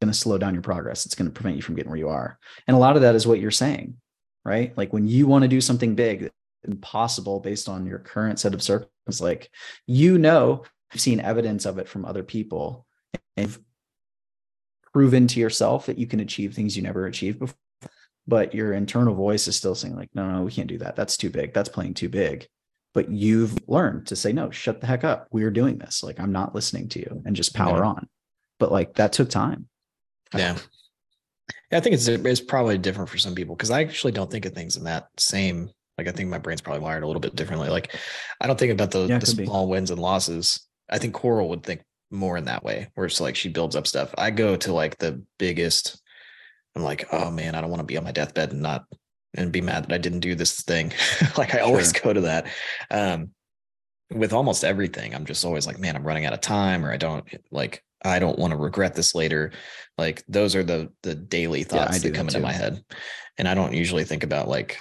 going 0.00 0.12
to 0.12 0.18
slow 0.18 0.38
down 0.38 0.54
your 0.54 0.62
progress. 0.62 1.04
It's 1.04 1.14
going 1.16 1.28
to 1.30 1.34
prevent 1.34 1.56
you 1.56 1.62
from 1.62 1.74
getting 1.74 1.90
where 1.90 1.98
you 1.98 2.08
are. 2.08 2.38
And 2.66 2.76
a 2.76 2.80
lot 2.80 2.96
of 2.96 3.02
that 3.02 3.14
is 3.16 3.26
what 3.26 3.40
you're 3.40 3.50
saying, 3.50 3.96
right? 4.44 4.72
Like 4.78 4.92
when 4.92 5.06
you 5.08 5.26
want 5.26 5.42
to 5.42 5.48
do 5.48 5.60
something 5.60 5.94
big, 5.94 6.30
impossible 6.64 7.40
based 7.40 7.68
on 7.68 7.86
your 7.86 7.98
current 7.98 8.38
set 8.38 8.54
of 8.54 8.62
circumstances, 8.62 9.20
like 9.20 9.50
you 9.86 10.18
know, 10.18 10.64
you've 10.92 11.00
seen 11.00 11.20
evidence 11.20 11.66
of 11.66 11.78
it 11.78 11.88
from 11.88 12.04
other 12.04 12.22
people 12.22 12.86
and 13.36 13.46
you've 13.46 13.60
proven 14.92 15.26
to 15.28 15.40
yourself 15.40 15.86
that 15.86 15.98
you 15.98 16.06
can 16.06 16.20
achieve 16.20 16.54
things 16.54 16.76
you 16.76 16.82
never 16.82 17.06
achieved 17.06 17.38
before. 17.38 17.56
But 18.26 18.54
your 18.54 18.74
internal 18.74 19.14
voice 19.14 19.48
is 19.48 19.56
still 19.56 19.74
saying, 19.74 19.96
like, 19.96 20.10
no, 20.14 20.30
no, 20.30 20.42
we 20.42 20.52
can't 20.52 20.68
do 20.68 20.78
that. 20.78 20.94
That's 20.94 21.16
too 21.16 21.30
big. 21.30 21.52
That's 21.52 21.68
playing 21.68 21.94
too 21.94 22.08
big. 22.08 22.46
But 22.92 23.10
you've 23.10 23.56
learned 23.68 24.08
to 24.08 24.16
say, 24.16 24.32
no, 24.32 24.50
shut 24.50 24.80
the 24.80 24.86
heck 24.86 25.04
up. 25.04 25.26
We're 25.32 25.50
doing 25.50 25.78
this. 25.78 26.02
Like, 26.02 26.20
I'm 26.20 26.32
not 26.32 26.54
listening 26.54 26.88
to 26.90 26.98
you 27.00 27.22
and 27.24 27.34
just 27.34 27.54
power 27.54 27.78
Yeah. 27.78 27.88
on. 27.88 28.08
But 28.58 28.70
like 28.70 28.94
that 28.94 29.12
took 29.12 29.30
time. 29.30 29.68
Yeah. 30.34 30.58
Yeah, 31.72 31.78
I 31.78 31.80
think 31.80 31.94
it's 31.94 32.06
it's 32.06 32.40
probably 32.40 32.78
different 32.78 33.10
for 33.10 33.18
some 33.18 33.34
people 33.34 33.56
because 33.56 33.70
I 33.70 33.80
actually 33.80 34.12
don't 34.12 34.30
think 34.30 34.44
of 34.44 34.52
things 34.52 34.76
in 34.76 34.84
that 34.84 35.08
same 35.16 35.70
like 36.00 36.08
I 36.08 36.16
think 36.16 36.30
my 36.30 36.38
brain's 36.38 36.62
probably 36.62 36.80
wired 36.80 37.02
a 37.02 37.06
little 37.06 37.20
bit 37.20 37.36
differently. 37.36 37.68
Like 37.68 37.94
I 38.40 38.46
don't 38.46 38.58
think 38.58 38.72
about 38.72 38.90
the, 38.90 39.06
Yeah, 39.06 39.18
the 39.18 39.26
could 39.26 39.36
be. 39.36 39.44
small 39.44 39.68
wins 39.68 39.90
and 39.90 40.00
losses. 40.00 40.66
I 40.88 40.98
think 40.98 41.12
Coral 41.14 41.50
would 41.50 41.62
think 41.62 41.82
more 42.10 42.38
in 42.38 42.46
that 42.46 42.64
way, 42.64 42.88
where 42.94 43.06
it's 43.06 43.20
like 43.20 43.36
she 43.36 43.50
builds 43.50 43.76
up 43.76 43.86
stuff. 43.86 44.14
I 44.16 44.30
go 44.30 44.56
to 44.56 44.72
like 44.72 44.96
the 44.98 45.22
biggest. 45.38 46.00
I'm 46.74 46.82
like, 46.82 47.06
oh 47.12 47.30
man, 47.30 47.54
I 47.54 47.60
don't 47.60 47.68
want 47.70 47.80
to 47.80 47.86
be 47.86 47.98
on 47.98 48.04
my 48.04 48.12
deathbed 48.12 48.52
and 48.52 48.62
not 48.62 48.84
and 49.34 49.52
be 49.52 49.60
mad 49.60 49.84
that 49.84 49.92
I 49.92 49.98
didn't 49.98 50.20
do 50.20 50.34
this 50.34 50.62
thing. 50.62 50.92
like 51.36 51.54
I 51.54 51.58
always 51.60 51.92
go 51.92 52.12
to 52.12 52.22
that. 52.22 52.46
Um, 52.90 53.30
with 54.10 54.32
almost 54.32 54.64
everything, 54.64 55.14
I'm 55.14 55.26
just 55.26 55.44
always 55.44 55.66
like, 55.66 55.78
man, 55.78 55.96
I'm 55.96 56.06
running 56.06 56.24
out 56.24 56.32
of 56.32 56.40
time, 56.40 56.84
or 56.84 56.92
I 56.92 56.96
don't 56.96 57.24
like, 57.50 57.84
I 58.02 58.18
don't 58.18 58.38
want 58.38 58.52
to 58.52 58.56
regret 58.56 58.94
this 58.94 59.14
later. 59.14 59.52
Like 59.98 60.24
those 60.28 60.56
are 60.56 60.64
the 60.64 60.90
the 61.02 61.14
daily 61.14 61.62
thoughts 61.62 62.00
do 62.00 62.08
that 62.08 62.16
come 62.16 62.28
into 62.28 62.40
my 62.40 62.52
head, 62.52 62.82
and 63.36 63.46
I 63.46 63.54
don't 63.54 63.74
usually 63.74 64.04
think 64.04 64.24
about 64.24 64.48
like 64.48 64.78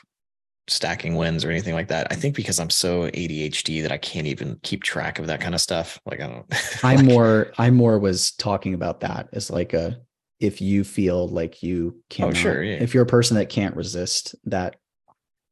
stacking 0.70 1.16
wins 1.16 1.44
or 1.44 1.52
anything 1.52 1.74
like 1.74 1.88
that. 1.90 2.08
I 2.12 2.16
think 2.16 2.36
because 2.36 2.60
I'm 2.60 2.70
so 2.70 3.10
ADHD 3.10 3.82
that 3.82 3.92
I 3.92 3.98
can't 3.98 4.28
even 4.28 4.60
keep 4.64 4.84
track 4.84 5.20
of 5.20 5.28
that 5.28 5.42
kind 5.42 5.56
of 5.56 5.62
stuff. 5.62 6.00
Like 6.06 6.22
I 6.22 6.28
don't. 6.28 6.46
I 6.84 6.96
like- 6.96 7.06
more 7.06 7.52
I 7.58 7.70
more 7.70 8.00
was 8.00 8.32
talking 8.32 8.74
about 8.74 9.02
that 9.02 9.30
as 9.34 9.50
like 9.50 9.74
a 9.74 9.98
if 10.40 10.62
you 10.62 10.84
feel 10.84 11.28
like 11.28 11.62
you 11.62 12.02
can't. 12.10 12.32
Oh, 12.32 12.34
sure, 12.34 12.64
yeah. 12.64 12.78
if 12.78 12.94
you're 12.94 13.04
a 13.04 13.08
person 13.08 13.36
that 13.38 13.50
can't 13.50 13.76
resist 13.76 14.36
that 14.46 14.78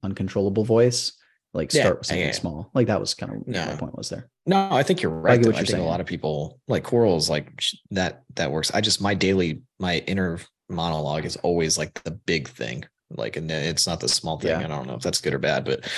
uncontrollable 0.04 0.64
voice, 0.64 1.14
like 1.54 1.74
Yeah, 1.74 1.82
start 1.84 1.98
with 2.00 2.08
something 2.08 2.26
yeah. 2.26 2.32
small. 2.32 2.72
Like 2.74 2.88
that 2.88 3.00
was 3.00 3.14
kind 3.14 3.32
of 3.34 3.40
what 3.40 3.48
my 3.56 3.76
point 3.76 3.98
was 3.98 4.10
there. 4.10 4.30
No, 4.46 4.70
I 4.72 4.84
think 4.84 5.02
you're 5.02 5.12
right. 5.12 5.40
I 5.40 5.44
you're 5.44 5.54
think 5.54 5.70
a 5.78 5.82
lot 5.82 6.00
of 6.00 6.06
people 6.06 6.60
like 6.68 6.84
corals, 6.84 7.30
like 7.30 7.62
that. 7.92 8.24
That 8.36 8.52
works. 8.52 8.72
I 8.74 8.82
just 8.82 9.02
my 9.02 9.14
daily, 9.14 9.62
my 9.80 9.98
inner 10.08 10.40
monologue 10.70 11.26
is 11.26 11.36
always 11.38 11.78
like 11.78 12.02
the 12.04 12.12
big 12.12 12.48
thing. 12.48 12.86
Like, 13.10 13.38
and 13.38 13.50
it's 13.50 13.88
not 13.88 14.00
the 14.00 14.10
small 14.10 14.40
thing. 14.40 14.60
Yeah. 14.60 14.66
I 14.66 14.68
don't 14.68 14.88
know 14.88 14.96
if 14.96 15.02
that's 15.02 15.22
good 15.22 15.34
or 15.34 15.40
bad, 15.40 15.66
but 15.66 15.90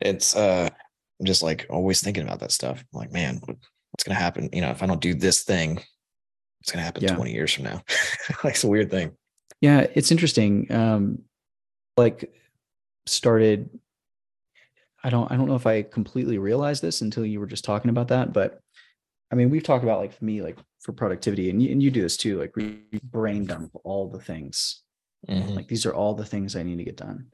it's 0.00 0.36
uh 0.36 0.68
I'm 1.20 1.26
just 1.26 1.42
like 1.42 1.66
always 1.68 2.00
thinking 2.00 2.22
about 2.22 2.40
that 2.40 2.52
stuff. 2.52 2.84
I'm 2.92 2.98
like, 2.98 3.12
man, 3.12 3.40
what's 3.44 4.04
gonna 4.04 4.18
happen? 4.18 4.48
You 4.52 4.62
know, 4.62 4.70
if 4.70 4.82
I 4.82 4.86
don't 4.86 5.00
do 5.00 5.14
this 5.14 5.42
thing, 5.44 5.80
it's 6.60 6.72
gonna 6.72 6.84
happen 6.84 7.02
Yeah. 7.02 7.14
20 7.14 7.32
years 7.32 7.52
from 7.52 7.64
now? 7.64 7.82
like 8.44 8.54
it's 8.54 8.64
a 8.64 8.68
weird 8.68 8.90
thing. 8.90 9.12
Yeah, 9.60 9.86
it's 9.94 10.10
interesting. 10.10 10.70
Um 10.72 11.22
like 11.96 12.32
started 13.06 13.68
I 15.02 15.10
don't 15.10 15.30
I 15.30 15.36
don't 15.36 15.48
know 15.48 15.56
if 15.56 15.66
I 15.66 15.82
completely 15.82 16.38
realized 16.38 16.82
this 16.82 17.00
until 17.02 17.26
you 17.26 17.40
were 17.40 17.46
just 17.46 17.64
talking 17.64 17.90
about 17.90 18.08
that, 18.08 18.32
but 18.32 18.60
I 19.30 19.34
mean, 19.34 19.50
we've 19.50 19.62
talked 19.62 19.84
about 19.84 20.00
like 20.00 20.12
for 20.12 20.24
me, 20.24 20.40
like 20.40 20.56
for 20.80 20.92
productivity, 20.92 21.50
and 21.50 21.62
you, 21.62 21.70
and 21.70 21.82
you 21.82 21.90
do 21.90 22.00
this 22.00 22.16
too, 22.16 22.38
like 22.38 22.56
we 22.56 22.80
brain 23.02 23.44
dump 23.44 23.72
all 23.84 24.08
the 24.08 24.18
things 24.18 24.82
Mhm. 25.28 25.56
like 25.56 25.68
these 25.68 25.84
are 25.86 25.94
all 25.94 26.14
the 26.14 26.24
things 26.24 26.54
i 26.54 26.62
need 26.62 26.76
to 26.78 26.84
get 26.84 26.96
done 26.96 27.26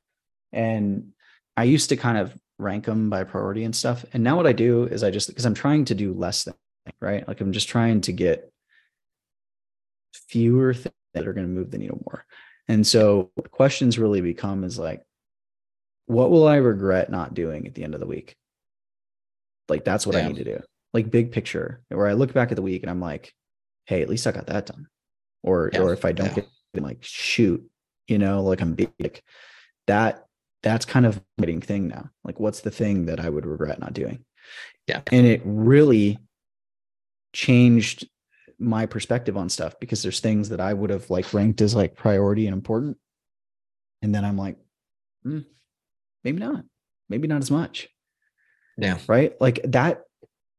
and 0.52 1.12
i 1.56 1.64
used 1.64 1.88
to 1.90 1.96
kind 1.96 2.16
of 2.18 2.36
rank 2.58 2.84
them 2.86 3.10
by 3.10 3.24
priority 3.24 3.64
and 3.64 3.74
stuff. 3.74 4.04
And 4.12 4.22
now 4.22 4.36
what 4.36 4.46
I 4.46 4.52
do 4.52 4.84
is 4.84 5.02
I 5.02 5.10
just 5.10 5.26
because 5.26 5.44
I'm 5.44 5.54
trying 5.54 5.84
to 5.86 5.94
do 5.94 6.12
less 6.12 6.44
than 6.44 6.54
right. 7.00 7.26
Like 7.26 7.40
I'm 7.40 7.50
just 7.52 7.68
trying 7.68 8.00
to 8.02 8.12
get 8.12 8.48
fewer 10.28 10.72
things 10.72 10.94
that 11.14 11.26
are 11.26 11.32
going 11.32 11.46
to 11.46 11.52
move 11.52 11.72
the 11.72 11.78
needle 11.78 12.00
more. 12.06 12.24
And 12.68 12.86
so 12.86 13.32
the 13.36 13.48
questions 13.48 13.98
really 13.98 14.20
become 14.20 14.62
is 14.62 14.78
like, 14.78 15.02
what 16.06 16.30
will 16.30 16.46
I 16.46 16.56
regret 16.56 17.10
not 17.10 17.34
doing 17.34 17.66
at 17.66 17.74
the 17.74 17.82
end 17.82 17.94
of 17.94 18.00
the 18.00 18.06
week? 18.06 18.36
Like 19.68 19.84
that's 19.84 20.06
what 20.06 20.14
I 20.16 20.22
need 20.26 20.36
to 20.36 20.44
do. 20.44 20.60
Like 20.92 21.10
big 21.10 21.32
picture, 21.32 21.82
where 21.88 22.06
I 22.06 22.12
look 22.12 22.32
back 22.32 22.52
at 22.52 22.56
the 22.56 22.62
week 22.62 22.82
and 22.82 22.90
I'm 22.90 23.00
like, 23.00 23.34
hey, 23.86 24.00
at 24.00 24.08
least 24.08 24.28
I 24.28 24.32
got 24.32 24.46
that 24.46 24.66
done. 24.66 24.86
Or 25.42 25.70
Yeah. 25.72 25.80
or 25.80 25.92
if 25.92 26.04
I 26.04 26.12
don't 26.12 26.28
Yeah. 26.28 26.34
get 26.34 26.48
I'm 26.76 26.84
like, 26.84 26.98
shoot, 27.02 27.68
you 28.08 28.18
know, 28.18 28.42
like 28.42 28.60
I'm 28.60 28.74
big 28.74 28.92
like 29.00 29.22
that 29.86 30.26
that's 30.62 30.86
kind 30.86 31.04
of 31.04 31.20
a 31.42 31.60
thing 31.60 31.88
now. 31.88 32.08
Like 32.24 32.40
what's 32.40 32.60
the 32.62 32.70
thing 32.70 33.06
that 33.06 33.20
I 33.20 33.28
would 33.28 33.44
regret 33.46 33.78
not 33.80 33.92
doing? 33.92 34.24
Yeah. 34.86 35.02
And 35.12 35.26
it 35.26 35.42
really 35.44 36.18
changed 37.32 38.08
my 38.58 38.86
perspective 38.86 39.36
on 39.36 39.48
stuff 39.48 39.78
because 39.80 40.02
there's 40.02 40.20
things 40.20 40.48
that 40.50 40.60
I 40.60 40.72
would 40.72 40.90
have 40.90 41.10
like 41.10 41.34
ranked 41.34 41.60
as 41.60 41.74
like 41.74 41.96
priority 41.96 42.46
and 42.46 42.54
important. 42.54 42.96
And 44.00 44.14
then 44.14 44.24
I'm 44.24 44.36
like, 44.38 44.56
"Hmm, 45.22 45.40
maybe 46.22 46.38
not, 46.38 46.64
maybe 47.08 47.26
not 47.28 47.42
as 47.42 47.50
much. 47.50 47.88
Yeah. 48.76 48.98
Right. 49.06 49.38
Like 49.40 49.60
that, 49.64 50.02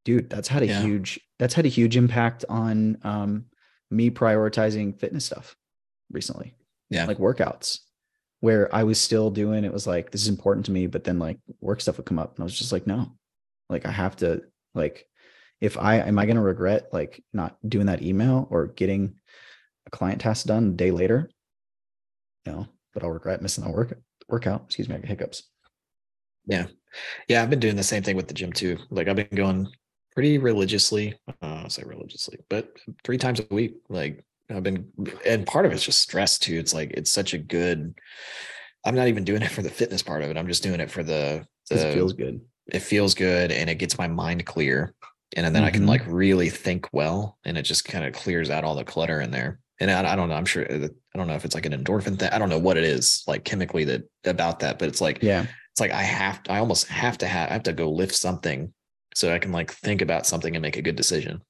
dude, 0.03 0.29
that's 0.29 0.47
had 0.47 0.63
a 0.63 0.67
Yeah. 0.67 0.81
huge, 0.81 1.19
that's 1.39 1.53
had 1.53 1.65
a 1.65 1.69
huge 1.69 1.97
impact 1.97 2.45
on 2.49 2.97
um, 3.03 3.45
me 3.91 4.09
prioritizing 4.09 4.99
fitness 4.99 5.25
stuff 5.25 5.55
recently. 6.11 6.55
Yeah. 6.89 7.05
Like 7.05 7.17
workouts 7.17 7.79
where 8.41 8.73
I 8.73 8.83
was 8.83 8.99
still 8.99 9.31
doing, 9.31 9.65
it 9.65 9.73
was 9.73 9.87
like, 9.87 10.11
this 10.11 10.21
is 10.21 10.27
important 10.27 10.65
to 10.67 10.71
me. 10.71 10.87
But 10.87 11.03
then 11.03 11.19
like 11.19 11.39
work 11.61 11.81
stuff 11.81 11.97
would 11.97 12.05
come 12.05 12.19
up 12.19 12.35
and 12.35 12.43
I 12.43 12.45
was 12.45 12.57
just 12.57 12.71
like, 12.71 12.85
no, 12.85 13.11
like 13.69 13.85
I 13.85 13.91
have 13.91 14.15
to 14.17 14.43
like, 14.73 15.07
if 15.61 15.77
I 15.77 15.95
am 15.95 16.19
I 16.19 16.25
going 16.25 16.35
to 16.35 16.41
regret 16.41 16.89
like 16.91 17.23
not 17.33 17.57
doing 17.67 17.87
that 17.87 18.03
email 18.03 18.47
or 18.51 18.67
getting 18.67 19.15
a 19.87 19.89
client 19.89 20.21
task 20.21 20.45
done 20.45 20.67
a 20.67 20.73
day 20.73 20.91
later? 20.91 21.29
No, 22.45 22.67
but 22.93 23.03
I'll 23.03 23.09
regret 23.09 23.41
missing 23.41 23.63
that 23.63 23.73
work 23.73 23.97
workout. 24.27 24.63
Excuse 24.65 24.89
me, 24.89 24.95
I 24.95 24.99
got 24.99 25.07
hiccups. 25.07 25.43
Yeah. 26.45 26.67
Yeah. 27.27 27.41
I've 27.41 27.49
been 27.49 27.59
doing 27.59 27.75
the 27.75 27.83
same 27.83 28.03
thing 28.03 28.15
with 28.15 28.27
the 28.27 28.33
gym 28.33 28.53
too. 28.53 28.77
Like 28.91 29.07
I've 29.07 29.15
been 29.15 29.27
going 29.33 29.67
pretty 30.13 30.37
religiously. 30.37 31.17
Uh, 31.27 31.61
I'll 31.63 31.69
say 31.69 31.83
religiously, 31.83 32.37
but 32.49 32.69
three 33.03 33.17
times 33.17 33.39
a 33.39 33.53
week. 33.53 33.77
Like 33.89 34.23
I've 34.49 34.63
been, 34.63 34.91
and 35.25 35.45
part 35.45 35.65
of 35.65 35.71
it's 35.71 35.83
just 35.83 35.99
stress 36.01 36.37
too. 36.37 36.57
It's 36.57 36.73
like, 36.73 36.91
it's 36.91 37.11
such 37.11 37.33
a 37.33 37.37
good, 37.37 37.93
I'm 38.85 38.95
not 38.95 39.07
even 39.07 39.23
doing 39.23 39.41
it 39.41 39.51
for 39.51 39.61
the 39.61 39.69
fitness 39.69 40.03
part 40.03 40.21
of 40.23 40.29
it. 40.29 40.37
I'm 40.37 40.47
just 40.47 40.63
doing 40.63 40.79
it 40.79 40.91
for 40.91 41.03
the, 41.03 41.45
the 41.69 41.89
it 41.89 41.93
feels 41.93 42.13
good. 42.13 42.41
it 42.67 42.79
feels 42.81 43.15
good 43.15 43.51
and 43.51 43.69
it 43.69 43.75
gets 43.75 43.97
my 43.97 44.07
mind 44.07 44.45
clear. 44.45 44.93
And 45.35 45.53
then 45.53 45.63
I 45.63 45.71
can 45.71 45.83
Mhm. 45.83 45.87
like 45.89 46.03
really 46.05 46.49
think 46.49 46.87
well 46.93 47.37
and 47.43 47.57
it 47.57 47.63
just 47.63 47.85
kind 47.85 48.05
of 48.05 48.13
clears 48.13 48.49
out 48.49 48.63
all 48.63 48.75
the 48.75 48.83
clutter 48.85 49.19
in 49.21 49.31
there. 49.31 49.59
And 49.79 49.89
I, 49.91 50.13
I 50.13 50.15
don't 50.15 50.29
know, 50.29 50.35
I'm 50.35 50.45
sure, 50.45 50.71
uh, 50.71 50.87
I 51.13 51.17
don't 51.17 51.27
know 51.27 51.33
if 51.35 51.43
it's 51.43 51.55
like 51.55 51.65
an 51.65 51.73
endorphin 51.73 52.17
thing. 52.17 52.29
I 52.31 52.37
don't 52.37 52.49
know 52.49 52.59
what 52.59 52.77
it 52.77 52.83
is 52.83 53.23
like 53.27 53.43
chemically 53.43 53.83
that 53.85 54.03
about 54.23 54.59
that, 54.59 54.77
but 54.79 54.87
it's 54.87 55.01
like, 55.01 55.21
Yeah. 55.23 55.45
it's 55.71 55.81
like 55.81 55.91
I 55.91 56.03
have 56.03 56.43
to, 56.43 56.51
I 56.51 56.59
almost 56.59 56.87
have 56.87 57.17
to 57.17 57.27
have 57.27 57.49
I 57.49 57.53
have 57.53 57.63
to 57.63 57.73
go 57.73 57.89
lift 57.91 58.13
something 58.15 58.71
so 59.15 59.33
I 59.33 59.39
can 59.39 59.51
like 59.51 59.71
think 59.71 60.01
about 60.01 60.25
something 60.27 60.55
and 60.55 60.61
make 60.61 60.77
a 60.77 60.81
good 60.81 60.95
decision, 60.95 61.41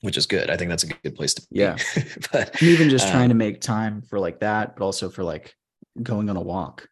which 0.00 0.16
is 0.16 0.26
good. 0.26 0.50
I 0.50 0.56
think 0.56 0.70
that's 0.70 0.84
a 0.84 0.88
good 0.88 1.14
place 1.14 1.34
to 1.34 1.42
be. 1.42 1.60
Yeah. 1.60 1.76
but 2.32 2.62
even 2.62 2.88
just 2.88 3.08
trying 3.08 3.24
um, 3.24 3.28
to 3.30 3.34
make 3.34 3.60
time 3.60 4.02
for 4.02 4.18
like 4.18 4.40
that, 4.40 4.76
but 4.76 4.84
also 4.84 5.10
for 5.10 5.24
like 5.24 5.54
going 6.02 6.30
on 6.30 6.36
a 6.36 6.40
walk 6.40 6.88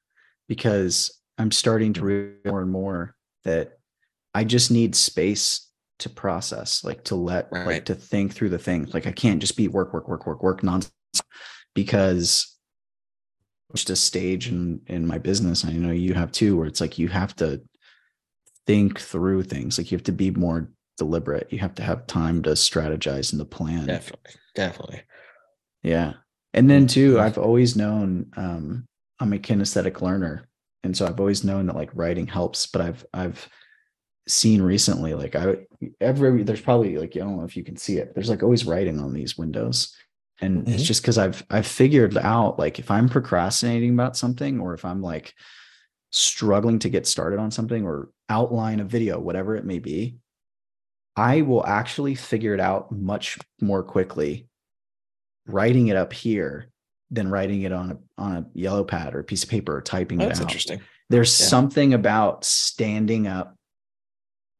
because 0.48 1.20
I'm 1.38 1.50
starting 1.50 1.92
to 1.94 2.04
realize 2.04 2.44
more 2.44 2.62
and 2.62 2.70
more 2.70 3.14
that 3.44 3.78
I 4.34 4.44
just 4.44 4.70
need 4.70 4.94
space 4.94 5.70
to 6.00 6.10
process, 6.10 6.84
like 6.84 7.04
to 7.04 7.14
let, 7.14 7.48
Right. 7.50 7.66
like 7.66 7.84
to 7.86 7.94
think 7.94 8.34
through 8.34 8.50
the 8.50 8.58
things. 8.58 8.92
Like 8.92 9.06
I 9.06 9.12
can't 9.12 9.40
just 9.40 9.56
be 9.56 9.68
work, 9.68 9.92
work, 9.92 10.08
work, 10.08 10.26
work, 10.26 10.42
work 10.42 10.62
nonsense 10.62 10.92
because 11.74 12.56
just 13.74 13.90
a 13.90 13.96
stage 13.96 14.48
in 14.48 14.80
in 14.86 15.06
my 15.06 15.18
business. 15.18 15.64
I 15.64 15.72
know 15.72 15.92
you 15.92 16.14
have 16.14 16.32
too, 16.32 16.56
where 16.56 16.66
it's 16.66 16.80
like 16.80 16.98
you 16.98 17.08
have 17.08 17.34
to 17.36 17.62
think 18.66 18.98
through 19.00 19.44
things. 19.44 19.78
Like 19.78 19.90
you 19.90 19.96
have 19.96 20.04
to 20.04 20.12
be 20.12 20.30
more 20.30 20.70
deliberate. 20.98 21.52
You 21.52 21.58
have 21.60 21.74
to 21.76 21.82
have 21.82 22.06
time 22.06 22.42
to 22.44 22.50
strategize 22.50 23.32
and 23.32 23.40
to 23.40 23.44
plan. 23.44 23.86
definitely, 23.86 24.32
definitely. 24.54 25.02
Yeah. 25.82 26.14
And 26.54 26.70
then 26.70 26.86
too. 26.86 27.20
I've 27.20 27.38
always 27.38 27.76
known 27.76 28.30
um 28.36 28.86
I'm 29.20 29.32
a 29.32 29.38
kinesthetic 29.38 30.00
learner. 30.00 30.48
And 30.82 30.96
so 30.96 31.06
I've 31.06 31.20
always 31.20 31.44
known 31.44 31.66
that 31.66 31.76
like 31.76 31.90
writing 31.94 32.26
helps, 32.26 32.66
but 32.66 32.80
I've 32.80 33.04
I've 33.12 33.48
seen 34.28 34.62
recently 34.62 35.14
like 35.14 35.36
I 35.36 35.56
every 36.00 36.42
there's 36.42 36.60
probably 36.60 36.98
like 36.98 37.16
I 37.16 37.20
don't 37.20 37.38
know 37.38 37.44
if 37.44 37.56
you 37.56 37.64
can 37.64 37.76
see 37.76 37.98
it. 37.98 38.14
There's 38.14 38.30
like 38.30 38.42
always 38.42 38.64
writing 38.66 39.00
on 39.00 39.12
these 39.12 39.38
windows. 39.38 39.94
And 40.40 40.68
it's 40.68 40.82
Mhm. 40.82 40.86
just 40.86 41.02
because 41.02 41.18
I've 41.18 41.44
I've 41.50 41.66
figured 41.66 42.16
out 42.18 42.58
like 42.58 42.78
if 42.78 42.90
I'm 42.90 43.08
procrastinating 43.08 43.92
about 43.94 44.16
something 44.16 44.60
or 44.60 44.74
if 44.74 44.84
I'm 44.84 45.02
like 45.02 45.34
struggling 46.12 46.78
to 46.80 46.88
get 46.88 47.06
started 47.06 47.38
on 47.38 47.50
something 47.50 47.84
or 47.84 48.10
outline 48.28 48.80
a 48.80 48.84
video, 48.84 49.18
whatever 49.20 49.56
it 49.56 49.64
may 49.64 49.78
be, 49.78 50.16
I 51.16 51.42
will 51.42 51.64
actually 51.66 52.14
figure 52.14 52.52
it 52.54 52.60
out 52.60 52.92
much 52.92 53.38
more 53.60 53.82
quickly 53.82 54.48
writing 55.46 55.88
it 55.88 55.96
up 55.96 56.12
here 56.12 56.68
than 57.10 57.30
writing 57.30 57.62
it 57.62 57.72
on 57.72 57.92
a 57.92 57.98
on 58.20 58.36
a 58.36 58.46
yellow 58.52 58.84
pad 58.84 59.14
or 59.14 59.20
a 59.20 59.24
piece 59.24 59.44
of 59.44 59.48
paper 59.48 59.76
or 59.76 59.80
typing 59.80 60.18
That's 60.18 60.38
it 60.40 60.42
out. 60.42 60.48
interesting. 60.48 60.80
There's 61.08 61.38
Yeah. 61.40 61.46
something 61.46 61.94
about 61.94 62.44
standing 62.44 63.26
up, 63.28 63.56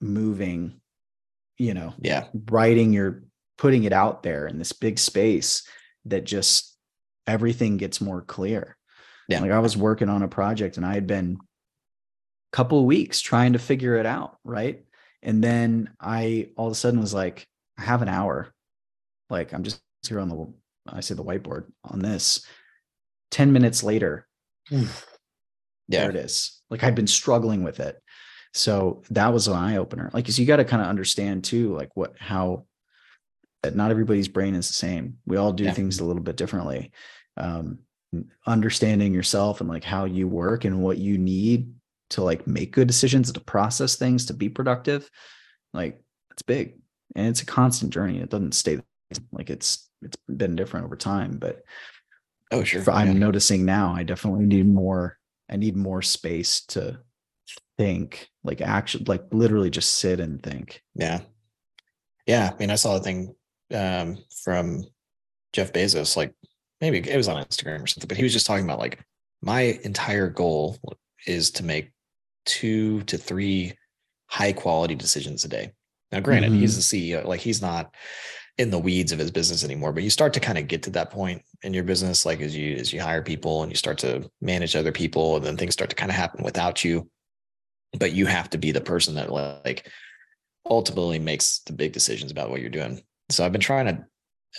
moving, 0.01 0.81
you 1.59 1.75
know, 1.75 1.95
Yeah. 2.01 2.29
writing 2.51 2.93
your 2.93 3.25
putting 3.59 3.85
it 3.85 3.93
out 3.93 4.23
there 4.23 4.47
in 4.47 4.59
this 4.59 4.73
big 4.73 4.99
space 4.99 5.67
that 6.05 6.25
just 6.25 6.77
everything 7.27 7.79
gets 7.79 8.01
more 8.01 8.23
clear. 8.23 8.77
Yeah. 9.29 9.41
Like 9.41 9.51
I 9.51 9.59
was 9.59 9.77
working 9.77 10.09
on 10.09 10.23
a 10.23 10.29
project 10.29 10.77
and 10.77 10.87
I 10.87 10.95
had 10.95 11.07
been 11.07 11.39
a 11.41 12.57
couple 12.57 12.79
of 12.79 12.85
weeks 12.85 13.21
trying 13.21 13.55
to 13.55 13.59
figure 13.59 13.97
it 13.97 14.07
out, 14.07 14.39
right? 14.45 14.85
And 15.27 15.45
then 15.45 15.91
I 16.01 16.51
all 16.57 16.69
of 16.69 16.73
a 16.73 16.77
sudden 16.77 17.01
was 17.01 17.13
like, 17.13 17.47
I 17.79 17.83
have 17.83 18.01
an 18.01 18.09
hour. 18.09 18.55
Like 19.29 19.53
I'm 19.53 19.65
just 19.65 19.83
here 20.09 20.21
on 20.21 20.29
the 20.31 20.55
I 20.89 21.01
say 21.01 21.15
the 21.15 21.25
whiteboard 21.25 21.65
on 21.85 21.99
this. 21.99 22.47
10 23.33 23.53
minutes 23.53 23.83
later, 23.83 24.27
Yeah. 24.71 24.87
there 25.89 26.11
it 26.11 26.17
is. 26.17 26.63
Like 26.71 26.83
I've 26.85 26.95
been 26.95 27.07
struggling 27.07 27.63
with 27.65 27.81
it. 27.81 28.01
So 28.55 29.03
that 29.11 29.33
was 29.33 29.49
an 29.49 29.55
eye 29.55 29.77
opener. 29.77 30.11
Like, 30.15 30.29
so 30.29 30.41
you 30.41 30.47
got 30.47 30.57
to 30.57 30.65
kind 30.65 30.81
of 30.81 30.89
understand 30.89 31.45
too, 31.45 31.75
like 31.75 31.91
what, 31.95 32.15
how 32.19 32.65
that 33.63 33.77
not 33.77 33.91
everybody's 33.91 34.29
brain 34.29 34.55
is 34.55 34.69
the 34.69 34.75
same. 34.75 35.19
We 35.27 35.37
all 35.37 35.53
do 35.53 35.65
Yeah. 35.65 35.73
things 35.73 35.99
a 36.01 36.05
little 36.05 36.23
bit 36.23 36.37
differently. 36.37 36.93
Um, 37.37 37.81
understanding 38.47 39.13
yourself 39.13 39.61
and 39.61 39.69
like 39.69 39.85
how 39.85 40.05
you 40.07 40.27
work 40.29 40.65
and 40.65 40.81
what 40.83 40.99
you 40.99 41.19
need 41.19 41.75
to 42.11 42.23
like 42.23 42.47
make 42.47 42.73
good 42.73 42.87
decisions, 42.87 43.33
to 43.33 43.41
process 43.41 43.97
things, 43.97 44.27
to 44.27 44.35
be 44.35 44.49
productive, 44.49 45.11
like 45.73 46.01
it's 46.31 46.43
big 46.43 46.75
and 47.15 47.29
it's 47.29 47.43
a 47.43 47.47
constant 47.47 47.93
journey. 47.93 48.21
It 48.21 48.31
doesn't 48.31 48.55
stay 48.55 48.81
like 49.33 49.51
it's, 49.51 49.89
it's 50.03 50.17
been 50.29 50.57
different 50.57 50.87
over 50.87 50.97
time, 50.97 51.39
but 51.39 51.63
Oh, 52.53 52.63
sure. 52.63 52.83
I'm 52.91 53.09
yeah. 53.09 53.13
noticing 53.15 53.65
now 53.65 53.93
I 53.97 54.03
definitely 54.05 54.47
need 54.47 54.67
more 54.67 55.19
I 55.49 55.57
need 55.57 55.77
more 55.77 56.03
space 56.03 56.65
to 56.67 56.99
think 57.79 58.29
like 58.43 58.61
actually 58.61 59.05
like 59.05 59.25
literally 59.33 59.71
just 59.71 59.95
sit 59.95 60.21
and 60.21 60.43
think. 60.43 60.83
Yeah. 60.95 61.21
Yeah. 62.27 62.51
I 62.53 62.59
mean, 62.59 62.71
I 62.71 62.77
saw 62.77 62.97
a 62.97 63.01
thing 63.01 63.35
um, 63.75 64.19
from 64.45 64.85
Jeff 65.53 65.73
Bezos, 65.73 66.17
like 66.17 66.35
maybe 66.81 66.99
it 66.99 67.17
was 67.17 67.29
on 67.29 67.43
Instagram 67.45 67.83
or 67.83 67.87
something, 67.87 68.09
but 68.09 68.17
he 68.17 68.23
was 68.23 68.33
just 68.33 68.47
talking 68.47 68.65
about 68.65 68.79
like 68.79 69.05
my 69.43 69.79
entire 69.83 70.29
goal 70.29 70.79
is 71.27 71.51
to 71.53 71.65
make 71.65 71.91
two 72.47 73.03
to 73.03 73.19
three 73.19 73.75
high 74.29 74.53
quality 74.53 74.95
decisions 74.95 75.45
a 75.45 75.49
day. 75.49 75.73
Now, 76.13 76.21
granted, 76.21 76.53
he's 76.53 76.73
mm-hmm. 76.73 76.99
the 76.99 77.13
CEO, 77.13 77.25
like 77.25 77.41
he's 77.41 77.61
not 77.61 77.95
in 78.59 78.71
the 78.71 78.79
weeds 78.79 79.13
of 79.13 79.19
his 79.19 79.31
business 79.31 79.65
anymore, 79.65 79.93
but 79.93 80.03
you 80.03 80.11
start 80.11 80.33
to 80.33 80.41
kind 80.41 80.57
of 80.57 80.67
get 80.67 80.83
to 80.85 80.91
that 80.91 81.11
point 81.11 81.43
in 81.63 81.75
your 81.75 81.85
business, 81.85 82.25
like 82.25 82.41
as 82.41 82.57
you 82.57 82.77
as 82.77 82.93
you 82.93 83.01
hire 83.01 83.23
people 83.23 83.63
and 83.63 83.71
you 83.71 83.77
start 83.77 83.99
to 83.99 84.31
manage 84.41 84.77
other 84.77 84.93
people, 84.93 85.37
and 85.37 85.45
then 85.45 85.57
things 85.57 85.75
start 85.75 85.91
to 85.91 85.97
kind 85.97 86.11
of 86.11 86.17
happen 86.17 86.43
without 86.43 86.85
you. 86.85 87.11
But 87.99 88.13
you 88.13 88.27
have 88.27 88.49
to 88.51 88.59
be 88.59 88.73
the 88.73 88.81
person 88.81 89.15
that 89.17 89.31
like 89.31 89.91
ultimately 90.65 91.19
makes 91.19 91.61
the 91.61 91.73
big 91.73 91.93
decisions 91.93 92.31
about 92.31 92.51
what 92.51 92.61
you're 92.61 92.71
doing. 92.71 93.03
So 93.31 93.45
I've 93.45 93.53
been 93.53 93.61
trying 93.61 93.87
to. 93.87 94.05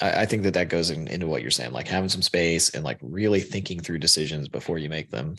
I, 0.01 0.21
I 0.21 0.25
think 0.25 0.43
that 0.43 0.53
that 0.53 0.69
goes 0.69 0.91
in, 0.91 1.07
into 1.07 1.27
what 1.27 1.41
you're 1.41 1.51
saying, 1.51 1.71
like 1.71 1.87
having 1.87 2.09
some 2.09 2.21
space 2.21 2.69
and 2.71 2.83
like 2.83 2.99
really 3.01 3.39
thinking 3.39 3.79
through 3.79 3.99
decisions 3.99 4.47
before 4.47 4.77
you 4.77 4.89
make 4.89 5.09
them. 5.09 5.37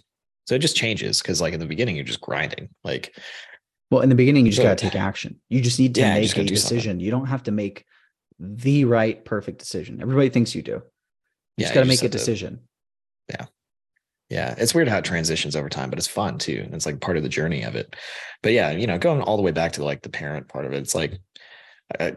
So 0.48 0.54
it 0.54 0.60
just 0.60 0.76
changes 0.76 1.20
because, 1.20 1.42
like 1.42 1.52
in 1.52 1.60
the 1.60 1.66
beginning, 1.66 1.94
you're 1.94 2.06
just 2.06 2.22
grinding. 2.22 2.70
Like 2.82 3.14
Well, 3.90 4.00
in 4.00 4.08
the 4.08 4.14
beginning, 4.14 4.46
you 4.46 4.50
just 4.52 4.62
Good. 4.62 4.68
got 4.68 4.78
to 4.78 4.84
take 4.86 4.96
action. 4.96 5.38
You 5.50 5.60
just 5.60 5.78
need 5.78 5.94
to 5.96 6.00
Yeah, 6.00 6.14
make 6.14 6.22
a 6.24 6.26
gotta 6.28 6.30
something. 6.30 6.54
decision. 6.54 7.00
You 7.00 7.10
don't 7.10 7.26
have 7.26 7.42
to 7.42 7.50
make 7.52 7.84
the 8.38 8.86
right 8.86 9.22
perfect 9.26 9.58
decision. 9.58 10.00
Everybody 10.00 10.30
thinks 10.30 10.54
you 10.54 10.62
do. 10.62 10.70
You 10.72 10.82
Yeah, 11.58 11.64
just 11.66 11.74
got 11.74 11.80
to 11.80 11.86
you 11.86 11.88
make 11.90 11.94
just 11.96 12.02
a 12.02 12.04
have 12.06 12.12
to- 12.12 12.18
decision. 12.18 12.60
Yeah. 13.28 13.44
Yeah, 14.30 14.54
it's 14.58 14.74
weird 14.74 14.88
how 14.88 14.98
it 14.98 15.04
transitions 15.04 15.54
over 15.56 15.68
time, 15.68 15.90
but 15.90 15.98
it's 15.98 16.08
fun 16.08 16.38
too. 16.38 16.62
And 16.64 16.74
it's 16.74 16.86
like 16.86 17.00
part 17.00 17.16
of 17.18 17.22
the 17.24 17.28
journey 17.28 17.62
of 17.62 17.76
it. 17.76 17.94
But 18.42 18.52
yeah, 18.52 18.70
you 18.70 18.86
know, 18.86 18.96
going 18.98 19.20
all 19.22 19.36
the 19.36 19.42
way 19.42 19.52
back 19.52 19.72
to 19.72 19.84
like 19.84 20.00
the 20.02 20.08
parent 20.10 20.48
part 20.48 20.64
of 20.64 20.72
it, 20.72 20.78
it's 20.78 20.94
like 20.94 21.18
I, 22.00 22.14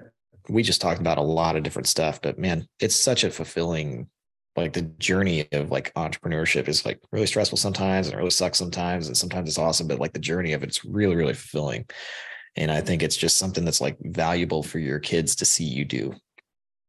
we 0.49 0.63
just 0.63 0.79
talked 0.81 0.99
about 1.01 1.17
a 1.17 1.21
lot 1.21 1.55
of 1.57 1.63
different 1.63 1.87
stuff, 1.87 2.21
but 2.21 2.37
man, 2.39 2.65
it's 2.79 2.95
such 2.95 3.23
a 3.25 3.29
fulfilling 3.31 4.09
like 4.55 4.73
the 4.73 4.81
journey 4.81 5.47
of 5.51 5.71
like 5.71 5.93
entrepreneurship 5.93 6.67
is 6.67 6.85
like 6.85 6.99
really 7.11 7.25
stressful 7.27 7.57
sometimes 7.57 8.07
and 8.07 8.13
it 8.13 8.17
really 8.17 8.29
sucks 8.29 8.57
sometimes 8.57 9.07
and 9.07 9.15
sometimes 9.15 9.47
it's 9.47 9.57
awesome 9.57 9.87
but 9.87 9.99
like 9.99 10.13
the 10.13 10.19
journey 10.19 10.53
of 10.53 10.63
it's 10.63 10.83
really 10.85 11.15
really 11.15 11.33
fulfilling. 11.33 11.85
And 12.55 12.71
i 12.71 12.81
think 12.81 13.01
it's 13.01 13.15
just 13.15 13.37
something 13.37 13.63
that's 13.63 13.81
like 13.81 13.97
valuable 14.01 14.63
for 14.63 14.79
your 14.79 14.99
kids 14.99 15.35
to 15.37 15.45
see 15.45 15.63
you 15.65 15.85
do. 15.85 16.13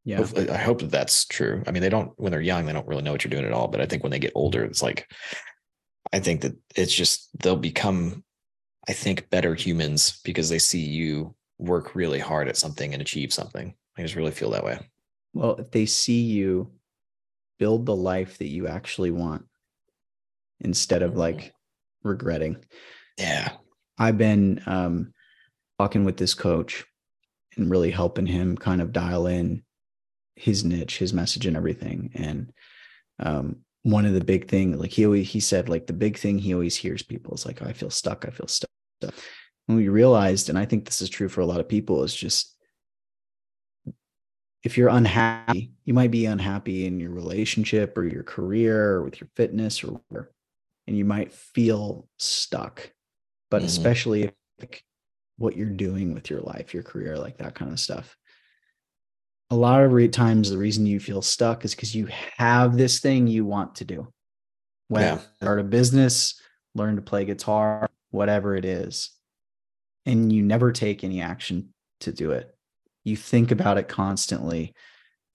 Yeah. 0.05 0.17
Hopefully- 0.17 0.49
i 0.49 0.57
hope 0.57 0.79
that 0.79 0.91
that's 0.91 1.25
true. 1.25 1.63
I 1.67 1.71
mean 1.71 1.81
they 1.81 1.89
don't 1.89 2.11
when 2.17 2.31
they're 2.31 2.41
young 2.41 2.65
they 2.65 2.73
don't 2.73 2.87
really 2.87 3.03
know 3.03 3.11
what 3.11 3.23
you're 3.23 3.29
doing 3.31 3.45
at 3.45 3.53
all 3.53 3.67
but 3.67 3.81
i 3.81 3.85
think 3.85 4.03
when 4.03 4.11
they 4.11 4.19
get 4.19 4.33
older 4.35 4.63
it's 4.63 4.81
like 4.81 5.09
i 6.11 6.19
think 6.19 6.41
that 6.41 6.53
it's 6.75 6.93
just 6.93 7.29
they'll 7.41 7.55
become 7.55 8.23
i 8.89 8.93
think 8.93 9.29
better 9.29 9.55
humans 9.55 10.19
because 10.25 10.49
they 10.49 10.59
see 10.59 10.81
you 10.81 11.33
work 11.59 11.95
really 11.95 12.19
hard 12.19 12.47
at 12.47 12.57
something 12.57 12.93
and 12.93 13.01
achieve 13.01 13.31
something. 13.33 13.73
I 13.97 14.01
just 14.01 14.15
really 14.15 14.31
feel 14.31 14.51
that 14.51 14.65
way. 14.65 14.79
Well, 15.33 15.55
if 15.55 15.71
they 15.71 15.85
see 15.85 16.21
you 16.21 16.71
build 17.59 17.85
the 17.85 17.95
life 17.95 18.37
that 18.39 18.49
you 18.49 18.67
actually 18.67 19.11
want 19.11 19.45
instead 20.59 21.01
of 21.01 21.15
like 21.15 21.53
regretting. 22.03 22.57
yeah 23.17 23.51
I've 23.97 24.17
been 24.17 24.61
um, 24.65 25.13
talking 25.79 26.03
with 26.03 26.17
this 26.17 26.33
coach 26.33 26.85
and 27.57 27.69
really 27.69 27.91
helping 27.91 28.25
him 28.25 28.57
kind 28.57 28.81
of 28.81 28.91
dial 28.91 29.27
in 29.27 29.63
his 30.35 30.63
niche, 30.63 30.97
his 30.97 31.13
message, 31.13 31.45
and 31.45 31.55
everything. 31.55 32.11
And 32.15 32.51
um, 33.19 33.57
one 33.83 34.05
of 34.05 34.13
the 34.13 34.23
big 34.23 34.47
thing, 34.47 34.77
like 34.77 34.91
he 34.91 35.05
always 35.05 35.29
he 35.29 35.39
said, 35.39 35.69
like 35.69 35.87
the 35.87 35.93
big 35.93 36.17
thing 36.17 36.39
he 36.39 36.53
always 36.53 36.75
hears 36.75 37.03
people 37.03 37.35
is 37.35 37.45
like, 37.45 37.61
oh, 37.61 37.67
I 37.67 37.73
feel 37.73 37.89
stuck. 37.89 38.25
I 38.27 38.31
feel 38.31 38.47
stuck. 38.47 38.69
And 39.01 39.77
we 39.77 39.87
realized, 39.89 40.49
and 40.49 40.57
I 40.57 40.65
think 40.65 40.85
this 40.85 41.01
is 41.01 41.09
true 41.09 41.29
for 41.29 41.41
a 41.41 41.45
lot 41.45 41.59
of 41.59 41.69
people, 41.69 42.03
is 42.03 42.15
just 42.15 42.55
if 44.63 44.77
you're 44.77 44.89
unhappy, 44.89 45.73
you 45.85 45.93
might 45.93 46.11
be 46.11 46.25
unhappy 46.25 46.85
in 46.85 46.99
your 46.99 47.11
relationship 47.11 47.97
or 47.97 48.05
your 48.05 48.23
career 48.23 48.93
or 48.95 49.03
with 49.03 49.19
your 49.21 49.29
fitness 49.35 49.83
or 49.83 49.93
whatever, 49.93 50.31
and 50.87 50.97
you 50.97 51.05
might 51.05 51.33
feel 51.33 52.07
stuck 52.19 52.91
but 53.51 53.61
Mhm. 53.61 53.67
especially 53.67 54.23
if 54.23 54.33
like 54.59 54.83
what 55.37 55.55
you're 55.57 55.69
doing 55.69 56.13
with 56.13 56.29
your 56.29 56.41
life, 56.41 56.73
your 56.73 56.83
career, 56.83 57.17
like 57.17 57.37
that 57.37 57.55
kind 57.55 57.71
of 57.71 57.79
stuff. 57.79 58.17
A 59.51 59.55
lot 59.55 59.83
of 59.83 60.11
times, 60.11 60.49
the 60.49 60.57
reason 60.57 60.85
you 60.85 60.99
feel 60.99 61.21
stuck 61.21 61.65
is 61.65 61.75
because 61.75 61.93
you 61.95 62.07
have 62.37 62.77
this 62.77 62.99
thing 62.99 63.27
you 63.27 63.45
want 63.45 63.75
to 63.75 63.85
do. 63.85 64.07
Whether 64.89 65.05
Yeah. 65.05 65.21
start 65.37 65.59
a 65.59 65.63
business, 65.63 66.39
learn 66.75 66.95
to 66.95 67.01
play 67.01 67.25
guitar, 67.25 67.87
whatever 68.11 68.55
it 68.55 68.65
is, 68.65 69.11
and 70.05 70.31
you 70.33 70.43
never 70.43 70.71
take 70.71 71.03
any 71.03 71.21
action 71.21 71.73
to 72.01 72.11
do 72.11 72.31
it. 72.31 72.52
You 73.03 73.17
think 73.17 73.51
about 73.51 73.77
it 73.77 73.87
constantly, 73.87 74.73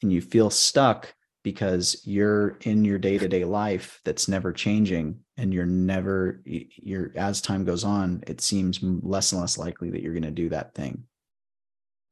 and 0.02 0.12
you 0.12 0.20
feel 0.20 0.50
stuck 0.50 1.14
because 1.44 2.02
you're 2.04 2.58
in 2.62 2.84
your 2.84 2.98
day-to-day 2.98 3.44
life 3.44 4.00
that's 4.04 4.28
never 4.28 4.52
changing 4.52 5.18
and 5.36 5.54
you're 5.54 5.64
never 5.64 6.42
you're 6.44 7.12
as 7.16 7.40
time 7.40 7.64
goes 7.64 7.84
on 7.84 8.22
it 8.26 8.40
seems 8.40 8.82
less 8.82 9.32
and 9.32 9.40
less 9.40 9.56
likely 9.56 9.88
that 9.90 10.02
you're 10.02 10.12
going 10.12 10.22
to 10.24 10.30
do 10.30 10.48
that 10.48 10.74
thing. 10.74 11.04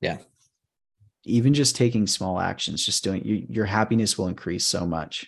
Yeah. 0.00 0.18
even 1.24 1.54
just 1.54 1.74
taking 1.74 2.07
small 2.07 2.38
actions 2.38 2.84
just 2.84 3.02
doing 3.02 3.24
you, 3.24 3.46
your 3.50 3.64
happiness 3.66 4.16
will 4.16 4.28
increase 4.28 4.64
so 4.64 4.86
much. 4.86 5.26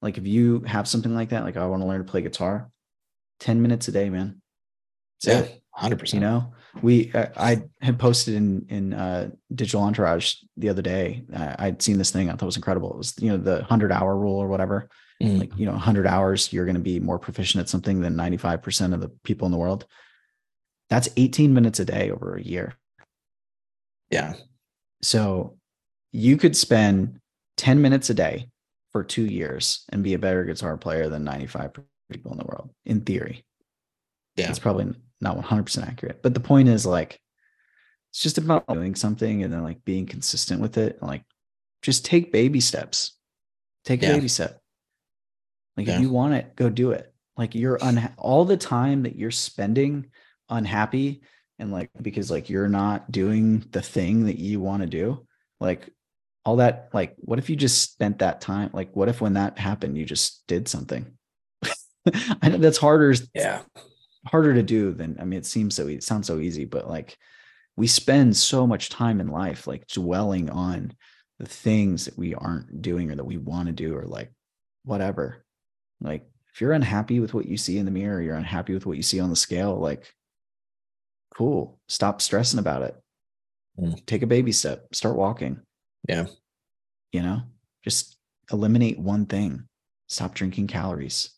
Like 0.00 0.16
if 0.16 0.26
you 0.26 0.60
have 0.60 0.88
something 0.88 1.14
like 1.14 1.30
that 1.30 1.44
like 1.44 1.56
i 1.56 1.66
want 1.66 1.82
to 1.82 1.88
learn 1.88 2.04
to 2.04 2.10
play 2.10 2.22
guitar 2.22 2.70
10 3.40 3.60
minutes 3.60 3.88
a 3.88 3.92
day 3.92 4.08
man. 4.08 4.40
That's 5.24 5.50
yeah 5.50 5.54
it, 5.56 5.62
100% 5.76 6.14
you 6.14 6.20
know 6.20 6.54
we 6.82 7.12
uh, 7.12 7.26
i 7.36 7.62
had 7.80 7.98
posted 7.98 8.34
in 8.34 8.66
in 8.68 8.92
uh 8.92 9.30
digital 9.54 9.82
entourage 9.82 10.36
the 10.56 10.68
other 10.68 10.82
day. 10.82 11.24
Uh, 11.34 11.56
i'd 11.58 11.82
seen 11.82 11.98
this 11.98 12.10
thing. 12.10 12.28
I 12.28 12.32
thought 12.32 12.42
it 12.42 12.46
was 12.46 12.56
incredible. 12.56 12.92
It 12.92 12.98
was 12.98 13.14
you 13.18 13.30
know 13.30 13.36
the 13.36 13.56
100 13.56 13.92
hour 13.92 14.16
rule 14.16 14.38
or 14.38 14.48
whatever. 14.48 14.88
Mm. 15.22 15.38
like 15.38 15.52
you 15.58 15.66
know 15.66 15.72
100 15.72 16.06
hours 16.06 16.50
you're 16.50 16.64
going 16.64 16.76
to 16.76 16.80
be 16.80 16.98
more 16.98 17.18
proficient 17.18 17.60
at 17.60 17.68
something 17.68 18.00
than 18.00 18.16
95% 18.16 18.94
of 18.94 19.00
the 19.00 19.10
people 19.22 19.44
in 19.44 19.52
the 19.52 19.58
world. 19.58 19.86
That's 20.88 21.10
18 21.16 21.52
minutes 21.52 21.78
a 21.78 21.84
day 21.84 22.10
over 22.10 22.36
a 22.36 22.42
year. 22.42 22.74
Yeah. 24.10 24.34
So 25.02 25.58
you 26.12 26.36
could 26.36 26.56
spend 26.56 27.20
10 27.58 27.80
minutes 27.82 28.10
a 28.10 28.14
day 28.14 28.48
for 28.92 29.04
two 29.04 29.24
years 29.24 29.84
and 29.90 30.02
be 30.02 30.14
a 30.14 30.18
better 30.18 30.44
guitar 30.44 30.76
player 30.76 31.08
than 31.08 31.22
95 31.24 31.72
people 32.10 32.32
in 32.32 32.38
the 32.38 32.44
world 32.44 32.70
in 32.84 33.02
theory. 33.02 33.44
Yeah. 34.36 34.48
It's 34.48 34.58
probably 34.58 34.94
not 35.20 35.36
100% 35.38 35.86
accurate 35.86 36.22
but 36.22 36.34
the 36.34 36.40
point 36.40 36.68
is 36.68 36.84
like 36.86 37.20
it's 38.10 38.22
just 38.22 38.38
about 38.38 38.66
doing 38.66 38.94
something 38.94 39.44
and 39.44 39.52
then 39.52 39.62
like 39.62 39.84
being 39.84 40.04
consistent 40.06 40.60
with 40.60 40.76
it 40.78 40.98
and 41.00 41.08
like 41.08 41.22
just 41.82 42.04
take 42.04 42.32
baby 42.32 42.60
steps. 42.60 43.16
Take 43.84 44.02
a 44.02 44.06
Yeah. 44.06 44.14
baby 44.14 44.28
step. 44.28 44.60
Like 45.76 45.86
Yeah. 45.86 45.94
if 45.94 46.00
you 46.00 46.10
want 46.10 46.34
it 46.34 46.56
go 46.56 46.68
do 46.68 46.90
it. 46.90 47.14
Like 47.36 47.54
you're 47.54 47.78
unha- 47.78 48.12
all 48.18 48.44
the 48.44 48.56
time 48.56 49.04
that 49.04 49.16
you're 49.16 49.30
spending 49.30 50.10
unhappy 50.48 51.22
and 51.60 51.70
like 51.70 51.90
because 52.02 52.30
like 52.32 52.50
you're 52.50 52.68
not 52.68 53.12
doing 53.12 53.64
the 53.70 53.80
thing 53.80 54.26
that 54.26 54.38
you 54.38 54.60
want 54.60 54.82
to 54.82 54.88
do 54.88 55.24
like 55.60 55.88
all 56.44 56.56
that 56.56 56.88
like 56.92 57.14
what 57.18 57.38
if 57.38 57.48
you 57.48 57.54
just 57.54 57.92
spent 57.92 58.18
that 58.18 58.40
time 58.40 58.70
like 58.72 58.94
what 58.96 59.08
if 59.08 59.20
when 59.20 59.34
that 59.34 59.56
happened 59.58 59.96
you 59.96 60.04
just 60.04 60.44
did 60.48 60.66
something? 60.66 61.06
I 62.42 62.48
know 62.48 62.58
that's 62.58 62.78
harder 62.78 63.14
yeah 63.34 63.62
harder 64.26 64.54
to 64.54 64.62
do 64.62 64.92
than 64.92 65.16
I 65.20 65.24
mean 65.24 65.38
it 65.38 65.46
seems 65.46 65.74
so 65.74 65.86
it 65.86 66.02
sounds 66.02 66.26
so 66.26 66.38
easy 66.38 66.64
but 66.64 66.88
like 66.88 67.16
we 67.76 67.86
spend 67.86 68.36
so 68.36 68.66
much 68.66 68.90
time 68.90 69.20
in 69.20 69.28
life 69.28 69.66
like 69.66 69.86
dwelling 69.86 70.50
on 70.50 70.92
the 71.38 71.46
things 71.46 72.04
that 72.04 72.18
we 72.18 72.34
aren't 72.34 72.82
doing 72.82 73.10
or 73.10 73.16
that 73.16 73.24
we 73.24 73.38
want 73.38 73.68
to 73.68 73.72
do 73.72 73.96
or 73.96 74.04
like 74.04 74.30
whatever. 74.84 75.44
Like 76.00 76.28
if 76.52 76.60
you're 76.60 76.72
unhappy 76.72 77.20
with 77.20 77.32
what 77.32 77.46
you 77.46 77.56
see 77.56 77.78
in 77.78 77.86
the 77.86 77.90
mirror 77.90 78.20
you're 78.20 78.36
unhappy 78.36 78.74
with 78.74 78.84
what 78.84 78.96
you 78.96 79.02
see 79.02 79.20
on 79.20 79.30
the 79.30 79.36
scale 79.36 79.76
like 79.76 80.12
cool. 81.34 81.78
Stop 81.88 82.20
stressing 82.20 82.58
about 82.58 82.82
it. 82.82 82.96
Mm. 83.78 84.04
take 84.04 84.22
a 84.22 84.26
baby 84.26 84.52
step. 84.52 84.94
Start 84.94 85.16
walking. 85.16 85.60
Yeah. 86.08 86.26
you 87.12 87.22
know? 87.22 87.42
Just 87.82 88.16
eliminate 88.52 88.98
one 88.98 89.26
thing. 89.26 89.64
Stop 90.08 90.34
drinking 90.34 90.66
calories. 90.66 91.30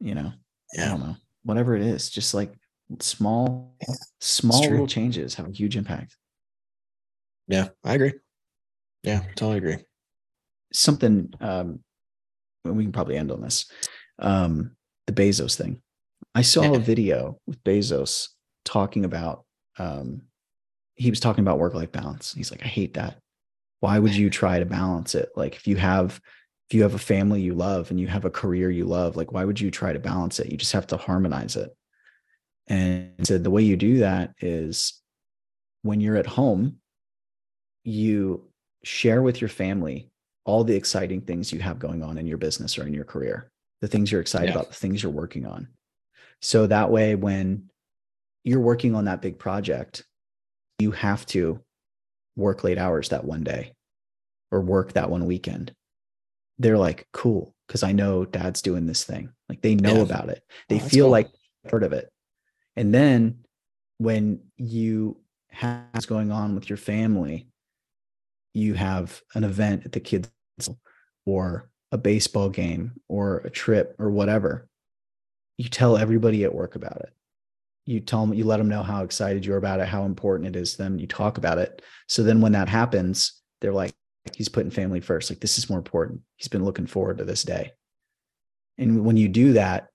You 0.00 0.14
know? 0.14 0.32
I 0.76 0.80
yeah. 0.80 0.88
don't 0.90 1.00
know, 1.00 1.16
whatever 1.46 1.74
it 1.76 1.82
is, 1.82 2.10
just 2.10 2.34
like 2.34 2.52
small, 3.00 3.74
small 4.20 4.60
little 4.60 4.86
changes 4.86 5.34
have 5.36 5.48
a 5.48 5.52
huge 5.52 5.76
impact. 5.76 6.16
yeah 7.48 7.68
i 7.84 7.94
agree 7.94 8.12
yeah 9.02 9.20
totally 9.36 9.58
agree 9.58 9.76
Something, 10.72 11.32
um, 11.40 11.80
we 12.64 12.82
can 12.84 12.92
probably 12.92 13.16
end 13.16 13.30
on 13.30 13.40
this. 13.40 13.70
Um, 14.18 14.72
the 15.06 15.12
Bezos 15.12 15.56
thing. 15.56 15.80
I 16.34 16.42
saw 16.42 16.64
Yeah. 16.64 16.76
a 16.76 16.80
video 16.80 17.38
with 17.46 17.62
Bezos 17.64 18.28
talking 18.64 19.04
about, 19.04 19.44
um, 19.78 20.22
he 20.96 21.08
was 21.08 21.20
talking 21.20 21.42
about 21.44 21.58
work 21.60 21.72
life 21.72 21.92
balance. 21.92 22.34
He's 22.34 22.50
like, 22.50 22.62
I 22.64 22.68
hate 22.68 22.94
that. 22.94 23.20
Why 23.80 23.98
would 23.98 24.14
you 24.22 24.28
try 24.28 24.58
to 24.58 24.66
balance 24.66 25.14
it? 25.14 25.28
Like, 25.36 25.54
if 25.54 25.66
you 25.68 25.76
have, 25.76 26.20
if 26.68 26.74
you 26.74 26.82
have 26.82 26.94
a 26.94 26.98
family 26.98 27.40
you 27.40 27.54
love 27.54 27.90
and 27.90 28.00
you 28.00 28.08
have 28.08 28.24
a 28.24 28.30
career 28.30 28.70
you 28.70 28.86
love, 28.86 29.16
like, 29.16 29.32
why 29.32 29.44
would 29.44 29.60
you 29.60 29.70
try 29.70 29.92
to 29.92 30.00
balance 30.00 30.40
it? 30.40 30.50
You 30.50 30.56
just 30.56 30.72
have 30.72 30.86
to 30.88 30.96
harmonize 30.96 31.54
it. 31.56 31.76
And 32.66 33.12
said 33.24 33.44
the 33.44 33.50
way 33.50 33.62
you 33.62 33.76
do 33.76 33.98
that 33.98 34.34
is 34.40 35.00
when 35.82 36.00
you're 36.00 36.16
at 36.16 36.26
home, 36.26 36.78
you 37.84 38.48
share 38.82 39.22
with 39.22 39.40
your 39.40 39.48
family 39.48 40.10
all 40.44 40.64
the 40.64 40.74
exciting 40.74 41.20
things 41.20 41.52
you 41.52 41.60
have 41.60 41.78
going 41.78 42.02
on 42.02 42.18
in 42.18 42.26
your 42.26 42.38
business 42.38 42.76
or 42.78 42.84
in 42.84 42.92
your 42.92 43.04
career, 43.04 43.52
the 43.80 43.86
things 43.86 44.10
you're 44.10 44.20
excited 44.20 44.46
Yeah. 44.48 44.54
about, 44.54 44.68
the 44.68 44.74
things 44.74 45.02
you're 45.02 45.12
working 45.12 45.46
on. 45.46 45.68
So 46.42 46.66
that 46.66 46.90
way, 46.90 47.14
when 47.14 47.70
you're 48.42 48.60
working 48.60 48.96
on 48.96 49.04
that 49.04 49.22
big 49.22 49.38
project, 49.38 50.04
you 50.80 50.90
have 50.90 51.24
to 51.26 51.60
work 52.34 52.64
late 52.64 52.78
hours 52.78 53.10
that 53.10 53.24
one 53.24 53.44
day 53.44 53.72
or 54.50 54.60
work 54.60 54.94
that 54.94 55.10
one 55.10 55.26
weekend. 55.26 55.72
They're 56.58 56.78
like, 56.78 57.06
cool, 57.12 57.54
because 57.66 57.82
I 57.82 57.92
know 57.92 58.24
dad's 58.24 58.62
doing 58.62 58.86
this 58.86 59.04
thing. 59.04 59.30
Like 59.48 59.60
they 59.62 59.74
know 59.74 59.96
Yeah. 59.96 60.02
about 60.02 60.28
it. 60.28 60.42
They 60.68 60.76
Oh, 60.76 60.84
feel 60.84 61.04
cool. 61.06 61.12
like 61.12 61.30
part 61.68 61.82
of 61.82 61.92
it. 61.92 62.10
And 62.76 62.94
then 62.94 63.44
when 63.98 64.40
you 64.56 65.18
have 65.50 65.84
what's 65.92 66.06
going 66.06 66.30
on 66.30 66.54
with 66.54 66.68
your 66.68 66.76
family, 66.76 67.48
you 68.54 68.74
have 68.74 69.22
an 69.34 69.44
event 69.44 69.84
at 69.84 69.92
the 69.92 70.00
kids 70.00 70.30
or 71.26 71.70
a 71.92 71.98
baseball 71.98 72.48
game 72.50 72.92
or 73.08 73.38
a 73.38 73.50
trip 73.50 73.94
or 73.98 74.10
whatever. 74.10 74.68
You 75.58 75.68
tell 75.68 75.96
everybody 75.96 76.44
at 76.44 76.54
work 76.54 76.74
about 76.74 77.00
it. 77.00 77.12
You 77.86 78.00
tell 78.00 78.26
them, 78.26 78.34
you 78.34 78.44
let 78.44 78.56
them 78.58 78.68
know 78.68 78.82
how 78.82 79.04
excited 79.04 79.46
you're 79.46 79.56
about 79.56 79.80
it, 79.80 79.88
how 79.88 80.04
important 80.04 80.48
it 80.54 80.58
is 80.58 80.72
to 80.72 80.78
them. 80.78 80.98
You 80.98 81.06
talk 81.06 81.38
about 81.38 81.58
it. 81.58 81.82
So 82.08 82.22
then 82.22 82.40
when 82.40 82.52
that 82.52 82.68
happens, 82.68 83.40
they're 83.60 83.72
like, 83.72 83.94
he's 84.34 84.48
putting 84.48 84.70
family 84.70 85.00
first. 85.00 85.30
Like 85.30 85.40
this 85.40 85.58
is 85.58 85.68
more 85.68 85.78
important. 85.78 86.20
He's 86.36 86.48
been 86.48 86.64
looking 86.64 86.86
forward 86.86 87.18
to 87.18 87.24
this 87.24 87.42
day. 87.42 87.72
And 88.78 89.04
when 89.04 89.16
you 89.16 89.28
do 89.28 89.54
that, 89.54 89.88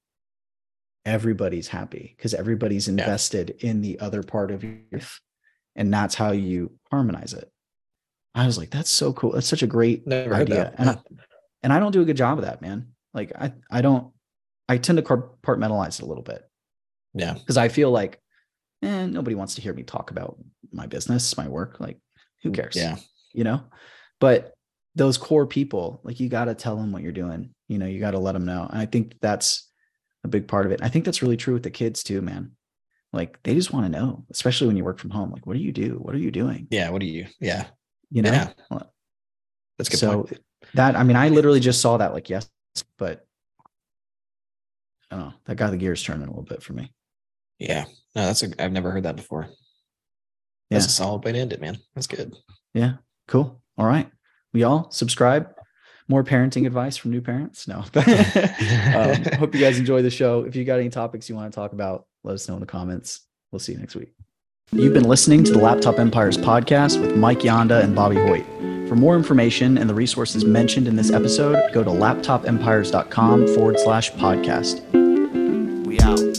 everybody's 1.06 1.68
happy 1.68 2.14
because 2.16 2.34
everybody's 2.34 2.88
invested 2.88 3.56
in 3.60 3.82
the 3.82 4.00
other 4.00 4.24
part 4.24 4.52
of 4.52 4.64
your 4.64 4.78
life. 4.92 5.20
And 5.76 5.94
that's 5.94 6.16
how 6.16 6.32
you 6.32 6.78
harmonize 6.92 7.34
it. 7.34 7.52
I 8.34 8.46
was 8.46 8.58
like, 8.58 8.70
that's 8.70 8.90
so 8.90 9.14
cool. 9.14 9.32
That's 9.32 9.48
such 9.48 9.64
a 9.64 9.68
great 9.68 10.08
Never 10.08 10.34
idea. 10.34 10.74
And 10.78 10.90
I, 10.92 10.98
and 11.64 11.74
I 11.74 11.80
don't 11.80 11.92
do 11.92 12.02
a 12.02 12.06
good 12.06 12.18
job 12.18 12.38
of 12.38 12.46
that, 12.46 12.62
man. 12.62 12.90
Like 13.14 13.32
I, 13.36 13.54
I 13.70 13.82
don't, 13.82 14.14
I 14.70 14.78
tend 14.78 14.98
to 14.98 15.04
compartmentalize 15.04 16.00
it 16.00 16.04
a 16.04 16.06
little 16.06 16.24
bit 16.24 16.42
yeah. 17.14 17.34
because 17.34 17.58
I 17.58 17.68
feel 17.68 17.92
like, 17.92 18.22
eh, 18.84 19.06
nobody 19.06 19.36
wants 19.36 19.56
to 19.56 19.62
hear 19.62 19.74
me 19.74 19.84
talk 19.84 20.12
about 20.12 20.38
my 20.72 20.88
business, 20.88 21.38
my 21.38 21.48
work. 21.48 21.80
Like, 21.80 22.00
who 22.42 22.52
cares? 22.52 22.76
Yeah. 22.76 22.98
You 23.34 23.44
know, 23.44 23.64
but 24.22 24.54
those 24.96 25.18
core 25.18 25.46
people, 25.46 26.00
like, 26.04 26.20
you 26.22 26.30
got 26.30 26.46
to 26.46 26.56
tell 26.56 26.78
them 26.78 26.94
what 26.94 27.02
you're 27.02 27.12
doing. 27.12 27.54
You 27.68 27.78
know, 27.80 27.86
you 27.88 28.00
got 28.00 28.12
to 28.12 28.20
let 28.20 28.34
them 28.34 28.46
know. 28.46 28.68
And 28.70 28.80
I 28.80 28.86
think 28.86 29.16
that's 29.20 29.70
a 30.24 30.28
big 30.28 30.48
part 30.48 30.66
of 30.66 30.72
it. 30.72 30.80
I 30.82 30.88
think 30.90 31.04
that's 31.04 31.22
really 31.22 31.38
true 31.38 31.56
with 31.56 31.64
the 31.64 31.72
kids 31.72 32.04
too, 32.04 32.22
man. 32.22 32.52
Like, 33.12 33.42
they 33.44 33.56
just 33.56 33.74
want 33.74 33.86
to 33.92 34.00
know, 34.00 34.26
especially 34.32 34.68
when 34.68 34.78
you 34.78 34.86
work 34.86 35.00
from 35.00 35.10
home. 35.10 35.32
Like, 35.32 35.46
what 35.46 35.58
do 35.58 35.60
you 35.60 35.72
do? 35.74 35.98
What 36.02 36.16
are 36.16 36.20
you 36.20 36.32
doing? 36.32 36.68
Yeah. 36.70 36.90
What 36.92 37.02
do 37.02 37.08
you? 37.08 37.26
Yeah. 37.42 37.66
You 38.10 38.22
know, 38.22 38.32
Yeah. 38.32 38.54
That's 39.78 39.90
good. 39.90 39.98
so 39.98 40.24
point. 40.24 40.40
that 40.76 40.96
I 40.96 41.04
mean, 41.04 41.18
I 41.18 41.30
literally 41.30 41.60
just 41.60 41.82
saw 41.82 41.98
that 41.98 42.14
like 42.14 42.30
yes, 42.30 42.48
but 43.00 43.26
I 45.10 45.16
don't 45.16 45.26
know. 45.26 45.34
That 45.46 45.56
got 45.56 45.72
the 45.72 45.78
gears 45.78 46.04
turning 46.04 46.28
a 46.28 46.30
little 46.30 46.44
bit 46.44 46.62
for 46.62 46.74
me. 46.74 46.94
Yeah. 47.58 47.86
No, 48.16 48.26
that's 48.28 48.44
a. 48.44 48.64
I've 48.64 48.72
never 48.72 48.92
heard 48.92 49.04
that 49.04 49.16
before. 49.16 49.48
Yeah. 50.70 50.78
That's 50.78 50.86
a 50.86 50.90
solid 50.90 51.24
way 51.24 51.32
to 51.32 51.40
end 51.40 51.54
it, 51.54 51.62
man. 51.62 51.80
That's 51.96 52.08
good. 52.08 52.36
Yeah. 52.76 52.98
Cool. 53.28 53.62
All 53.82 53.88
right. 53.88 54.08
We 54.54 54.62
all 54.62 54.92
subscribe. 54.92 55.50
More 56.08 56.24
parenting 56.24 56.68
advice 56.68 56.98
from 56.98 57.10
new 57.10 57.22
parents. 57.22 57.68
No. 57.68 57.78
um, 57.96 59.24
hope 59.40 59.56
you 59.56 59.60
guys 59.60 59.80
enjoy 59.80 60.04
the 60.04 60.12
show. 60.12 60.44
If 60.44 60.56
you 60.56 60.64
got 60.66 60.80
any 60.80 60.90
topics 60.90 61.28
you 61.28 61.36
want 61.36 61.52
to 61.52 61.56
talk 61.56 61.74
about, 61.74 62.06
let 62.24 62.36
us 62.36 62.48
know 62.48 62.54
in 62.54 62.60
the 62.60 62.68
comments. 62.68 63.22
We'll 63.52 63.58
see 63.58 63.72
you 63.72 63.80
next 63.80 63.96
week. 63.96 64.14
You've 64.72 64.94
been 64.94 65.08
listening 65.08 65.44
to 65.46 65.52
the 65.52 65.58
Laptop 65.58 65.98
Empires 65.98 66.38
podcast 66.38 67.02
with 67.02 67.18
Mike 67.18 67.40
Yanda 67.40 67.84
and 67.84 67.96
Bobby 67.96 68.18
Hoyt. 68.18 68.46
For 68.88 68.96
more 68.96 69.16
information 69.16 69.80
and 69.80 69.90
the 69.90 69.96
resources 69.96 70.46
mentioned 70.46 70.88
in 70.88 70.96
this 70.96 71.12
episode, 71.12 71.74
go 71.74 71.84
to 71.84 71.90
laptopempires.com 71.90 73.48
forward 73.56 73.80
slash 73.80 74.12
podcast. 74.12 74.86
We 75.88 76.00
out. 76.02 76.31